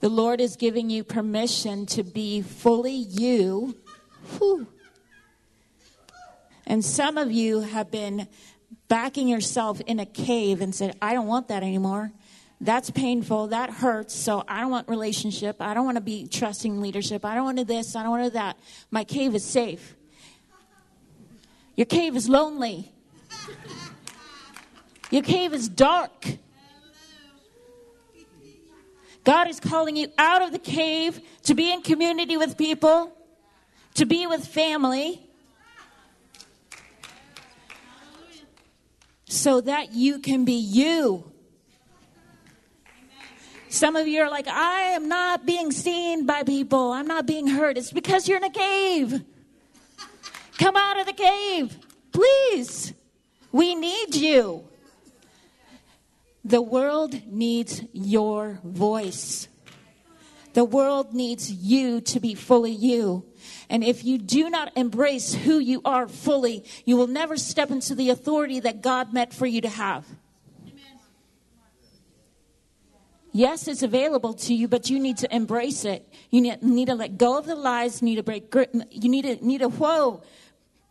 The 0.00 0.08
Lord 0.08 0.40
is 0.40 0.56
giving 0.56 0.90
you 0.90 1.04
permission 1.04 1.86
to 1.86 2.02
be 2.02 2.42
fully 2.42 2.96
you. 2.96 3.76
Whew. 4.36 4.66
And 6.66 6.84
some 6.84 7.16
of 7.16 7.30
you 7.30 7.60
have 7.60 7.92
been 7.92 8.26
backing 8.88 9.28
yourself 9.28 9.80
in 9.82 10.00
a 10.00 10.06
cave 10.06 10.60
and 10.60 10.74
said, 10.74 10.96
I 11.00 11.14
don't 11.14 11.28
want 11.28 11.46
that 11.46 11.62
anymore. 11.62 12.10
That's 12.60 12.90
painful. 12.90 13.46
That 13.48 13.70
hurts. 13.70 14.16
So 14.16 14.42
I 14.48 14.60
don't 14.60 14.70
want 14.72 14.88
relationship. 14.88 15.62
I 15.62 15.74
don't 15.74 15.84
want 15.84 15.96
to 15.96 16.02
be 16.02 16.26
trusting 16.26 16.80
leadership. 16.80 17.24
I 17.24 17.36
don't 17.36 17.44
want 17.44 17.58
to 17.58 17.64
this. 17.64 17.94
I 17.94 18.02
don't 18.02 18.10
want 18.10 18.24
to 18.24 18.30
that. 18.30 18.58
My 18.90 19.04
cave 19.04 19.36
is 19.36 19.44
safe. 19.44 19.94
Your 21.76 21.86
cave 21.86 22.16
is 22.16 22.28
lonely. 22.28 22.90
Your 25.14 25.22
cave 25.22 25.54
is 25.54 25.68
dark. 25.68 26.26
God 29.22 29.46
is 29.46 29.60
calling 29.60 29.94
you 29.94 30.08
out 30.18 30.42
of 30.42 30.50
the 30.50 30.58
cave 30.58 31.20
to 31.44 31.54
be 31.54 31.72
in 31.72 31.82
community 31.82 32.36
with 32.36 32.58
people, 32.58 33.16
to 33.94 34.06
be 34.06 34.26
with 34.26 34.44
family, 34.44 35.22
so 39.26 39.60
that 39.60 39.92
you 39.92 40.18
can 40.18 40.44
be 40.44 40.54
you. 40.54 41.30
Some 43.68 43.94
of 43.94 44.08
you 44.08 44.20
are 44.20 44.30
like, 44.30 44.48
I 44.48 44.80
am 44.96 45.06
not 45.06 45.46
being 45.46 45.70
seen 45.70 46.26
by 46.26 46.42
people. 46.42 46.90
I'm 46.90 47.06
not 47.06 47.24
being 47.24 47.46
heard. 47.46 47.78
It's 47.78 47.92
because 47.92 48.26
you're 48.26 48.38
in 48.38 48.42
a 48.42 48.50
cave. 48.50 49.22
Come 50.58 50.74
out 50.74 50.98
of 50.98 51.06
the 51.06 51.12
cave, 51.12 51.78
please. 52.10 52.92
We 53.52 53.76
need 53.76 54.16
you. 54.16 54.64
The 56.44 56.60
world 56.60 57.26
needs 57.26 57.82
your 57.92 58.60
voice. 58.62 59.48
The 60.52 60.64
world 60.64 61.14
needs 61.14 61.50
you 61.50 62.00
to 62.02 62.20
be 62.20 62.34
fully 62.34 62.70
you. 62.70 63.24
And 63.68 63.82
if 63.82 64.04
you 64.04 64.18
do 64.18 64.50
not 64.50 64.76
embrace 64.76 65.34
who 65.34 65.58
you 65.58 65.80
are 65.84 66.06
fully, 66.06 66.64
you 66.84 66.96
will 66.96 67.06
never 67.06 67.36
step 67.36 67.70
into 67.70 67.94
the 67.94 68.10
authority 68.10 68.60
that 68.60 68.82
God 68.82 69.12
meant 69.12 69.32
for 69.32 69.46
you 69.46 69.62
to 69.62 69.68
have. 69.68 70.06
Yes, 73.32 73.66
it's 73.66 73.82
available 73.82 74.34
to 74.34 74.54
you, 74.54 74.68
but 74.68 74.90
you 74.90 75.00
need 75.00 75.16
to 75.18 75.34
embrace 75.34 75.84
it. 75.84 76.08
You 76.30 76.40
need, 76.40 76.62
need 76.62 76.86
to 76.86 76.94
let 76.94 77.18
go 77.18 77.36
of 77.36 77.46
the 77.46 77.56
lies. 77.56 78.00
You 78.00 78.06
need 78.06 78.16
to 78.16 78.22
break. 78.22 78.54
You 78.90 79.08
need 79.08 79.22
to 79.22 79.44
need 79.44 79.58
to 79.58 79.68
whoa 79.68 80.22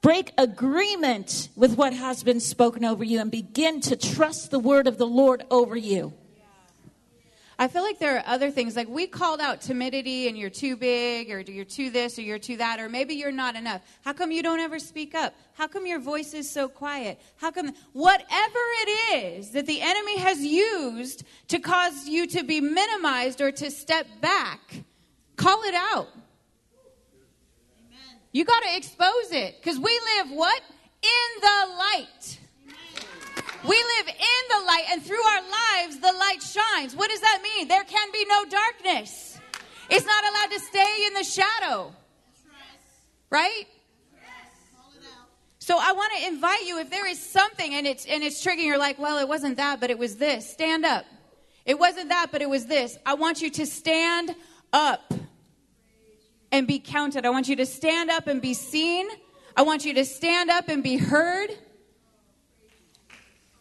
Break 0.04 0.34
agreement 0.38 1.48
with 1.56 1.78
what 1.78 1.94
has 1.94 2.24
been 2.24 2.42
spoken 2.42 2.84
over 2.84 3.06
you 3.06 3.22
and 3.22 3.32
begin 3.32 3.80
to 3.80 3.96
trust 3.96 4.52
the 4.52 4.60
word 4.60 4.86
of 4.86 4.98
the 4.98 5.08
Lord 5.08 5.46
over 5.50 5.78
you. 5.78 6.12
I 7.58 7.70
feel 7.70 7.84
like 7.84 8.00
there 8.00 8.18
are 8.18 8.24
other 8.26 8.52
things 8.52 8.76
like 8.76 8.90
we 8.90 9.08
called 9.08 9.40
out 9.40 9.62
timidity 9.62 10.28
and 10.28 10.38
you're 10.38 10.50
too 10.50 10.76
big 10.76 11.32
or 11.32 11.40
you're 11.40 11.64
too 11.64 11.90
this 11.90 12.20
or 12.20 12.22
you're 12.22 12.38
too 12.38 12.58
that 12.58 12.82
or 12.82 12.90
maybe 12.90 13.14
you're 13.14 13.32
not 13.32 13.56
enough. 13.56 13.82
How 14.04 14.12
come 14.12 14.30
you 14.30 14.44
don't 14.44 14.60
ever 14.60 14.78
speak 14.78 15.16
up? 15.16 15.34
How 15.54 15.70
come 15.70 15.88
your 15.88 16.02
voice 16.02 16.34
is 16.34 16.52
so 16.52 16.68
quiet? 16.68 17.18
How 17.38 17.52
come 17.52 17.72
whatever 17.94 18.60
it 18.82 19.16
is 19.16 19.52
that 19.52 19.68
the 19.68 19.80
enemy 19.80 20.18
has 20.18 20.42
used 20.42 21.24
to 21.48 21.60
cause 21.60 22.10
you 22.10 22.28
to 22.28 22.44
be 22.44 22.60
minimized 22.60 23.40
or 23.40 23.54
to 23.54 23.72
step 23.72 24.06
back, 24.20 24.60
call 25.38 25.64
it 25.64 25.76
out. 25.76 26.10
You 28.34 28.44
got 28.44 28.64
to 28.64 28.76
expose 28.76 29.32
it 29.32 29.56
because 29.62 29.80
we 29.80 30.00
live 30.18 30.32
what? 30.32 30.62
In 31.04 31.42
the 31.42 31.76
light. 31.78 32.40
We 33.64 33.78
live 33.78 34.08
in 34.08 34.44
the 34.50 34.66
light, 34.66 34.86
and 34.92 35.02
through 35.02 35.24
our 35.24 35.42
lives, 35.42 36.00
the 36.00 36.12
light 36.12 36.44
shines. 36.44 36.96
What 36.96 37.10
does 37.10 37.22
that 37.22 37.40
mean? 37.42 37.68
There 37.70 37.84
can 37.84 38.12
be 38.12 38.26
no 38.26 38.44
darkness. 38.46 39.40
It's 39.90 40.06
not 40.06 40.24
allowed 40.24 40.52
to 40.52 40.60
stay 40.60 41.06
in 41.08 41.14
the 41.14 41.24
shadow. 41.24 41.94
Right? 43.30 43.68
So 45.60 45.78
I 45.80 45.94
want 45.94 46.12
to 46.18 46.28
invite 46.28 46.66
you 46.66 46.80
if 46.80 46.90
there 46.90 47.08
is 47.08 47.22
something 47.22 47.74
and 47.74 47.88
it's 47.88 48.06
and 48.06 48.22
it's 48.22 48.46
triggering 48.46 48.66
you're 48.66 48.78
like, 48.78 49.00
well, 49.00 49.18
it 49.20 49.30
wasn't 49.30 49.56
that, 49.58 49.80
but 49.80 49.92
it 49.92 49.98
was 49.98 50.18
this. 50.18 50.52
Stand 50.52 50.84
up. 50.84 51.06
It 51.66 51.80
wasn't 51.80 52.10
that, 52.10 52.30
but 52.32 52.42
it 52.42 52.50
was 52.50 52.66
this. 52.66 52.98
I 53.06 53.14
want 53.14 53.42
you 53.42 53.50
to 53.52 53.66
stand 53.66 54.36
up 54.74 55.14
and 56.54 56.68
be 56.68 56.78
counted. 56.78 57.26
I 57.26 57.32
want 57.32 57.50
you 57.50 57.56
to 57.58 57.66
stand 57.66 58.12
up 58.12 58.28
and 58.28 58.40
be 58.40 58.54
seen. 58.54 59.08
I 59.58 59.64
want 59.64 59.86
you 59.86 59.96
to 59.96 60.06
stand 60.06 60.52
up 60.52 60.70
and 60.70 60.84
be 60.84 60.98
heard. 60.98 61.50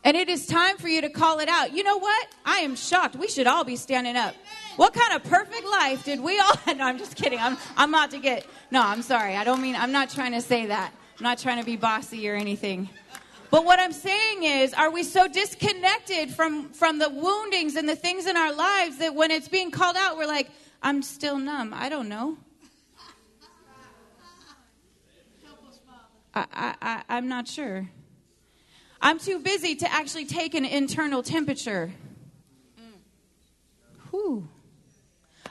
And 0.05 0.15
it 0.15 0.29
is 0.29 0.47
time 0.47 0.77
for 0.77 0.89
you 0.89 1.01
to 1.01 1.09
call 1.09 1.39
it 1.39 1.49
out. 1.49 1.73
You 1.73 1.85
know 1.85 1.99
what? 1.99 2.29
I 2.45 2.59
am 2.59 2.77
shocked. 2.77 3.17
We 3.17 3.29
should 3.29 3.47
all 3.47 3.65
be 3.65 3.77
standing 3.77 4.15
up. 4.15 4.35
What 4.77 4.93
kind 4.93 5.15
of 5.15 5.25
perfect 5.25 5.65
life 5.65 6.05
did 6.05 6.21
we 6.21 6.39
all? 6.39 6.53
No, 6.77 6.85
I'm 6.85 6.99
just 6.99 7.17
kidding. 7.17 7.39
I'm, 7.39 7.57
I'm 7.79 7.89
about 7.89 8.11
to 8.11 8.19
get. 8.19 8.47
No, 8.71 8.83
I'm 8.83 9.01
sorry. 9.01 9.37
I 9.37 9.45
don't 9.45 9.63
mean, 9.63 9.75
I'm 9.75 9.93
not 9.93 10.11
trying 10.11 10.33
to 10.33 10.43
say 10.43 10.67
that. 10.67 10.93
I'm 11.19 11.25
not 11.25 11.39
trying 11.39 11.61
to 11.61 11.65
be 11.65 11.77
bossy 11.77 12.29
or 12.29 12.35
anything. 12.35 12.91
But 13.51 13.65
what 13.65 13.81
I'm 13.81 13.93
saying 13.93 14.43
is, 14.43 14.75
are 14.75 14.91
we 14.91 15.03
so 15.03 15.29
disconnected 15.29 16.31
from, 16.31 16.71
from 16.71 16.99
the 16.99 17.09
woundings 17.09 17.77
and 17.77 17.89
the 17.89 17.97
things 17.97 18.27
in 18.27 18.37
our 18.37 18.53
lives 18.53 18.99
that 18.99 19.15
when 19.15 19.31
it's 19.31 19.49
being 19.49 19.71
called 19.71 19.97
out, 19.97 20.19
we're 20.19 20.27
like, 20.27 20.51
I'm 20.83 21.01
still 21.01 21.39
numb. 21.39 21.73
I 21.73 21.89
don't 21.89 22.09
know. 22.11 22.37
I, 26.35 26.75
I, 26.81 27.03
I'm 27.09 27.29
not 27.29 27.47
sure. 27.49 27.89
I'm 29.01 29.19
too 29.19 29.41
busy 29.41 29.75
to 29.77 29.93
actually 29.93 30.27
take 30.27 30.55
an 30.55 30.65
internal 30.65 31.23
temperature. 31.23 31.93
Whew. 34.11 34.49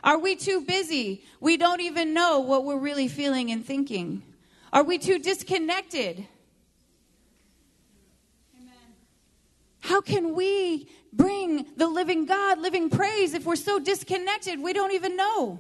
Are 0.03 0.17
we 0.17 0.35
too 0.35 0.61
busy? 0.61 1.23
We 1.39 1.57
don't 1.57 1.81
even 1.81 2.13
know 2.13 2.39
what 2.39 2.63
we're 2.63 2.79
really 2.79 3.07
feeling 3.07 3.51
and 3.51 3.65
thinking. 3.65 4.23
Are 4.73 4.83
we 4.83 4.97
too 4.97 5.19
disconnected? 5.19 6.25
Amen. 8.57 8.73
How 9.81 10.01
can 10.01 10.33
we 10.33 10.89
bring 11.13 11.65
the 11.75 11.87
living 11.87 12.25
God, 12.25 12.59
living 12.59 12.89
praise, 12.89 13.33
if 13.33 13.45
we're 13.45 13.55
so 13.55 13.79
disconnected 13.79 14.61
we 14.61 14.73
don't 14.73 14.93
even 14.93 15.15
know? 15.17 15.43
Amen. 15.43 15.59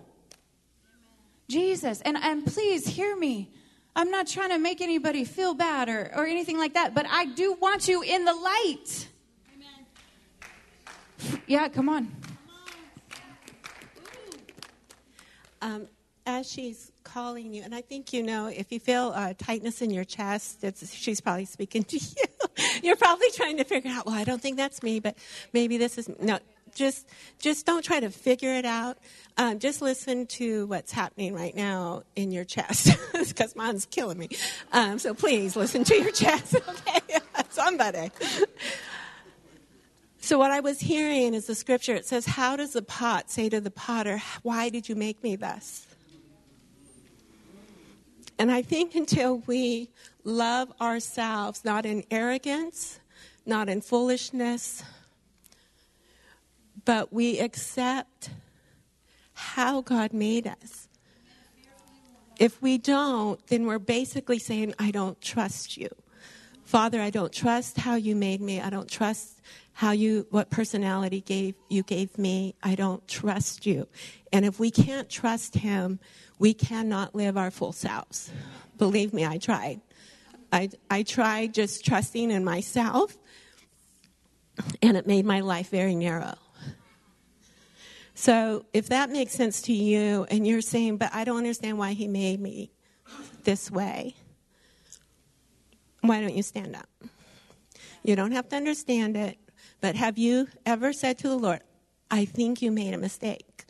Jesus, 1.49 2.01
and, 2.01 2.17
and 2.17 2.45
please 2.45 2.87
hear 2.87 3.15
me. 3.15 3.51
I'm 3.95 4.09
not 4.09 4.27
trying 4.27 4.49
to 4.49 4.57
make 4.57 4.81
anybody 4.81 5.25
feel 5.25 5.53
bad 5.53 5.89
or, 5.89 6.11
or 6.15 6.25
anything 6.25 6.57
like 6.57 6.73
that, 6.75 6.95
but 6.95 7.05
I 7.09 7.25
do 7.25 7.53
want 7.53 7.87
you 7.87 8.01
in 8.01 8.23
the 8.23 8.33
light. 8.33 9.07
Amen. 9.53 11.39
Yeah, 11.45 11.67
come 11.67 11.89
on. 11.89 12.09
Um, 15.61 15.87
as 16.25 16.49
she's 16.49 16.91
calling 17.03 17.53
you, 17.53 17.63
and 17.63 17.75
I 17.75 17.81
think 17.81 18.13
you 18.13 18.23
know, 18.23 18.47
if 18.47 18.71
you 18.71 18.79
feel 18.79 19.11
uh, 19.13 19.33
tightness 19.37 19.81
in 19.81 19.91
your 19.91 20.05
chest, 20.05 20.63
she's 20.91 21.19
probably 21.19 21.45
speaking 21.45 21.83
to 21.83 21.97
you. 21.97 22.23
You're 22.81 22.95
probably 22.95 23.29
trying 23.31 23.57
to 23.57 23.63
figure 23.63 23.91
out, 23.91 24.05
well, 24.05 24.15
I 24.15 24.23
don't 24.23 24.41
think 24.41 24.57
that's 24.57 24.81
me, 24.81 24.99
but 24.99 25.17
maybe 25.53 25.77
this 25.77 25.97
is 25.97 26.09
no 26.19 26.39
just 26.73 27.07
just 27.39 27.65
don't 27.65 27.83
try 27.83 27.99
to 27.99 28.09
figure 28.09 28.53
it 28.53 28.65
out. 28.65 28.97
Um, 29.37 29.59
just 29.59 29.81
listen 29.81 30.27
to 30.27 30.67
what's 30.67 30.91
happening 30.91 31.33
right 31.33 31.55
now 31.55 32.03
in 32.15 32.31
your 32.31 32.43
chest, 32.43 32.89
because 33.13 33.55
mine's 33.55 33.85
killing 33.85 34.17
me. 34.17 34.29
Um, 34.71 34.99
so 34.99 35.13
please 35.13 35.55
listen 35.55 35.83
to 35.85 35.95
your 35.95 36.11
chest, 36.23 36.55
okay? 36.55 37.19
Somebody. 37.49 38.11
So 40.19 40.37
what 40.37 40.51
I 40.51 40.59
was 40.59 40.79
hearing 40.79 41.33
is 41.33 41.47
the 41.47 41.55
scripture. 41.55 41.95
It 41.95 42.05
says, 42.05 42.25
"How 42.25 42.55
does 42.55 42.73
the 42.73 42.81
pot 42.81 43.29
say 43.29 43.49
to 43.49 43.59
the 43.59 43.71
potter, 43.71 44.21
Why 44.43 44.69
did 44.69 44.87
you 44.87 44.95
make 44.95 45.23
me 45.23 45.35
thus?" 45.35 45.87
And 48.37 48.51
I 48.51 48.61
think 48.61 48.95
until 48.95 49.39
we 49.45 49.89
love 50.23 50.71
ourselves, 50.81 51.63
not 51.63 51.85
in 51.85 52.03
arrogance, 52.09 52.99
not 53.45 53.69
in 53.69 53.81
foolishness, 53.81 54.83
but 56.85 57.13
we 57.13 57.39
accept 57.39 58.29
how 59.41 59.81
God 59.81 60.13
made 60.13 60.47
us. 60.47 60.87
If 62.39 62.61
we 62.61 62.77
don't, 62.77 63.45
then 63.47 63.65
we're 63.65 63.79
basically 63.79 64.39
saying, 64.39 64.75
I 64.79 64.91
don't 64.91 65.19
trust 65.19 65.77
you. 65.77 65.89
Father, 66.63 67.01
I 67.01 67.09
don't 67.09 67.33
trust 67.33 67.77
how 67.77 67.95
you 67.95 68.15
made 68.15 68.39
me. 68.39 68.61
I 68.61 68.69
don't 68.69 68.89
trust 68.89 69.41
how 69.73 69.91
you 69.91 70.27
what 70.29 70.49
personality 70.49 71.21
gave 71.21 71.55
you 71.69 71.83
gave 71.83 72.17
me. 72.17 72.55
I 72.63 72.75
don't 72.75 73.05
trust 73.07 73.65
you. 73.65 73.87
And 74.31 74.45
if 74.45 74.59
we 74.59 74.71
can't 74.71 75.09
trust 75.09 75.55
him, 75.55 75.99
we 76.39 76.53
cannot 76.53 77.15
live 77.15 77.35
our 77.35 77.51
full 77.51 77.73
selves. 77.73 78.31
Believe 78.77 79.11
me, 79.11 79.25
I 79.25 79.37
tried. 79.37 79.81
I 80.53 80.69
I 80.89 81.03
tried 81.03 81.53
just 81.53 81.83
trusting 81.83 82.31
in 82.31 82.43
myself 82.43 83.17
and 84.81 84.95
it 84.95 85.07
made 85.07 85.25
my 85.25 85.41
life 85.41 85.69
very 85.69 85.95
narrow. 85.95 86.35
So 88.21 88.67
if 88.71 88.89
that 88.89 89.09
makes 89.09 89.31
sense 89.31 89.63
to 89.63 89.73
you 89.73 90.27
and 90.29 90.45
you're 90.45 90.61
saying, 90.61 90.97
but 90.97 91.09
I 91.11 91.23
don't 91.23 91.37
understand 91.37 91.79
why 91.79 91.93
he 91.93 92.07
made 92.07 92.39
me 92.39 92.71
this 93.45 93.71
way, 93.71 94.15
why 96.01 96.21
don't 96.21 96.35
you 96.35 96.43
stand 96.43 96.75
up? 96.75 96.87
You 98.03 98.15
don't 98.15 98.31
have 98.33 98.47
to 98.49 98.55
understand 98.55 99.17
it, 99.17 99.39
but 99.79 99.95
have 99.95 100.19
you 100.19 100.47
ever 100.67 100.93
said 100.93 101.17
to 101.17 101.29
the 101.29 101.35
Lord, 101.35 101.61
I 102.11 102.25
think 102.25 102.61
you 102.61 102.69
made 102.69 102.93
a 102.93 102.99
mistake? 102.99 103.65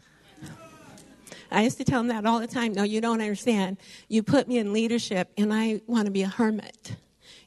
I 1.49 1.61
used 1.61 1.77
to 1.77 1.85
tell 1.85 2.01
him 2.01 2.07
that 2.07 2.25
all 2.25 2.41
the 2.41 2.47
time. 2.47 2.73
No, 2.73 2.83
you 2.83 2.99
don't 2.99 3.21
understand. 3.21 3.77
You 4.09 4.21
put 4.21 4.49
me 4.49 4.57
in 4.57 4.73
leadership 4.73 5.31
and 5.37 5.53
I 5.53 5.79
want 5.87 6.07
to 6.07 6.11
be 6.11 6.23
a 6.23 6.27
hermit. 6.27 6.97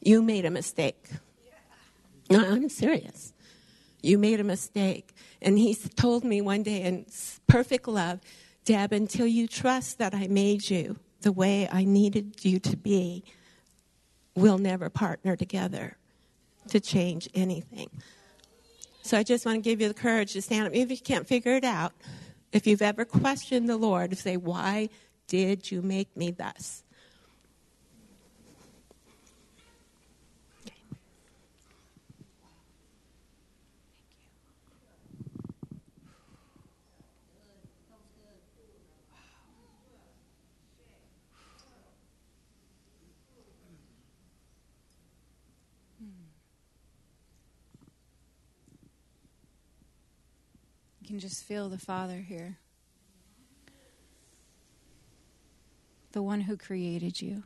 You 0.00 0.22
made 0.22 0.46
a 0.46 0.50
mistake. 0.50 1.10
No, 2.30 2.38
I'm 2.38 2.70
serious. 2.70 3.33
You 4.04 4.18
made 4.18 4.38
a 4.38 4.44
mistake. 4.44 5.14
And 5.40 5.58
he 5.58 5.74
told 5.74 6.24
me 6.24 6.42
one 6.42 6.62
day 6.62 6.82
in 6.82 7.06
perfect 7.46 7.88
love, 7.88 8.20
Deb, 8.64 8.92
until 8.92 9.26
you 9.26 9.48
trust 9.48 9.98
that 9.98 10.14
I 10.14 10.26
made 10.26 10.68
you 10.68 10.98
the 11.22 11.32
way 11.32 11.66
I 11.72 11.84
needed 11.84 12.44
you 12.44 12.58
to 12.60 12.76
be, 12.76 13.24
we'll 14.36 14.58
never 14.58 14.90
partner 14.90 15.36
together 15.36 15.96
to 16.68 16.80
change 16.80 17.30
anything. 17.34 17.88
So 19.02 19.16
I 19.16 19.22
just 19.22 19.46
want 19.46 19.56
to 19.56 19.62
give 19.62 19.80
you 19.80 19.88
the 19.88 19.94
courage 19.94 20.34
to 20.34 20.42
stand 20.42 20.66
up. 20.66 20.74
If 20.74 20.90
you 20.90 20.98
can't 20.98 21.26
figure 21.26 21.56
it 21.56 21.64
out, 21.64 21.92
if 22.52 22.66
you've 22.66 22.82
ever 22.82 23.06
questioned 23.06 23.70
the 23.70 23.76
Lord, 23.76 24.16
say, 24.18 24.36
Why 24.36 24.90
did 25.28 25.70
you 25.70 25.80
make 25.80 26.14
me 26.14 26.30
thus? 26.30 26.83
You 51.04 51.08
can 51.08 51.18
just 51.18 51.44
feel 51.44 51.68
the 51.68 51.76
Father 51.76 52.16
here. 52.16 52.56
The 56.12 56.22
one 56.22 56.40
who 56.40 56.56
created 56.56 57.20
you 57.20 57.42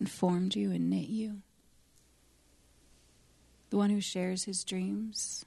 and 0.00 0.10
formed 0.10 0.56
you 0.56 0.72
and 0.72 0.90
knit 0.90 1.08
you. 1.08 1.42
The 3.68 3.76
one 3.76 3.90
who 3.90 4.00
shares 4.00 4.42
his 4.42 4.64
dreams, 4.64 5.44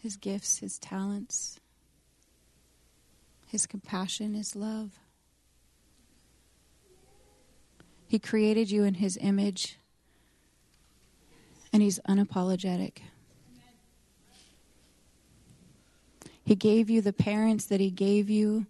his 0.00 0.16
gifts, 0.16 0.58
his 0.58 0.76
talents, 0.80 1.60
his 3.46 3.64
compassion, 3.64 4.34
his 4.34 4.56
love. 4.56 4.98
He 8.08 8.18
created 8.18 8.72
you 8.72 8.82
in 8.82 8.94
his 8.94 9.16
image, 9.20 9.78
and 11.72 11.80
he's 11.80 12.00
unapologetic. 12.08 13.02
He 16.48 16.54
gave 16.54 16.88
you 16.88 17.02
the 17.02 17.12
parents 17.12 17.66
that 17.66 17.78
He 17.78 17.90
gave 17.90 18.30
you, 18.30 18.64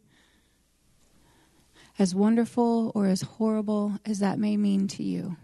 as 1.96 2.12
wonderful 2.12 2.90
or 2.92 3.06
as 3.06 3.22
horrible 3.22 4.00
as 4.04 4.18
that 4.18 4.36
may 4.36 4.56
mean 4.56 4.88
to 4.88 5.04
you. 5.04 5.36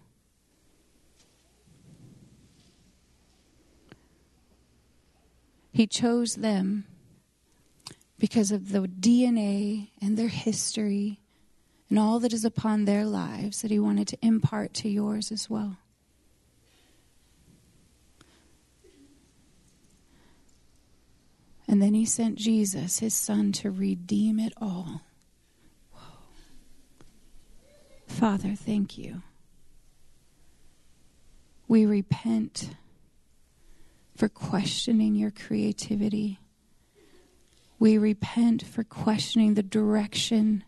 He 5.70 5.86
chose 5.86 6.34
them 6.34 6.86
because 8.18 8.50
of 8.50 8.72
the 8.72 8.80
DNA 8.80 9.90
and 10.02 10.16
their 10.16 10.26
history 10.26 11.20
and 11.88 12.00
all 12.00 12.18
that 12.18 12.32
is 12.32 12.44
upon 12.44 12.84
their 12.84 13.04
lives 13.04 13.62
that 13.62 13.70
He 13.70 13.78
wanted 13.78 14.08
to 14.08 14.18
impart 14.22 14.74
to 14.74 14.88
yours 14.88 15.30
as 15.30 15.48
well. 15.48 15.76
And 21.74 21.82
then 21.82 21.94
he 21.94 22.04
sent 22.04 22.36
Jesus, 22.36 23.00
his 23.00 23.14
son, 23.14 23.50
to 23.50 23.68
redeem 23.68 24.38
it 24.38 24.52
all. 24.60 25.02
Whoa. 25.92 26.00
Father, 28.06 28.54
thank 28.54 28.96
you. 28.96 29.22
We 31.66 31.84
repent 31.84 32.70
for 34.16 34.28
questioning 34.28 35.16
your 35.16 35.32
creativity. 35.32 36.38
We 37.80 37.98
repent 37.98 38.62
for 38.62 38.84
questioning 38.84 39.54
the 39.54 39.64
direction 39.64 40.62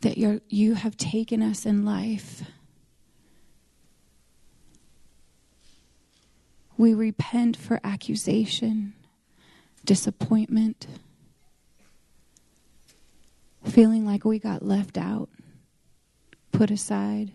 that 0.00 0.16
you 0.16 0.74
have 0.76 0.96
taken 0.96 1.42
us 1.42 1.66
in 1.66 1.84
life. 1.84 2.42
We 6.78 6.94
repent 6.94 7.58
for 7.58 7.80
accusation 7.84 8.94
disappointment, 9.84 10.86
feeling 13.64 14.06
like 14.06 14.24
we 14.24 14.38
got 14.38 14.62
left 14.62 14.96
out, 14.96 15.28
put 16.52 16.70
aside. 16.70 17.32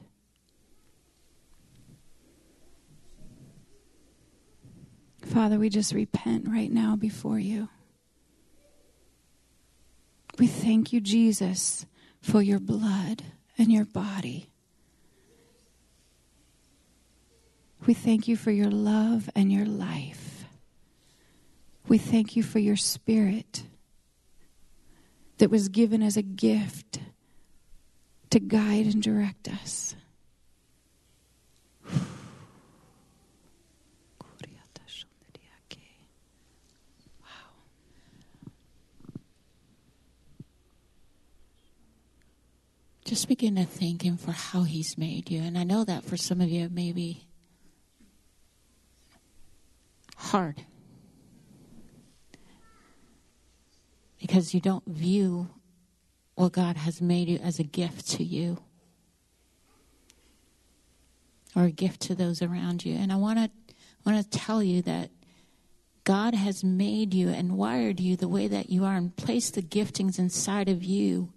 Father, 5.25 5.59
we 5.59 5.69
just 5.69 5.93
repent 5.93 6.47
right 6.47 6.71
now 6.71 6.95
before 6.95 7.37
you. 7.37 7.69
We 10.39 10.47
thank 10.47 10.93
you, 10.93 11.01
Jesus, 11.01 11.85
for 12.21 12.41
your 12.41 12.59
blood 12.59 13.23
and 13.57 13.71
your 13.71 13.85
body. 13.85 14.49
We 17.85 17.93
thank 17.93 18.27
you 18.27 18.35
for 18.35 18.51
your 18.51 18.71
love 18.71 19.29
and 19.35 19.51
your 19.51 19.65
life. 19.65 20.38
We 21.89 21.97
thank 21.97 22.35
you 22.35 22.43
for 22.43 22.59
your 22.59 22.75
spirit 22.75 23.63
that 25.39 25.49
was 25.49 25.69
given 25.69 26.03
as 26.03 26.17
a 26.17 26.21
gift 26.21 26.99
to 28.29 28.39
guide 28.39 28.85
and 28.85 29.01
direct 29.01 29.47
us. 29.47 29.95
Wow. 31.83 31.97
Just 43.03 43.27
begin 43.27 43.55
to 43.55 43.65
thank 43.65 44.03
Him 44.03 44.17
for 44.17 44.31
how 44.31 44.61
He's 44.61 44.95
made 44.95 45.31
you. 45.31 45.41
And 45.41 45.57
I 45.57 45.63
know 45.63 45.83
that 45.85 46.03
for 46.03 46.17
some 46.17 46.39
of 46.39 46.49
you, 46.49 46.65
it 46.65 46.71
may 46.71 46.91
be 46.91 47.25
hard. 50.15 50.63
Because 54.29 54.53
you 54.53 54.61
don't 54.61 54.85
view 54.85 55.49
what 56.35 56.51
God 56.51 56.77
has 56.77 57.01
made 57.01 57.29
you 57.29 57.39
as 57.39 57.57
a 57.57 57.63
gift 57.63 58.07
to 58.09 58.23
you 58.23 58.59
or 61.55 61.63
a 61.63 61.71
gift 61.71 62.01
to 62.01 62.13
those 62.13 62.43
around 62.43 62.85
you. 62.85 62.95
And 62.95 63.11
I 63.11 63.15
want 63.15 63.39
to 63.39 63.49
want 64.05 64.21
to 64.21 64.39
tell 64.39 64.61
you 64.61 64.83
that 64.83 65.09
God 66.03 66.35
has 66.35 66.63
made 66.63 67.15
you 67.15 67.29
and 67.29 67.57
wired 67.57 67.99
you 67.99 68.15
the 68.15 68.27
way 68.27 68.47
that 68.47 68.69
you 68.69 68.85
are 68.85 68.95
and 68.95 69.15
placed 69.15 69.55
the 69.55 69.63
giftings 69.63 70.19
inside 70.19 70.69
of 70.69 70.83
you 70.83 71.33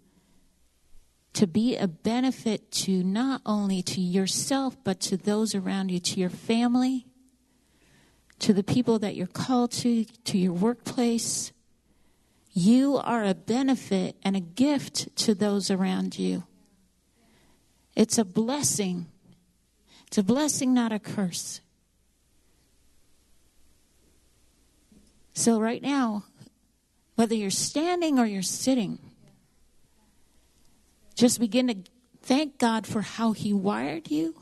to 1.32 1.46
be 1.46 1.78
a 1.78 1.88
benefit 1.88 2.70
to 2.72 3.02
not 3.02 3.40
only 3.46 3.80
to 3.82 4.02
yourself 4.02 4.76
but 4.84 5.00
to 5.00 5.16
those 5.16 5.54
around 5.54 5.90
you, 5.90 5.98
to 5.98 6.20
your 6.20 6.28
family, 6.28 7.06
to 8.38 8.52
the 8.52 8.62
people 8.62 8.98
that 8.98 9.16
you're 9.16 9.26
called 9.26 9.72
to, 9.72 10.04
to 10.04 10.36
your 10.36 10.52
workplace, 10.52 11.52
you 12.52 12.98
are 12.98 13.24
a 13.24 13.34
benefit 13.34 14.16
and 14.22 14.36
a 14.36 14.40
gift 14.40 15.14
to 15.16 15.34
those 15.34 15.70
around 15.70 16.18
you. 16.18 16.44
It's 17.96 18.18
a 18.18 18.24
blessing. 18.24 19.06
It's 20.06 20.18
a 20.18 20.22
blessing, 20.22 20.74
not 20.74 20.92
a 20.92 20.98
curse. 20.98 21.60
So, 25.34 25.58
right 25.58 25.80
now, 25.80 26.24
whether 27.14 27.34
you're 27.34 27.50
standing 27.50 28.18
or 28.18 28.26
you're 28.26 28.42
sitting, 28.42 28.98
just 31.14 31.40
begin 31.40 31.68
to 31.68 31.76
thank 32.20 32.58
God 32.58 32.86
for 32.86 33.00
how 33.00 33.32
He 33.32 33.54
wired 33.54 34.10
you. 34.10 34.34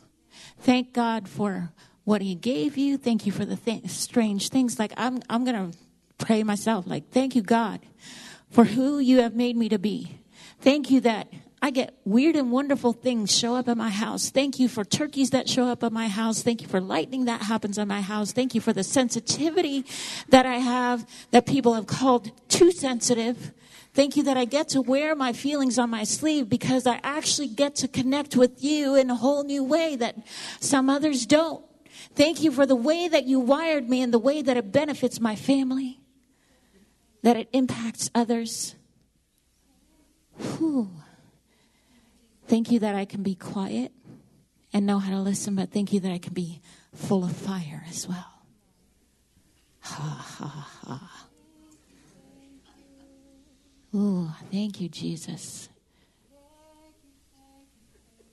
Thank 0.58 0.92
God 0.92 1.28
for 1.28 1.72
what 2.02 2.22
He 2.22 2.34
gave 2.34 2.76
you. 2.76 2.98
Thank 2.98 3.24
you 3.24 3.30
for 3.30 3.44
the 3.44 3.56
th- 3.56 3.88
strange 3.88 4.48
things. 4.48 4.80
Like, 4.80 4.92
I'm, 4.96 5.20
I'm 5.30 5.44
going 5.44 5.72
to 5.72 5.78
pray 6.20 6.44
myself, 6.44 6.86
like, 6.86 7.10
thank 7.10 7.34
you, 7.34 7.42
God, 7.42 7.80
for 8.50 8.64
who 8.64 8.98
you 8.98 9.20
have 9.20 9.34
made 9.34 9.56
me 9.56 9.68
to 9.68 9.78
be. 9.78 10.20
Thank 10.60 10.90
you 10.90 11.00
that 11.00 11.28
I 11.62 11.70
get 11.70 11.94
weird 12.04 12.36
and 12.36 12.50
wonderful 12.50 12.94
things 12.94 13.36
show 13.36 13.54
up 13.54 13.68
at 13.68 13.76
my 13.76 13.90
house. 13.90 14.30
Thank 14.30 14.58
you 14.58 14.66
for 14.66 14.82
turkeys 14.82 15.30
that 15.30 15.46
show 15.46 15.66
up 15.66 15.84
at 15.84 15.92
my 15.92 16.08
house. 16.08 16.42
Thank 16.42 16.62
you 16.62 16.68
for 16.68 16.80
lightning 16.80 17.26
that 17.26 17.42
happens 17.42 17.78
at 17.78 17.86
my 17.86 18.00
house. 18.00 18.32
Thank 18.32 18.54
you 18.54 18.62
for 18.62 18.72
the 18.72 18.82
sensitivity 18.82 19.84
that 20.30 20.46
I 20.46 20.56
have 20.56 21.06
that 21.32 21.44
people 21.44 21.74
have 21.74 21.86
called 21.86 22.30
too 22.48 22.72
sensitive. 22.72 23.52
Thank 23.92 24.16
you 24.16 24.22
that 24.22 24.38
I 24.38 24.46
get 24.46 24.70
to 24.70 24.80
wear 24.80 25.14
my 25.14 25.34
feelings 25.34 25.78
on 25.78 25.90
my 25.90 26.04
sleeve 26.04 26.48
because 26.48 26.86
I 26.86 26.98
actually 27.02 27.48
get 27.48 27.74
to 27.76 27.88
connect 27.88 28.36
with 28.36 28.64
you 28.64 28.94
in 28.94 29.10
a 29.10 29.16
whole 29.16 29.44
new 29.44 29.62
way 29.62 29.96
that 29.96 30.16
some 30.60 30.88
others 30.88 31.26
don't. 31.26 31.62
Thank 32.14 32.42
you 32.42 32.52
for 32.52 32.64
the 32.64 32.76
way 32.76 33.08
that 33.08 33.24
you 33.24 33.38
wired 33.38 33.88
me 33.88 34.00
and 34.00 34.14
the 34.14 34.18
way 34.18 34.40
that 34.40 34.56
it 34.56 34.72
benefits 34.72 35.20
my 35.20 35.36
family 35.36 35.99
that 37.22 37.36
it 37.36 37.48
impacts 37.52 38.10
others. 38.14 38.74
Whew. 40.38 40.90
Thank 42.46 42.70
you 42.70 42.78
that 42.80 42.94
I 42.94 43.04
can 43.04 43.22
be 43.22 43.34
quiet 43.34 43.92
and 44.72 44.86
know 44.86 44.98
how 44.98 45.10
to 45.10 45.20
listen, 45.20 45.54
but 45.54 45.70
thank 45.70 45.92
you 45.92 46.00
that 46.00 46.12
I 46.12 46.18
can 46.18 46.32
be 46.32 46.60
full 46.94 47.24
of 47.24 47.36
fire 47.36 47.84
as 47.88 48.08
well. 48.08 48.32
Ha, 49.80 50.26
ha, 50.38 50.68
ha. 50.86 51.26
Ooh, 53.94 54.30
thank 54.52 54.80
you, 54.80 54.88
Jesus. 54.88 55.68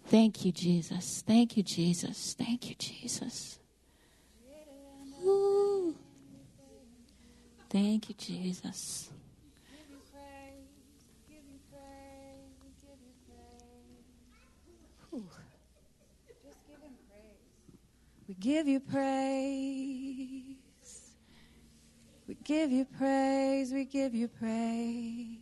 Thank 0.07 0.45
you, 0.45 0.51
Jesus. 0.51 1.23
Thank 1.25 1.57
you, 1.57 1.63
Jesus. 1.63 2.35
Thank 2.37 2.69
you, 2.69 2.75
Jesus. 2.75 3.59
Ooh. 5.25 5.95
Thank 7.69 8.09
you, 8.09 8.15
Jesus. 8.17 9.09
We 18.27 18.33
give 18.33 18.67
you 18.67 18.79
praise. 18.81 20.57
We 22.27 22.35
give 22.43 22.71
you 22.71 22.85
praise. 22.85 23.71
We 23.71 23.85
give 23.85 24.13
you 24.13 24.27
praise. 24.27 25.37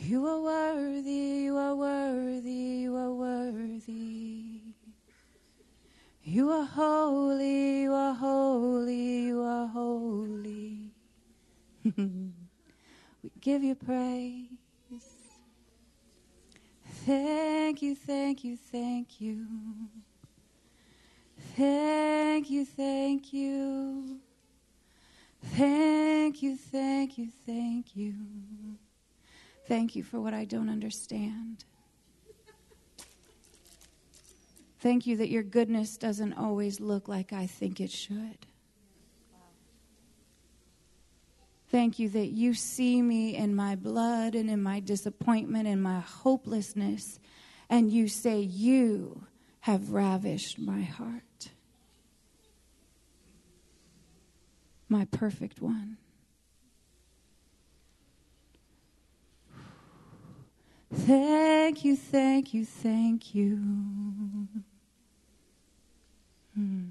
You 0.00 0.26
are 0.26 0.40
worthy. 0.40 1.10
You 1.10 1.56
are 1.56 1.76
worthy. 1.76 2.50
You 2.50 2.96
are 2.96 3.12
worthy. 3.12 4.53
You 6.26 6.50
are 6.50 6.64
holy. 6.64 7.82
You 7.82 7.92
are 7.92 8.14
holy. 8.14 9.26
You 9.26 9.42
are 9.42 9.66
holy. 9.66 10.90
we 11.84 12.32
give 13.42 13.62
you 13.62 13.74
praise. 13.74 14.48
Thank 17.04 17.82
you, 17.82 17.94
thank 17.94 18.42
you, 18.42 18.56
thank 18.56 19.20
you. 19.20 19.46
Thank 21.56 22.48
you, 22.48 22.64
thank 22.64 23.32
you. 23.34 24.20
Thank 25.42 26.42
you, 26.42 26.56
thank 26.56 27.18
you, 27.18 27.28
thank 27.44 27.94
you. 27.94 28.14
Thank 29.68 29.94
you 29.94 30.02
for 30.02 30.20
what 30.20 30.32
I 30.32 30.46
don't 30.46 30.70
understand. 30.70 31.66
Thank 34.84 35.06
you 35.06 35.16
that 35.16 35.30
your 35.30 35.42
goodness 35.42 35.96
doesn't 35.96 36.34
always 36.34 36.78
look 36.78 37.08
like 37.08 37.32
I 37.32 37.46
think 37.46 37.80
it 37.80 37.90
should. 37.90 38.44
Thank 41.70 41.98
you 41.98 42.10
that 42.10 42.26
you 42.26 42.52
see 42.52 43.00
me 43.00 43.34
in 43.34 43.56
my 43.56 43.76
blood 43.76 44.34
and 44.34 44.50
in 44.50 44.62
my 44.62 44.80
disappointment 44.80 45.66
and 45.66 45.82
my 45.82 46.00
hopelessness, 46.00 47.18
and 47.70 47.90
you 47.90 48.08
say, 48.08 48.40
You 48.40 49.24
have 49.60 49.92
ravished 49.92 50.58
my 50.58 50.82
heart. 50.82 51.48
My 54.90 55.06
perfect 55.06 55.62
one. 55.62 55.96
Thank 60.92 61.86
you, 61.86 61.96
thank 61.96 62.52
you, 62.52 62.66
thank 62.66 63.34
you. 63.34 64.46
Hmm. 66.54 66.84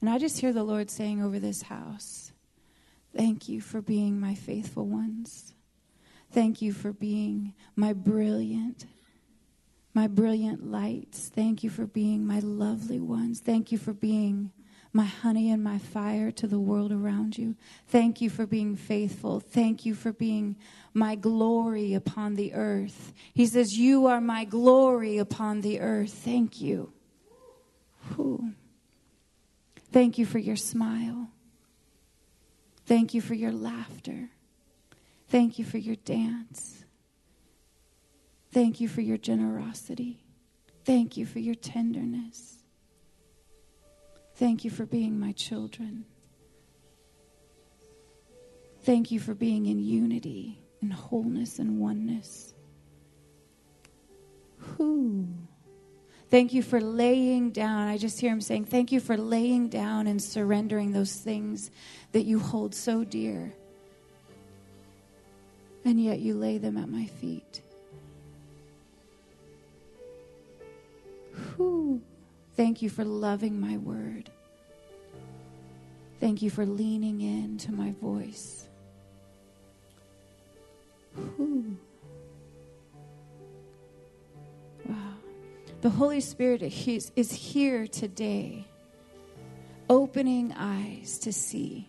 And 0.00 0.10
I 0.10 0.18
just 0.18 0.40
hear 0.40 0.52
the 0.52 0.64
Lord 0.64 0.90
saying 0.90 1.22
over 1.22 1.38
this 1.38 1.62
house, 1.62 2.32
Thank 3.14 3.48
you 3.48 3.60
for 3.60 3.82
being 3.82 4.18
my 4.18 4.34
faithful 4.34 4.86
ones. 4.86 5.52
Thank 6.32 6.62
you 6.62 6.72
for 6.72 6.92
being 6.92 7.52
my 7.76 7.92
brilliant, 7.92 8.86
my 9.92 10.06
brilliant 10.06 10.70
lights. 10.70 11.28
Thank 11.28 11.62
you 11.62 11.68
for 11.68 11.86
being 11.86 12.26
my 12.26 12.38
lovely 12.38 13.00
ones. 13.00 13.40
Thank 13.40 13.70
you 13.70 13.76
for 13.76 13.92
being 13.92 14.50
my 14.94 15.04
honey 15.04 15.50
and 15.50 15.62
my 15.62 15.78
fire 15.78 16.30
to 16.30 16.46
the 16.46 16.58
world 16.58 16.90
around 16.90 17.36
you. 17.36 17.54
Thank 17.88 18.20
you 18.20 18.30
for 18.30 18.46
being 18.46 18.76
faithful. 18.76 19.40
Thank 19.40 19.84
you 19.84 19.94
for 19.94 20.12
being 20.12 20.56
my 20.94 21.14
glory 21.14 21.92
upon 21.92 22.34
the 22.34 22.54
earth. 22.54 23.12
He 23.34 23.46
says, 23.46 23.72
You 23.72 24.06
are 24.06 24.20
my 24.20 24.44
glory 24.44 25.18
upon 25.18 25.60
the 25.60 25.80
earth. 25.80 26.12
Thank 26.12 26.60
you. 26.60 26.92
Whew. 28.14 28.52
Thank 29.92 30.16
you 30.16 30.24
for 30.24 30.38
your 30.38 30.56
smile. 30.56 31.28
Thank 32.86 33.14
you 33.14 33.20
for 33.20 33.34
your 33.34 33.52
laughter. 33.52 34.30
Thank 35.28 35.58
you 35.58 35.64
for 35.64 35.78
your 35.78 35.96
dance. 35.96 36.84
Thank 38.52 38.80
you 38.80 38.88
for 38.88 39.02
your 39.02 39.18
generosity. 39.18 40.24
Thank 40.84 41.16
you 41.16 41.26
for 41.26 41.38
your 41.38 41.54
tenderness. 41.54 42.58
Thank 44.34 44.64
you 44.64 44.70
for 44.70 44.86
being 44.86 45.20
my 45.20 45.32
children. 45.32 46.06
Thank 48.82 49.10
you 49.10 49.20
for 49.20 49.34
being 49.34 49.66
in 49.66 49.78
unity 49.78 50.58
and 50.80 50.92
wholeness 50.92 51.58
and 51.58 51.78
oneness. 51.78 52.54
Whew. 54.76 55.28
Thank 56.32 56.54
you 56.54 56.62
for 56.62 56.80
laying 56.80 57.50
down. 57.50 57.88
I 57.88 57.98
just 57.98 58.18
hear 58.18 58.32
him 58.32 58.40
saying, 58.40 58.64
Thank 58.64 58.90
you 58.90 59.00
for 59.00 59.18
laying 59.18 59.68
down 59.68 60.06
and 60.06 60.20
surrendering 60.20 60.92
those 60.92 61.12
things 61.12 61.70
that 62.12 62.22
you 62.22 62.38
hold 62.38 62.74
so 62.74 63.04
dear. 63.04 63.52
And 65.84 66.02
yet 66.02 66.20
you 66.20 66.32
lay 66.32 66.56
them 66.56 66.78
at 66.78 66.88
my 66.88 67.04
feet. 67.04 67.60
Whew. 71.56 72.00
Thank 72.56 72.80
you 72.80 72.88
for 72.88 73.04
loving 73.04 73.60
my 73.60 73.76
word. 73.76 74.30
Thank 76.18 76.40
you 76.40 76.48
for 76.48 76.64
leaning 76.64 77.20
in 77.20 77.58
to 77.58 77.72
my 77.72 77.92
voice. 78.00 78.68
Whew. 81.14 81.76
The 85.82 85.90
Holy 85.90 86.20
Spirit 86.20 86.62
is 86.62 87.32
here 87.32 87.88
today, 87.88 88.68
opening 89.90 90.52
eyes 90.56 91.18
to 91.18 91.32
see, 91.32 91.88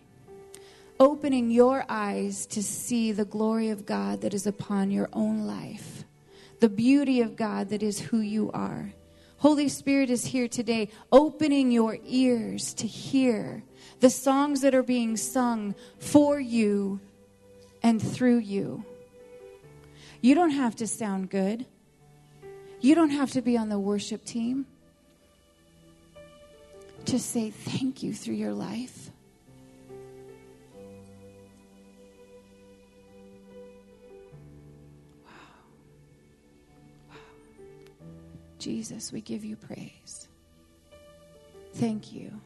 opening 0.98 1.52
your 1.52 1.84
eyes 1.88 2.44
to 2.46 2.60
see 2.60 3.12
the 3.12 3.24
glory 3.24 3.70
of 3.70 3.86
God 3.86 4.22
that 4.22 4.34
is 4.34 4.48
upon 4.48 4.90
your 4.90 5.08
own 5.12 5.46
life, 5.46 6.02
the 6.58 6.68
beauty 6.68 7.20
of 7.20 7.36
God 7.36 7.68
that 7.68 7.84
is 7.84 8.00
who 8.00 8.18
you 8.18 8.50
are. 8.50 8.92
Holy 9.36 9.68
Spirit 9.68 10.10
is 10.10 10.24
here 10.24 10.48
today, 10.48 10.88
opening 11.12 11.70
your 11.70 11.96
ears 12.04 12.74
to 12.74 12.88
hear 12.88 13.62
the 14.00 14.10
songs 14.10 14.62
that 14.62 14.74
are 14.74 14.82
being 14.82 15.16
sung 15.16 15.72
for 16.00 16.40
you 16.40 16.98
and 17.80 18.02
through 18.02 18.38
you. 18.38 18.84
You 20.20 20.34
don't 20.34 20.50
have 20.50 20.74
to 20.76 20.88
sound 20.88 21.30
good. 21.30 21.66
You 22.84 22.94
don't 22.94 23.12
have 23.12 23.30
to 23.30 23.40
be 23.40 23.56
on 23.56 23.70
the 23.70 23.78
worship 23.78 24.26
team 24.26 24.66
to 27.06 27.18
say 27.18 27.48
thank 27.48 28.02
you 28.02 28.12
through 28.12 28.34
your 28.34 28.52
life. 28.52 29.10
Wow. 35.24 35.30
Wow. 37.08 37.16
Jesus, 38.58 39.10
we 39.10 39.22
give 39.22 39.46
you 39.46 39.56
praise. 39.56 40.28
Thank 41.72 42.12
you. 42.12 42.38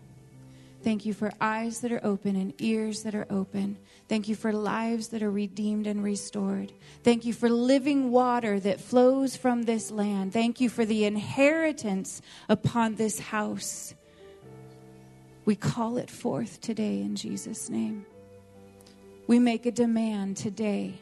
Thank 0.83 1.05
you 1.05 1.13
for 1.13 1.33
eyes 1.41 1.81
that 1.81 1.93
are 1.93 2.01
open 2.05 2.37
and 2.37 2.55
ears 2.61 3.03
that 3.03 3.15
are 3.15 3.27
open. 3.31 3.79
Thank 4.09 4.29
you 4.29 4.35
for 4.37 4.53
lives 4.53 5.09
that 5.09 5.23
are 5.23 5.31
redeemed 5.31 5.87
and 5.87 6.03
restored. 6.03 6.73
Thank 7.03 7.25
you 7.25 7.33
for 7.33 7.49
living 7.49 8.11
water 8.11 8.61
that 8.61 8.81
flows 8.81 9.37
from 9.37 9.65
this 9.65 9.91
land. 9.91 10.33
Thank 10.33 10.61
you 10.61 10.69
for 10.69 10.85
the 10.85 11.05
inheritance 11.05 12.23
upon 12.49 12.95
this 12.95 13.19
house. 13.19 13.95
We 15.45 15.57
call 15.57 15.97
it 15.97 16.11
forth 16.11 16.61
today 16.61 17.01
in 17.01 17.17
Jesus' 17.17 17.69
name. 17.69 18.07
We 19.27 19.39
make 19.39 19.67
a 19.67 19.73
demand 19.73 20.37
today 20.37 20.95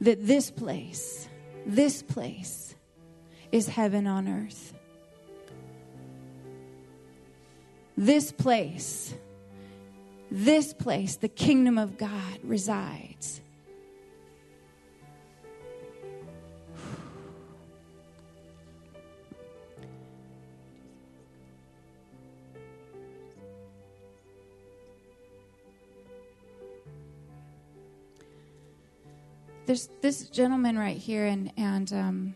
that 0.00 0.26
this 0.26 0.50
place, 0.50 1.28
this 1.64 2.02
place, 2.02 2.74
is 3.52 3.68
heaven 3.68 4.06
on 4.06 4.28
earth. 4.28 4.75
This 7.98 8.30
place, 8.30 9.14
this 10.30 10.74
place, 10.74 11.16
the 11.16 11.28
kingdom 11.28 11.78
of 11.78 11.96
God 11.96 12.38
resides. 12.42 13.40
There's 29.64 29.88
this 30.02 30.28
gentleman 30.28 30.78
right 30.78 30.98
here, 30.98 31.24
and 31.24 31.50
and 31.56 31.92
um, 31.94 32.34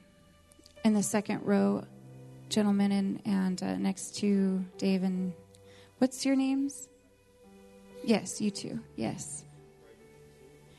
in 0.85 0.95
the 0.95 1.03
second 1.03 1.43
row, 1.45 1.85
gentlemen, 2.49 2.93
and, 2.93 3.21
and 3.25 3.63
uh, 3.63 3.77
next 3.77 4.17
to 4.17 4.65
Dave 4.79 5.05
and 5.05 5.33
what's 6.01 6.25
your 6.25 6.35
names? 6.35 6.89
Yes, 8.03 8.41
you 8.41 8.51
too. 8.51 8.81
Yes. 8.97 9.45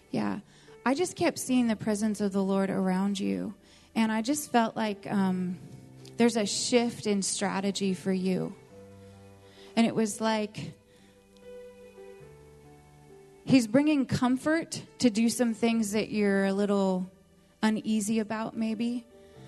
Yeah. 0.10 0.40
I 0.84 0.96
just 0.96 1.16
kept 1.16 1.38
seeing 1.38 1.68
the 1.68 1.76
presence 1.76 2.22
of 2.22 2.32
the 2.32 2.44
Lord 2.44 2.72
around 2.72 3.20
you. 3.20 3.54
And 3.94 4.12
I 4.12 4.24
just 4.24 4.52
felt 4.52 4.76
like 4.76 5.06
um, 5.10 5.60
there's 6.18 6.38
a 6.38 6.46
shift 6.46 7.06
in 7.06 7.22
strategy 7.22 7.94
for 7.94 8.12
you. 8.12 8.56
And 9.76 9.86
it 9.86 9.94
was 9.94 10.20
like 10.20 10.74
He's 13.44 13.68
bringing 13.68 14.06
comfort 14.06 14.82
to 15.00 15.10
do 15.10 15.28
some 15.28 15.54
things 15.54 15.92
that 15.92 16.10
you're 16.10 16.46
a 16.46 16.54
little 16.54 17.10
uneasy 17.62 18.20
about, 18.20 18.56
maybe. 18.56 19.06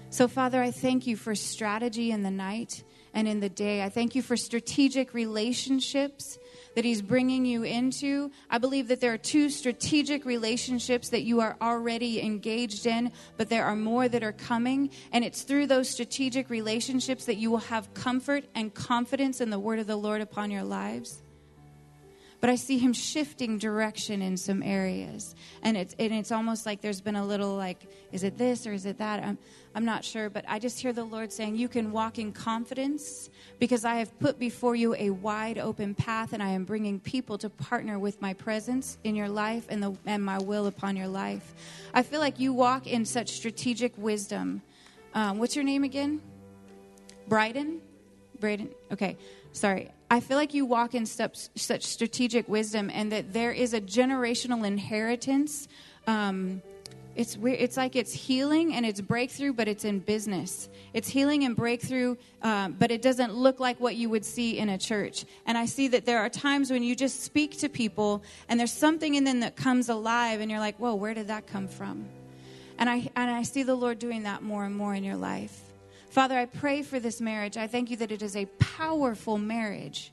So, 0.10 0.28
Father, 0.28 0.62
I 0.62 0.72
thank 0.72 1.08
you 1.08 1.16
for 1.16 1.36
strategy 1.36 2.12
in 2.12 2.22
the 2.22 2.32
night 2.32 2.84
and 3.14 3.28
in 3.28 3.39
the 3.39 3.49
day. 3.49 3.84
I 3.84 3.89
thank 3.89 4.16
you 4.16 4.22
for 4.22 4.38
strategic 4.38 5.14
relationships 5.14 6.38
that 6.76 6.86
He's 6.86 7.01
bringing 7.01 7.45
you 7.45 7.64
into. 7.64 8.32
I 8.49 8.57
believe 8.57 8.88
that 8.89 8.99
there 8.99 9.14
are 9.14 9.18
two 9.18 9.49
strategic 9.49 10.26
relationships 10.26 11.09
that 11.09 11.24
you 11.24 11.39
are 11.41 11.57
already 11.61 12.22
engaged 12.22 12.86
in, 12.86 13.11
but 13.38 13.49
there 13.49 13.66
are 13.66 13.76
more 13.76 14.07
that 14.07 14.24
are 14.24 14.32
coming. 14.32 14.89
And 15.11 15.24
it's 15.24 15.43
through 15.43 15.68
those 15.68 15.89
strategic 15.89 16.49
relationships 16.49 17.26
that 17.26 17.36
you 17.36 17.51
will 17.51 17.57
have 17.57 17.93
comfort 17.93 18.45
and 18.55 18.74
confidence 18.74 19.41
in 19.41 19.49
the 19.49 19.59
word 19.59 19.80
of 19.80 19.88
the 19.88 19.95
Lord 19.95 20.22
upon 20.22 20.51
your 20.51 20.64
lives 20.64 21.23
but 22.44 22.50
I 22.50 22.56
see 22.56 22.78
him 22.78 22.91
shifting 22.91 23.58
direction 23.58 24.22
in 24.22 24.36
some 24.36 24.62
areas. 24.64 25.34
And 25.62 25.78
it's, 25.78 25.96
and 25.98 26.12
it's 26.14 26.30
almost 26.30 26.66
like 26.66 26.82
there's 26.82 27.00
been 27.00 27.16
a 27.16 27.26
little 27.26 27.56
like, 27.56 27.88
is 28.12 28.24
it 28.24 28.38
this 28.38 28.68
or 28.68 28.74
is 28.74 28.86
it 28.86 28.98
that? 28.98 29.24
I'm, 29.24 29.38
I'm 29.74 29.86
not 29.86 30.04
sure, 30.04 30.30
but 30.30 30.44
I 30.46 30.60
just 30.60 30.78
hear 30.78 30.91
the 30.91 31.06
Lord 31.06 31.32
saying, 31.32 31.56
You 31.56 31.70
can 31.70 31.94
walk 31.94 32.20
in 32.20 32.34
confidence 32.34 33.30
because 33.60 33.86
I 33.86 33.96
have 33.96 34.20
put 34.20 34.39
before 34.39 34.76
you 34.76 34.94
a 34.96 35.10
wide 35.12 35.58
open 35.58 35.96
path 35.96 36.34
and 36.34 36.44
I 36.44 36.50
am 36.50 36.66
bringing 36.66 37.00
people 37.00 37.38
to 37.38 37.50
partner 37.50 37.98
with 37.98 38.22
my 38.22 38.34
presence 38.34 38.98
in 39.06 39.16
your 39.16 39.30
life 39.30 39.66
and, 39.70 39.82
the, 39.82 39.96
and 40.06 40.22
my 40.22 40.38
will 40.38 40.68
upon 40.68 40.98
your 40.98 41.08
life. 41.08 41.56
I 41.94 42.04
feel 42.04 42.20
like 42.20 42.41
you 42.41 42.52
walk 42.52 42.88
in 42.88 43.06
such 43.06 43.30
strategic 43.30 43.98
wisdom. 43.98 44.62
Um, 45.14 45.38
what's 45.38 45.56
your 45.56 45.64
name 45.64 45.86
again? 45.86 46.20
Bryden? 47.30 47.80
Braden? 48.41 48.68
Okay, 48.91 49.16
sorry. 49.54 49.91
I 50.14 50.20
feel 50.20 50.38
like 50.38 50.53
you 50.53 50.64
walk 50.64 50.93
in 50.93 51.07
such, 51.07 51.49
such 51.55 51.82
strategic 51.82 52.47
wisdom, 52.47 52.91
and 52.93 53.11
that 53.11 53.34
there 53.34 53.51
is 53.51 53.74
a 53.74 53.82
generational 53.82 54.64
inheritance. 54.64 55.68
Um, 56.05 56.61
it's 57.16 57.36
weird. 57.36 57.59
It's 57.59 57.78
like 57.78 57.95
it's 57.95 58.14
healing 58.14 58.76
and 58.76 58.86
it's 58.86 59.01
breakthrough, 59.01 59.53
but 59.53 59.68
it's 59.68 59.86
in 59.86 59.97
business. 59.97 60.70
It's 60.93 61.09
healing 61.09 61.45
and 61.45 61.55
breakthrough, 61.55 62.18
um, 62.43 62.74
but 62.78 62.91
it 62.91 63.01
doesn't 63.01 63.34
look 63.34 63.59
like 63.59 63.80
what 63.80 63.95
you 63.95 64.07
would 64.11 64.24
see 64.24 64.59
in 64.59 64.70
a 64.70 64.78
church. 64.78 65.26
And 65.47 65.57
I 65.57 65.66
see 65.66 65.88
that 65.88 66.05
there 66.05 66.20
are 66.20 66.30
times 66.30 66.70
when 66.70 66.84
you 66.84 66.95
just 66.95 67.24
speak 67.24 67.57
to 67.61 67.68
people, 67.68 68.22
and 68.49 68.59
there's 68.59 68.72
something 68.72 69.16
in 69.16 69.24
them 69.24 69.39
that 69.39 69.55
comes 69.55 69.89
alive, 69.89 70.41
and 70.41 70.51
you're 70.51 70.59
like, 70.59 70.78
"Whoa, 70.78 70.93
where 70.93 71.16
did 71.16 71.30
that 71.30 71.47
come 71.47 71.68
from?" 71.68 72.05
And 72.78 72.88
I 72.88 73.09
and 73.16 73.32
I 73.32 73.41
see 73.41 73.64
the 73.64 73.74
Lord 73.74 73.97
doing 73.97 74.24
that 74.24 74.43
more 74.43 74.64
and 74.64 74.76
more 74.76 74.93
in 74.93 75.03
your 75.03 75.18
life. 75.18 75.73
Father, 76.14 76.38
I 76.38 76.45
pray 76.45 76.84
for 76.84 76.99
this 76.99 77.20
marriage. 77.20 77.57
I 77.57 77.66
thank 77.66 77.89
you 77.89 77.97
that 77.97 78.11
it 78.11 78.22
is 78.22 78.36
a 78.36 78.45
powerful 78.59 79.39
marriage. 79.39 80.11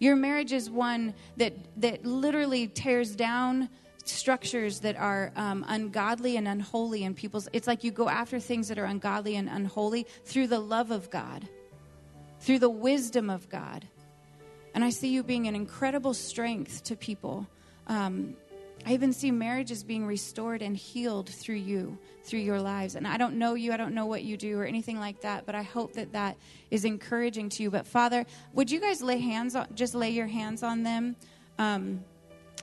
Your 0.00 0.16
marriage 0.16 0.52
is 0.52 0.68
one 0.68 1.14
that, 1.36 1.52
that 1.76 2.04
literally 2.04 2.66
tears 2.66 3.14
down 3.14 3.68
structures 4.02 4.80
that 4.80 4.96
are 4.96 5.30
um, 5.36 5.64
ungodly 5.68 6.36
and 6.36 6.48
unholy 6.48 7.04
in 7.04 7.14
people's. 7.14 7.48
It's 7.52 7.68
like 7.68 7.84
you 7.84 7.92
go 7.92 8.08
after 8.08 8.40
things 8.40 8.66
that 8.66 8.76
are 8.76 8.86
ungodly 8.86 9.36
and 9.36 9.48
unholy 9.48 10.04
through 10.24 10.48
the 10.48 10.58
love 10.58 10.90
of 10.90 11.10
God, 11.10 11.46
through 12.40 12.58
the 12.58 12.68
wisdom 12.68 13.30
of 13.30 13.48
God. 13.48 13.86
And 14.74 14.82
I 14.82 14.90
see 14.90 15.10
you 15.10 15.22
being 15.22 15.46
an 15.46 15.54
incredible 15.54 16.12
strength 16.12 16.82
to 16.82 16.96
people. 16.96 17.46
Um, 17.86 18.34
I 18.86 18.92
even 18.92 19.12
see 19.12 19.32
marriages 19.32 19.82
being 19.82 20.06
restored 20.06 20.62
and 20.62 20.76
healed 20.76 21.28
through 21.28 21.56
you, 21.56 21.98
through 22.22 22.38
your 22.38 22.60
lives. 22.60 22.94
And 22.94 23.04
I 23.04 23.16
don't 23.16 23.34
know 23.34 23.54
you, 23.54 23.72
I 23.72 23.76
don't 23.76 23.94
know 23.94 24.06
what 24.06 24.22
you 24.22 24.36
do 24.36 24.60
or 24.60 24.64
anything 24.64 25.00
like 25.00 25.22
that, 25.22 25.44
but 25.44 25.56
I 25.56 25.62
hope 25.62 25.94
that 25.94 26.12
that 26.12 26.36
is 26.70 26.84
encouraging 26.84 27.48
to 27.50 27.64
you. 27.64 27.70
But 27.70 27.84
Father, 27.84 28.24
would 28.54 28.70
you 28.70 28.78
guys 28.78 29.02
lay 29.02 29.18
hands 29.18 29.56
on, 29.56 29.66
just 29.74 29.96
lay 29.96 30.10
your 30.10 30.28
hands 30.28 30.62
on 30.62 30.84
them? 30.84 31.16
Um, 31.58 32.04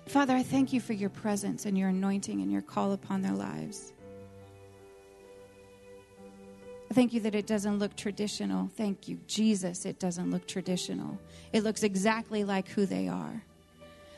Father, 0.07 0.33
I 0.33 0.43
thank 0.43 0.71
you 0.71 0.79
for 0.79 0.93
your 0.93 1.09
presence 1.09 1.65
and 1.65 1.77
your 1.77 1.89
anointing 1.89 2.41
and 2.41 2.49
your 2.49 2.61
call 2.61 2.93
upon 2.93 3.21
their 3.21 3.33
lives. 3.33 3.91
I 6.89 6.93
thank 6.93 7.11
you 7.11 7.19
that 7.21 7.35
it 7.35 7.47
doesn't 7.47 7.79
look 7.79 7.97
traditional. 7.97 8.69
Thank 8.77 9.09
you, 9.09 9.19
Jesus, 9.27 9.85
it 9.85 9.99
doesn't 9.99 10.31
look 10.31 10.47
traditional. 10.47 11.19
It 11.51 11.63
looks 11.63 11.83
exactly 11.83 12.45
like 12.45 12.69
who 12.69 12.85
they 12.85 13.09
are. 13.09 13.43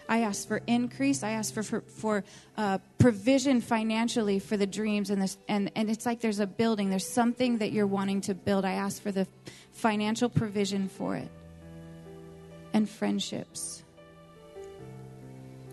I 0.07 0.19
ask 0.21 0.47
for 0.47 0.61
increase. 0.67 1.23
I 1.23 1.31
ask 1.31 1.53
for 1.53 1.63
for, 1.63 1.81
for 1.81 2.23
uh, 2.57 2.77
provision 2.97 3.61
financially 3.61 4.39
for 4.39 4.57
the 4.57 4.67
dreams 4.67 5.09
and 5.09 5.21
this 5.21 5.37
and 5.47 5.71
and 5.75 5.89
it's 5.89 6.05
like 6.05 6.21
there's 6.21 6.39
a 6.39 6.47
building. 6.47 6.89
There's 6.89 7.07
something 7.07 7.57
that 7.57 7.71
you're 7.71 7.87
wanting 7.87 8.21
to 8.21 8.33
build. 8.33 8.65
I 8.65 8.73
ask 8.73 9.01
for 9.01 9.11
the 9.11 9.27
financial 9.71 10.29
provision 10.29 10.87
for 10.87 11.15
it 11.15 11.29
and 12.73 12.89
friendships. 12.89 13.83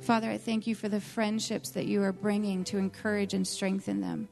Father, 0.01 0.31
I 0.31 0.39
thank 0.39 0.67
you 0.67 0.75
for 0.75 0.89
the 0.89 1.01
friendships 1.01 1.71
that 1.71 1.87
you 1.87 2.03
are 2.03 2.13
bringing 2.13 2.65
to 2.65 2.79
encourage 2.79 3.35
and 3.35 3.47
strengthen 3.47 4.01
them. 4.01 4.29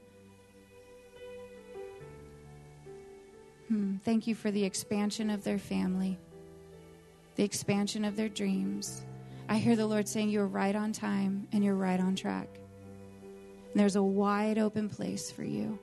Hmm. 3.68 3.96
Thank 3.98 4.26
you 4.26 4.34
for 4.34 4.50
the 4.50 4.64
expansion 4.64 5.30
of 5.30 5.44
their 5.44 5.58
family, 5.58 6.18
the 7.36 7.44
expansion 7.44 8.04
of 8.04 8.16
their 8.16 8.28
dreams. 8.28 9.02
I 9.50 9.58
hear 9.58 9.74
the 9.74 9.86
Lord 9.86 10.06
saying, 10.06 10.28
You're 10.30 10.46
right 10.46 10.76
on 10.76 10.92
time 10.92 11.48
and 11.50 11.64
you're 11.64 11.74
right 11.74 11.98
on 11.98 12.14
track. 12.14 12.48
And 13.22 13.74
there's 13.74 13.96
a 13.96 14.02
wide 14.02 14.58
open 14.58 14.88
place 14.88 15.32
for 15.32 15.42
you. 15.42 15.76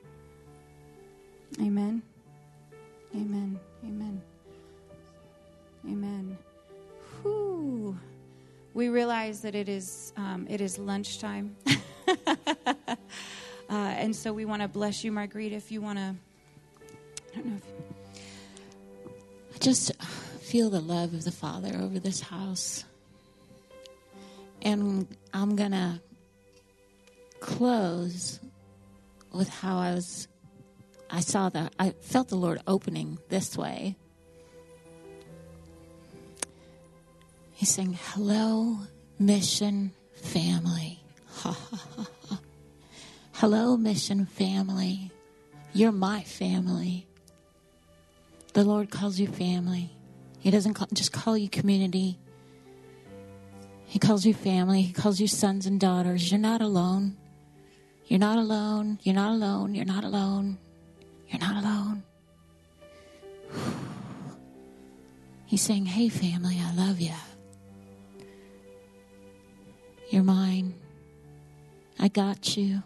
Amen. 1.60 2.02
Amen. 3.14 3.60
Amen. 3.84 4.22
Amen. 5.86 6.38
Whew. 7.22 7.98
We 8.74 8.88
realize 8.88 9.42
that 9.42 9.54
it 9.54 9.68
is 9.68 10.14
um, 10.16 10.48
it 10.50 10.62
is 10.62 10.78
lunchtime, 10.80 11.58
uh, 12.08 12.96
and 13.70 14.16
so 14.16 14.32
we 14.32 14.46
want 14.46 14.62
to 14.62 14.68
bless 14.70 15.04
you, 15.04 15.12
Margriet. 15.12 15.52
If 15.52 15.72
you 15.72 15.82
want 15.82 15.98
to, 15.98 16.16
I 17.34 17.36
don't 17.36 17.46
know. 17.48 17.58
If... 17.58 19.56
I 19.56 19.58
just 19.58 19.92
feel 20.40 20.70
the 20.70 20.80
love 20.80 21.14
of 21.14 21.26
the 21.26 21.32
Father 21.32 21.76
over 21.82 22.00
this 22.00 22.22
house. 22.22 22.86
And 24.68 25.08
I'm 25.34 25.56
going 25.56 25.72
to 25.72 26.02
close 27.40 28.42
with 29.32 29.48
how 29.48 29.78
I 29.78 29.94
was, 29.94 30.28
I 31.10 31.22
saw 31.22 31.48
that, 31.48 31.74
I 31.80 31.92
felt 32.02 32.28
the 32.28 32.36
Lord 32.36 32.60
opening 32.68 33.18
this 33.30 33.56
way. 33.56 33.96
He's 37.54 37.70
saying, 37.70 37.98
Hello, 38.08 38.80
mission 39.18 39.94
family. 40.16 41.00
Hello, 43.36 43.78
mission 43.78 44.26
family. 44.26 45.12
You're 45.72 45.94
my 45.94 46.24
family. 46.24 47.08
The 48.52 48.66
Lord 48.66 48.92
calls 48.92 49.18
you 49.18 49.28
family. 49.28 49.92
He 50.40 50.52
doesn't 50.52 50.74
call, 50.74 50.88
just 50.92 51.14
call 51.14 51.38
you 51.38 51.48
community. 51.48 52.20
He 53.88 54.00
calls 54.00 54.26
you 54.26 54.34
family. 54.34 54.82
He 54.82 54.94
calls 54.94 55.20
you 55.20 55.28
sons 55.28 55.66
and 55.66 55.80
daughters. 55.80 56.30
You're 56.30 56.40
not 56.40 56.62
alone. 56.62 57.16
You're 58.06 58.20
not 58.20 58.38
alone. 58.38 59.00
You're 59.02 59.16
not 59.16 59.32
alone. 59.32 59.74
You're 59.74 59.86
not 59.86 60.04
alone. 60.04 60.58
You're 61.30 61.40
not 61.40 61.64
alone. 61.64 62.04
He's 65.46 65.62
saying, 65.62 65.86
Hey, 65.86 66.10
family, 66.10 66.60
I 66.62 66.74
love 66.74 67.00
you. 67.00 67.14
You're 70.10 70.24
mine. 70.24 70.74
I 71.98 72.10
got 72.10 72.58
you. 72.58 72.84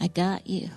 I 0.00 0.08
got 0.08 0.46
you. 0.46 0.70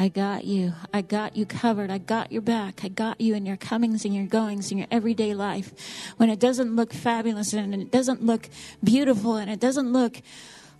I 0.00 0.06
got 0.06 0.44
you. 0.44 0.74
I 0.94 1.02
got 1.02 1.36
you 1.36 1.44
covered. 1.44 1.90
I 1.90 1.98
got 1.98 2.30
your 2.30 2.40
back. 2.40 2.84
I 2.84 2.88
got 2.88 3.20
you 3.20 3.34
in 3.34 3.44
your 3.44 3.56
comings 3.56 4.04
and 4.04 4.14
your 4.14 4.26
goings 4.26 4.70
in 4.70 4.78
your 4.78 4.86
everyday 4.92 5.34
life. 5.34 5.72
When 6.18 6.30
it 6.30 6.38
doesn't 6.38 6.76
look 6.76 6.92
fabulous 6.92 7.52
and 7.52 7.74
it 7.74 7.90
doesn't 7.90 8.24
look 8.24 8.48
beautiful 8.82 9.34
and 9.34 9.50
it 9.50 9.58
doesn't 9.58 9.92
look, 9.92 10.22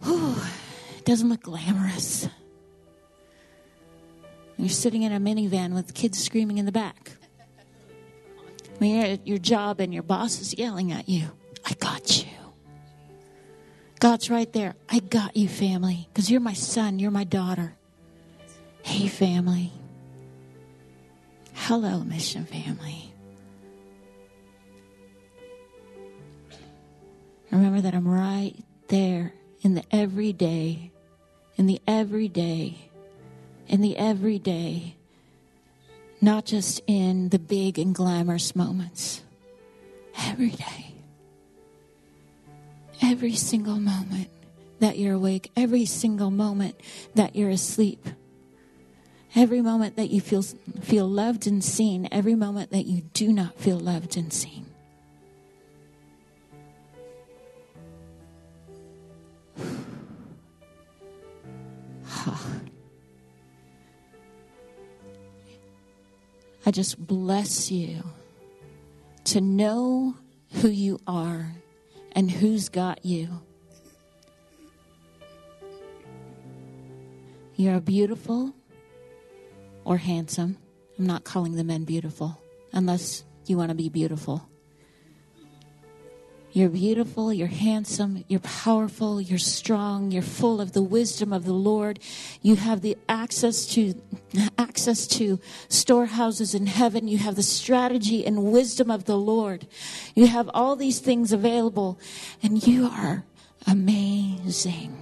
whew, 0.05 0.37
it 0.97 1.05
doesn't 1.05 1.29
look 1.29 1.43
glamorous. 1.43 2.29
You're 4.57 4.69
sitting 4.69 5.03
in 5.03 5.13
a 5.13 5.19
minivan 5.19 5.75
with 5.75 5.95
kids 5.95 6.23
screaming 6.23 6.59
in 6.59 6.65
the 6.65 6.71
back. 6.71 7.11
When 8.79 8.91
you're 8.91 9.05
at 9.05 9.27
your 9.27 9.39
job 9.39 9.81
and 9.81 9.93
your 9.93 10.05
boss 10.05 10.41
is 10.41 10.57
yelling 10.57 10.93
at 10.93 11.09
you, 11.09 11.27
I 11.67 11.73
got 11.75 12.23
you. 12.23 12.31
God's 13.99 14.31
right 14.31 14.53
there. 14.53 14.77
I 14.89 15.01
got 15.01 15.37
you, 15.37 15.49
family, 15.49 16.09
because 16.13 16.31
you're 16.31 16.41
my 16.41 16.53
son, 16.53 17.01
you're 17.01 17.11
my 17.11 17.25
daughter. 17.25 17.78
Hey, 18.89 19.07
family. 19.07 19.71
Hello, 21.53 21.99
mission 22.01 22.47
family. 22.47 23.13
Remember 27.51 27.83
that 27.83 27.95
I'm 27.95 28.09
right 28.09 28.55
there 28.89 29.35
in 29.61 29.75
the 29.75 29.85
everyday, 29.91 30.91
in 31.57 31.67
the 31.67 31.83
everyday, 31.87 32.79
in 33.67 33.83
the 33.83 33.95
everyday, 33.99 34.97
not 36.23 36.47
just 36.47 36.81
in 36.87 37.29
the 37.29 37.39
big 37.39 37.79
and 37.79 37.95
glamorous 37.95 38.57
moments. 38.57 39.23
Every 40.19 40.51
day. 40.51 40.95
Every 43.03 43.35
single 43.35 43.79
moment 43.79 44.31
that 44.81 44.97
you're 44.97 45.15
awake, 45.15 45.53
every 45.55 45.85
single 45.85 46.31
moment 46.31 46.81
that 47.15 47.37
you're 47.37 47.51
asleep. 47.51 48.09
Every 49.39 49.61
moment 49.61 49.95
that 49.95 50.11
you 50.11 50.21
feel, 50.21 50.43
feel 50.43 51.07
loved 51.07 51.47
and 51.47 51.63
seen, 51.63 52.09
every 52.11 52.35
moment 52.35 52.73
that 52.73 52.87
you 52.87 53.03
do 53.13 53.33
not 53.33 53.55
feel 53.57 53.79
loved 53.79 54.17
and 54.17 54.33
seen. 54.33 54.67
I 66.67 66.73
just 66.73 66.99
bless 66.99 67.71
you 67.71 68.03
to 69.27 69.41
know 69.41 70.17
who 70.55 70.69
you 70.69 70.99
are 71.07 71.55
and 72.11 72.29
who's 72.29 72.69
got 72.69 73.05
you. 73.05 73.41
You're 77.55 77.79
beautiful 77.79 78.58
or 79.89 79.97
handsome. 79.97 80.57
I'm 80.99 81.07
not 81.07 81.25
calling 81.25 81.57
the 81.57 81.65
men 81.65 81.85
beautiful 81.85 82.39
unless 82.75 83.25
you 83.47 83.57
want 83.57 83.71
to 83.71 83.75
be 83.75 83.89
beautiful. 83.89 84.47
You're 86.53 86.69
beautiful, 86.69 87.33
you're 87.33 87.47
handsome, 87.49 88.23
you're 88.29 88.41
powerful, 88.41 89.19
you're 89.19 89.39
strong, 89.39 90.11
you're 90.11 90.21
full 90.23 90.61
of 90.61 90.73
the 90.73 90.83
wisdom 90.83 91.33
of 91.33 91.47
the 91.47 91.55
Lord. 91.55 92.01
You 92.43 92.57
have 92.57 92.83
the 92.83 92.99
access 93.09 93.65
to 93.75 93.95
access 94.59 95.07
to 95.07 95.41
storehouses 95.71 96.55
in 96.55 96.67
heaven. 96.67 97.09
You 97.09 97.17
have 97.19 97.37
the 97.37 97.43
strategy 97.43 98.27
and 98.27 98.45
wisdom 98.45 98.91
of 98.91 99.05
the 99.07 99.17
Lord. 99.17 99.67
You 100.15 100.27
have 100.27 100.51
all 100.53 100.77
these 100.77 101.01
things 101.01 101.33
available 101.33 101.99
and 102.43 102.67
you 102.67 102.89
are 102.89 103.25
amazing. 103.67 104.95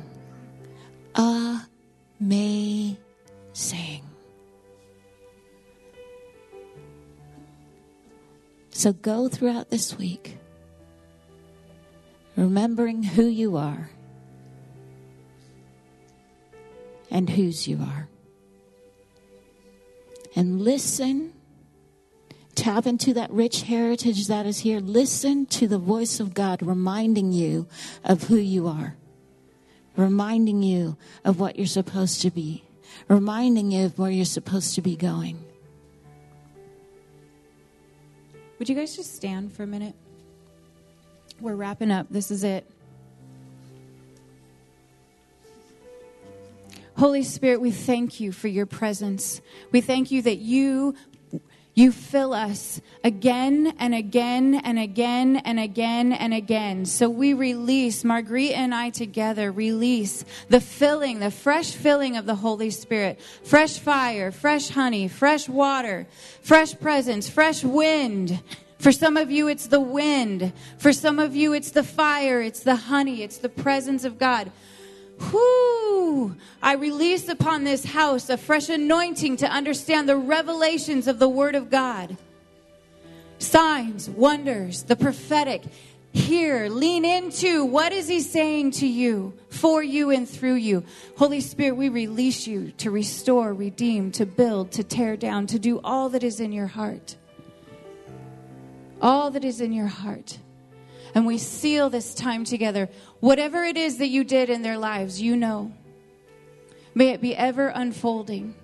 Amazing. 1.16 2.98
So 8.76 8.92
go 8.92 9.26
throughout 9.30 9.70
this 9.70 9.96
week 9.96 10.36
remembering 12.36 13.02
who 13.02 13.24
you 13.24 13.56
are 13.56 13.88
and 17.10 17.30
whose 17.30 17.66
you 17.66 17.78
are. 17.80 18.06
And 20.36 20.60
listen, 20.60 21.32
tap 22.54 22.86
into 22.86 23.14
that 23.14 23.30
rich 23.30 23.62
heritage 23.62 24.26
that 24.26 24.44
is 24.44 24.58
here. 24.58 24.80
Listen 24.80 25.46
to 25.46 25.66
the 25.66 25.78
voice 25.78 26.20
of 26.20 26.34
God 26.34 26.62
reminding 26.62 27.32
you 27.32 27.66
of 28.04 28.24
who 28.24 28.36
you 28.36 28.68
are, 28.68 28.94
reminding 29.96 30.62
you 30.62 30.98
of 31.24 31.40
what 31.40 31.56
you're 31.56 31.66
supposed 31.66 32.20
to 32.20 32.30
be, 32.30 32.62
reminding 33.08 33.70
you 33.70 33.86
of 33.86 33.98
where 33.98 34.10
you're 34.10 34.26
supposed 34.26 34.74
to 34.74 34.82
be 34.82 34.96
going. 34.96 35.45
Would 38.58 38.68
you 38.68 38.74
guys 38.74 38.96
just 38.96 39.14
stand 39.14 39.52
for 39.52 39.62
a 39.62 39.66
minute? 39.66 39.94
We're 41.40 41.54
wrapping 41.54 41.90
up. 41.90 42.06
This 42.10 42.30
is 42.30 42.44
it. 42.44 42.64
Holy 46.96 47.22
Spirit, 47.22 47.60
we 47.60 47.70
thank 47.70 48.20
you 48.20 48.32
for 48.32 48.48
your 48.48 48.64
presence. 48.64 49.42
We 49.70 49.82
thank 49.82 50.10
you 50.10 50.22
that 50.22 50.38
you 50.38 50.94
you 51.76 51.92
fill 51.92 52.32
us 52.32 52.80
again 53.04 53.74
and 53.78 53.94
again 53.94 54.54
and 54.64 54.78
again 54.78 55.36
and 55.36 55.60
again 55.60 56.12
and 56.12 56.32
again. 56.32 56.86
So 56.86 57.10
we 57.10 57.34
release, 57.34 58.02
Margriet 58.02 58.56
and 58.56 58.74
I 58.74 58.88
together 58.88 59.52
release 59.52 60.24
the 60.48 60.60
filling, 60.60 61.20
the 61.20 61.30
fresh 61.30 61.72
filling 61.72 62.16
of 62.16 62.24
the 62.24 62.34
Holy 62.34 62.70
Spirit. 62.70 63.20
Fresh 63.44 63.78
fire, 63.78 64.32
fresh 64.32 64.70
honey, 64.70 65.06
fresh 65.06 65.50
water, 65.50 66.08
fresh 66.40 66.76
presence, 66.80 67.28
fresh 67.28 67.62
wind 67.62 68.42
for 68.78 68.92
some 68.92 69.16
of 69.16 69.30
you, 69.30 69.48
it's 69.48 69.68
the 69.68 69.80
wind. 69.80 70.52
For 70.78 70.92
some 70.92 71.18
of 71.18 71.34
you, 71.34 71.54
it's 71.54 71.70
the 71.70 71.82
fire, 71.82 72.42
it's 72.42 72.60
the 72.60 72.76
honey, 72.76 73.22
it's 73.22 73.38
the 73.38 73.48
presence 73.48 74.04
of 74.04 74.18
God. 74.18 74.52
Whoo! 75.32 76.36
I 76.62 76.74
release 76.74 77.28
upon 77.28 77.64
this 77.64 77.84
house 77.84 78.28
a 78.28 78.36
fresh 78.36 78.68
anointing 78.68 79.38
to 79.38 79.48
understand 79.48 80.08
the 80.08 80.16
revelations 80.16 81.06
of 81.06 81.18
the 81.18 81.28
Word 81.28 81.54
of 81.54 81.70
God. 81.70 82.16
Signs, 83.38 84.08
wonders, 84.08 84.84
the 84.84 84.96
prophetic. 84.96 85.62
Hear, 86.12 86.68
lean 86.70 87.04
into 87.04 87.64
what 87.64 87.92
is 87.92 88.08
He 88.08 88.20
saying 88.20 88.72
to 88.72 88.86
you, 88.86 89.34
for 89.50 89.82
you, 89.82 90.10
and 90.10 90.28
through 90.28 90.54
you. 90.54 90.84
Holy 91.18 91.40
Spirit, 91.40 91.76
we 91.76 91.88
release 91.88 92.46
you 92.46 92.72
to 92.78 92.90
restore, 92.90 93.52
redeem, 93.52 94.12
to 94.12 94.24
build, 94.24 94.72
to 94.72 94.84
tear 94.84 95.16
down, 95.16 95.46
to 95.48 95.58
do 95.58 95.80
all 95.84 96.08
that 96.10 96.22
is 96.22 96.40
in 96.40 96.52
your 96.52 96.68
heart 96.68 97.16
all 99.00 99.30
that 99.30 99.44
is 99.44 99.60
in 99.60 99.72
your 99.72 99.86
heart. 99.86 100.38
And 101.16 101.24
we 101.24 101.38
seal 101.38 101.88
this 101.88 102.14
time 102.14 102.44
together. 102.44 102.90
Whatever 103.20 103.64
it 103.64 103.78
is 103.78 103.96
that 103.98 104.08
you 104.08 104.22
did 104.22 104.50
in 104.50 104.60
their 104.60 104.76
lives, 104.76 105.18
you 105.18 105.34
know. 105.34 105.72
May 106.94 107.08
it 107.08 107.22
be 107.22 107.34
ever 107.34 107.68
unfolding. 107.68 108.54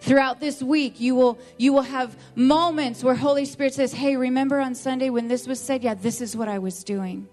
Throughout 0.00 0.40
this 0.40 0.62
week, 0.62 1.00
you 1.00 1.14
will, 1.14 1.38
you 1.58 1.74
will 1.74 1.82
have 1.82 2.16
moments 2.34 3.04
where 3.04 3.14
Holy 3.14 3.44
Spirit 3.44 3.74
says, 3.74 3.92
Hey, 3.92 4.16
remember 4.16 4.58
on 4.58 4.74
Sunday 4.74 5.10
when 5.10 5.28
this 5.28 5.46
was 5.46 5.60
said? 5.60 5.84
Yeah, 5.84 5.92
this 5.92 6.22
is 6.22 6.34
what 6.34 6.48
I 6.48 6.58
was 6.60 6.82
doing. 6.82 7.28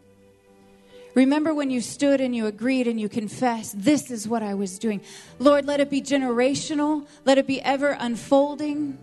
Remember 1.16 1.54
when 1.54 1.70
you 1.70 1.80
stood 1.80 2.20
and 2.20 2.36
you 2.36 2.48
agreed 2.48 2.88
and 2.88 3.00
you 3.00 3.08
confessed, 3.08 3.82
This 3.82 4.12
is 4.12 4.28
what 4.28 4.44
I 4.44 4.56
was 4.56 4.78
doing. 4.78 5.00
Lord, 5.40 5.66
let 5.66 5.80
it 5.80 5.90
be 5.90 6.02
generational, 6.02 7.08
let 7.24 7.38
it 7.38 7.48
be 7.48 7.62
ever 7.62 7.96
unfolding. 7.98 8.98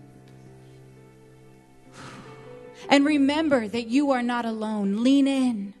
And 2.89 3.05
remember 3.05 3.67
that 3.67 3.87
you 3.87 4.11
are 4.11 4.23
not 4.23 4.45
alone. 4.45 5.03
Lean 5.03 5.27
in. 5.27 5.73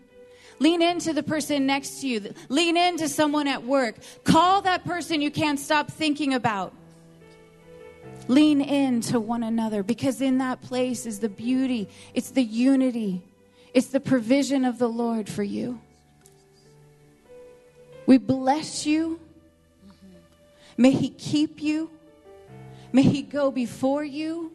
Lean 0.59 0.81
into 0.81 1.11
the 1.11 1.23
person 1.23 1.65
next 1.65 2.01
to 2.01 2.07
you. 2.07 2.33
Lean 2.49 2.77
into 2.77 3.09
someone 3.09 3.47
at 3.47 3.63
work. 3.63 3.95
Call 4.23 4.61
that 4.61 4.85
person 4.85 5.21
you 5.21 5.31
can't 5.31 5.59
stop 5.59 5.89
thinking 5.89 6.33
about. 6.33 6.73
Lean 8.27 8.61
in 8.61 9.01
to 9.01 9.19
one 9.19 9.41
another 9.41 9.81
because 9.81 10.21
in 10.21 10.37
that 10.37 10.61
place 10.61 11.07
is 11.07 11.19
the 11.19 11.29
beauty, 11.29 11.89
it's 12.13 12.29
the 12.29 12.43
unity, 12.43 13.23
it's 13.73 13.87
the 13.87 13.99
provision 13.99 14.65
of 14.65 14.77
the 14.77 14.87
Lord 14.87 15.27
for 15.27 15.41
you. 15.41 15.81
We 18.05 18.19
bless 18.19 18.85
you. 18.85 19.19
May 20.77 20.91
He 20.91 21.09
keep 21.09 21.61
you. 21.61 21.89
May 22.91 23.03
He 23.03 23.23
go 23.23 23.49
before 23.49 24.03
you 24.03 24.51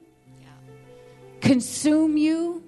consume 1.45 2.17
you. 2.17 2.63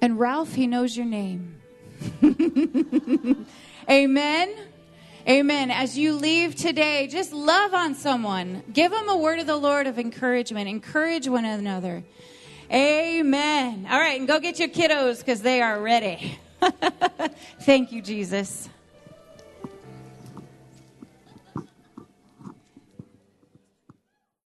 And 0.00 0.18
Ralph, 0.18 0.54
he 0.54 0.66
knows 0.66 0.96
your 0.96 1.06
name. 1.06 1.60
Amen. 3.90 4.54
Amen. 5.28 5.70
As 5.70 5.98
you 5.98 6.14
leave 6.14 6.54
today, 6.54 7.08
just 7.08 7.32
love 7.32 7.74
on 7.74 7.94
someone. 7.94 8.62
Give 8.72 8.90
them 8.90 9.08
a 9.08 9.16
word 9.16 9.38
of 9.38 9.46
the 9.46 9.56
Lord 9.56 9.86
of 9.86 9.98
encouragement. 9.98 10.68
Encourage 10.68 11.28
one 11.28 11.44
another. 11.44 12.04
Amen. 12.72 13.86
All 13.90 13.98
right, 13.98 14.18
and 14.18 14.26
go 14.26 14.40
get 14.40 14.58
your 14.58 14.68
kiddos 14.68 15.18
because 15.18 15.42
they 15.42 15.62
are 15.62 15.80
ready. 15.80 16.38
Thank 17.60 17.92
you, 17.92 18.02
Jesus. 18.02 18.68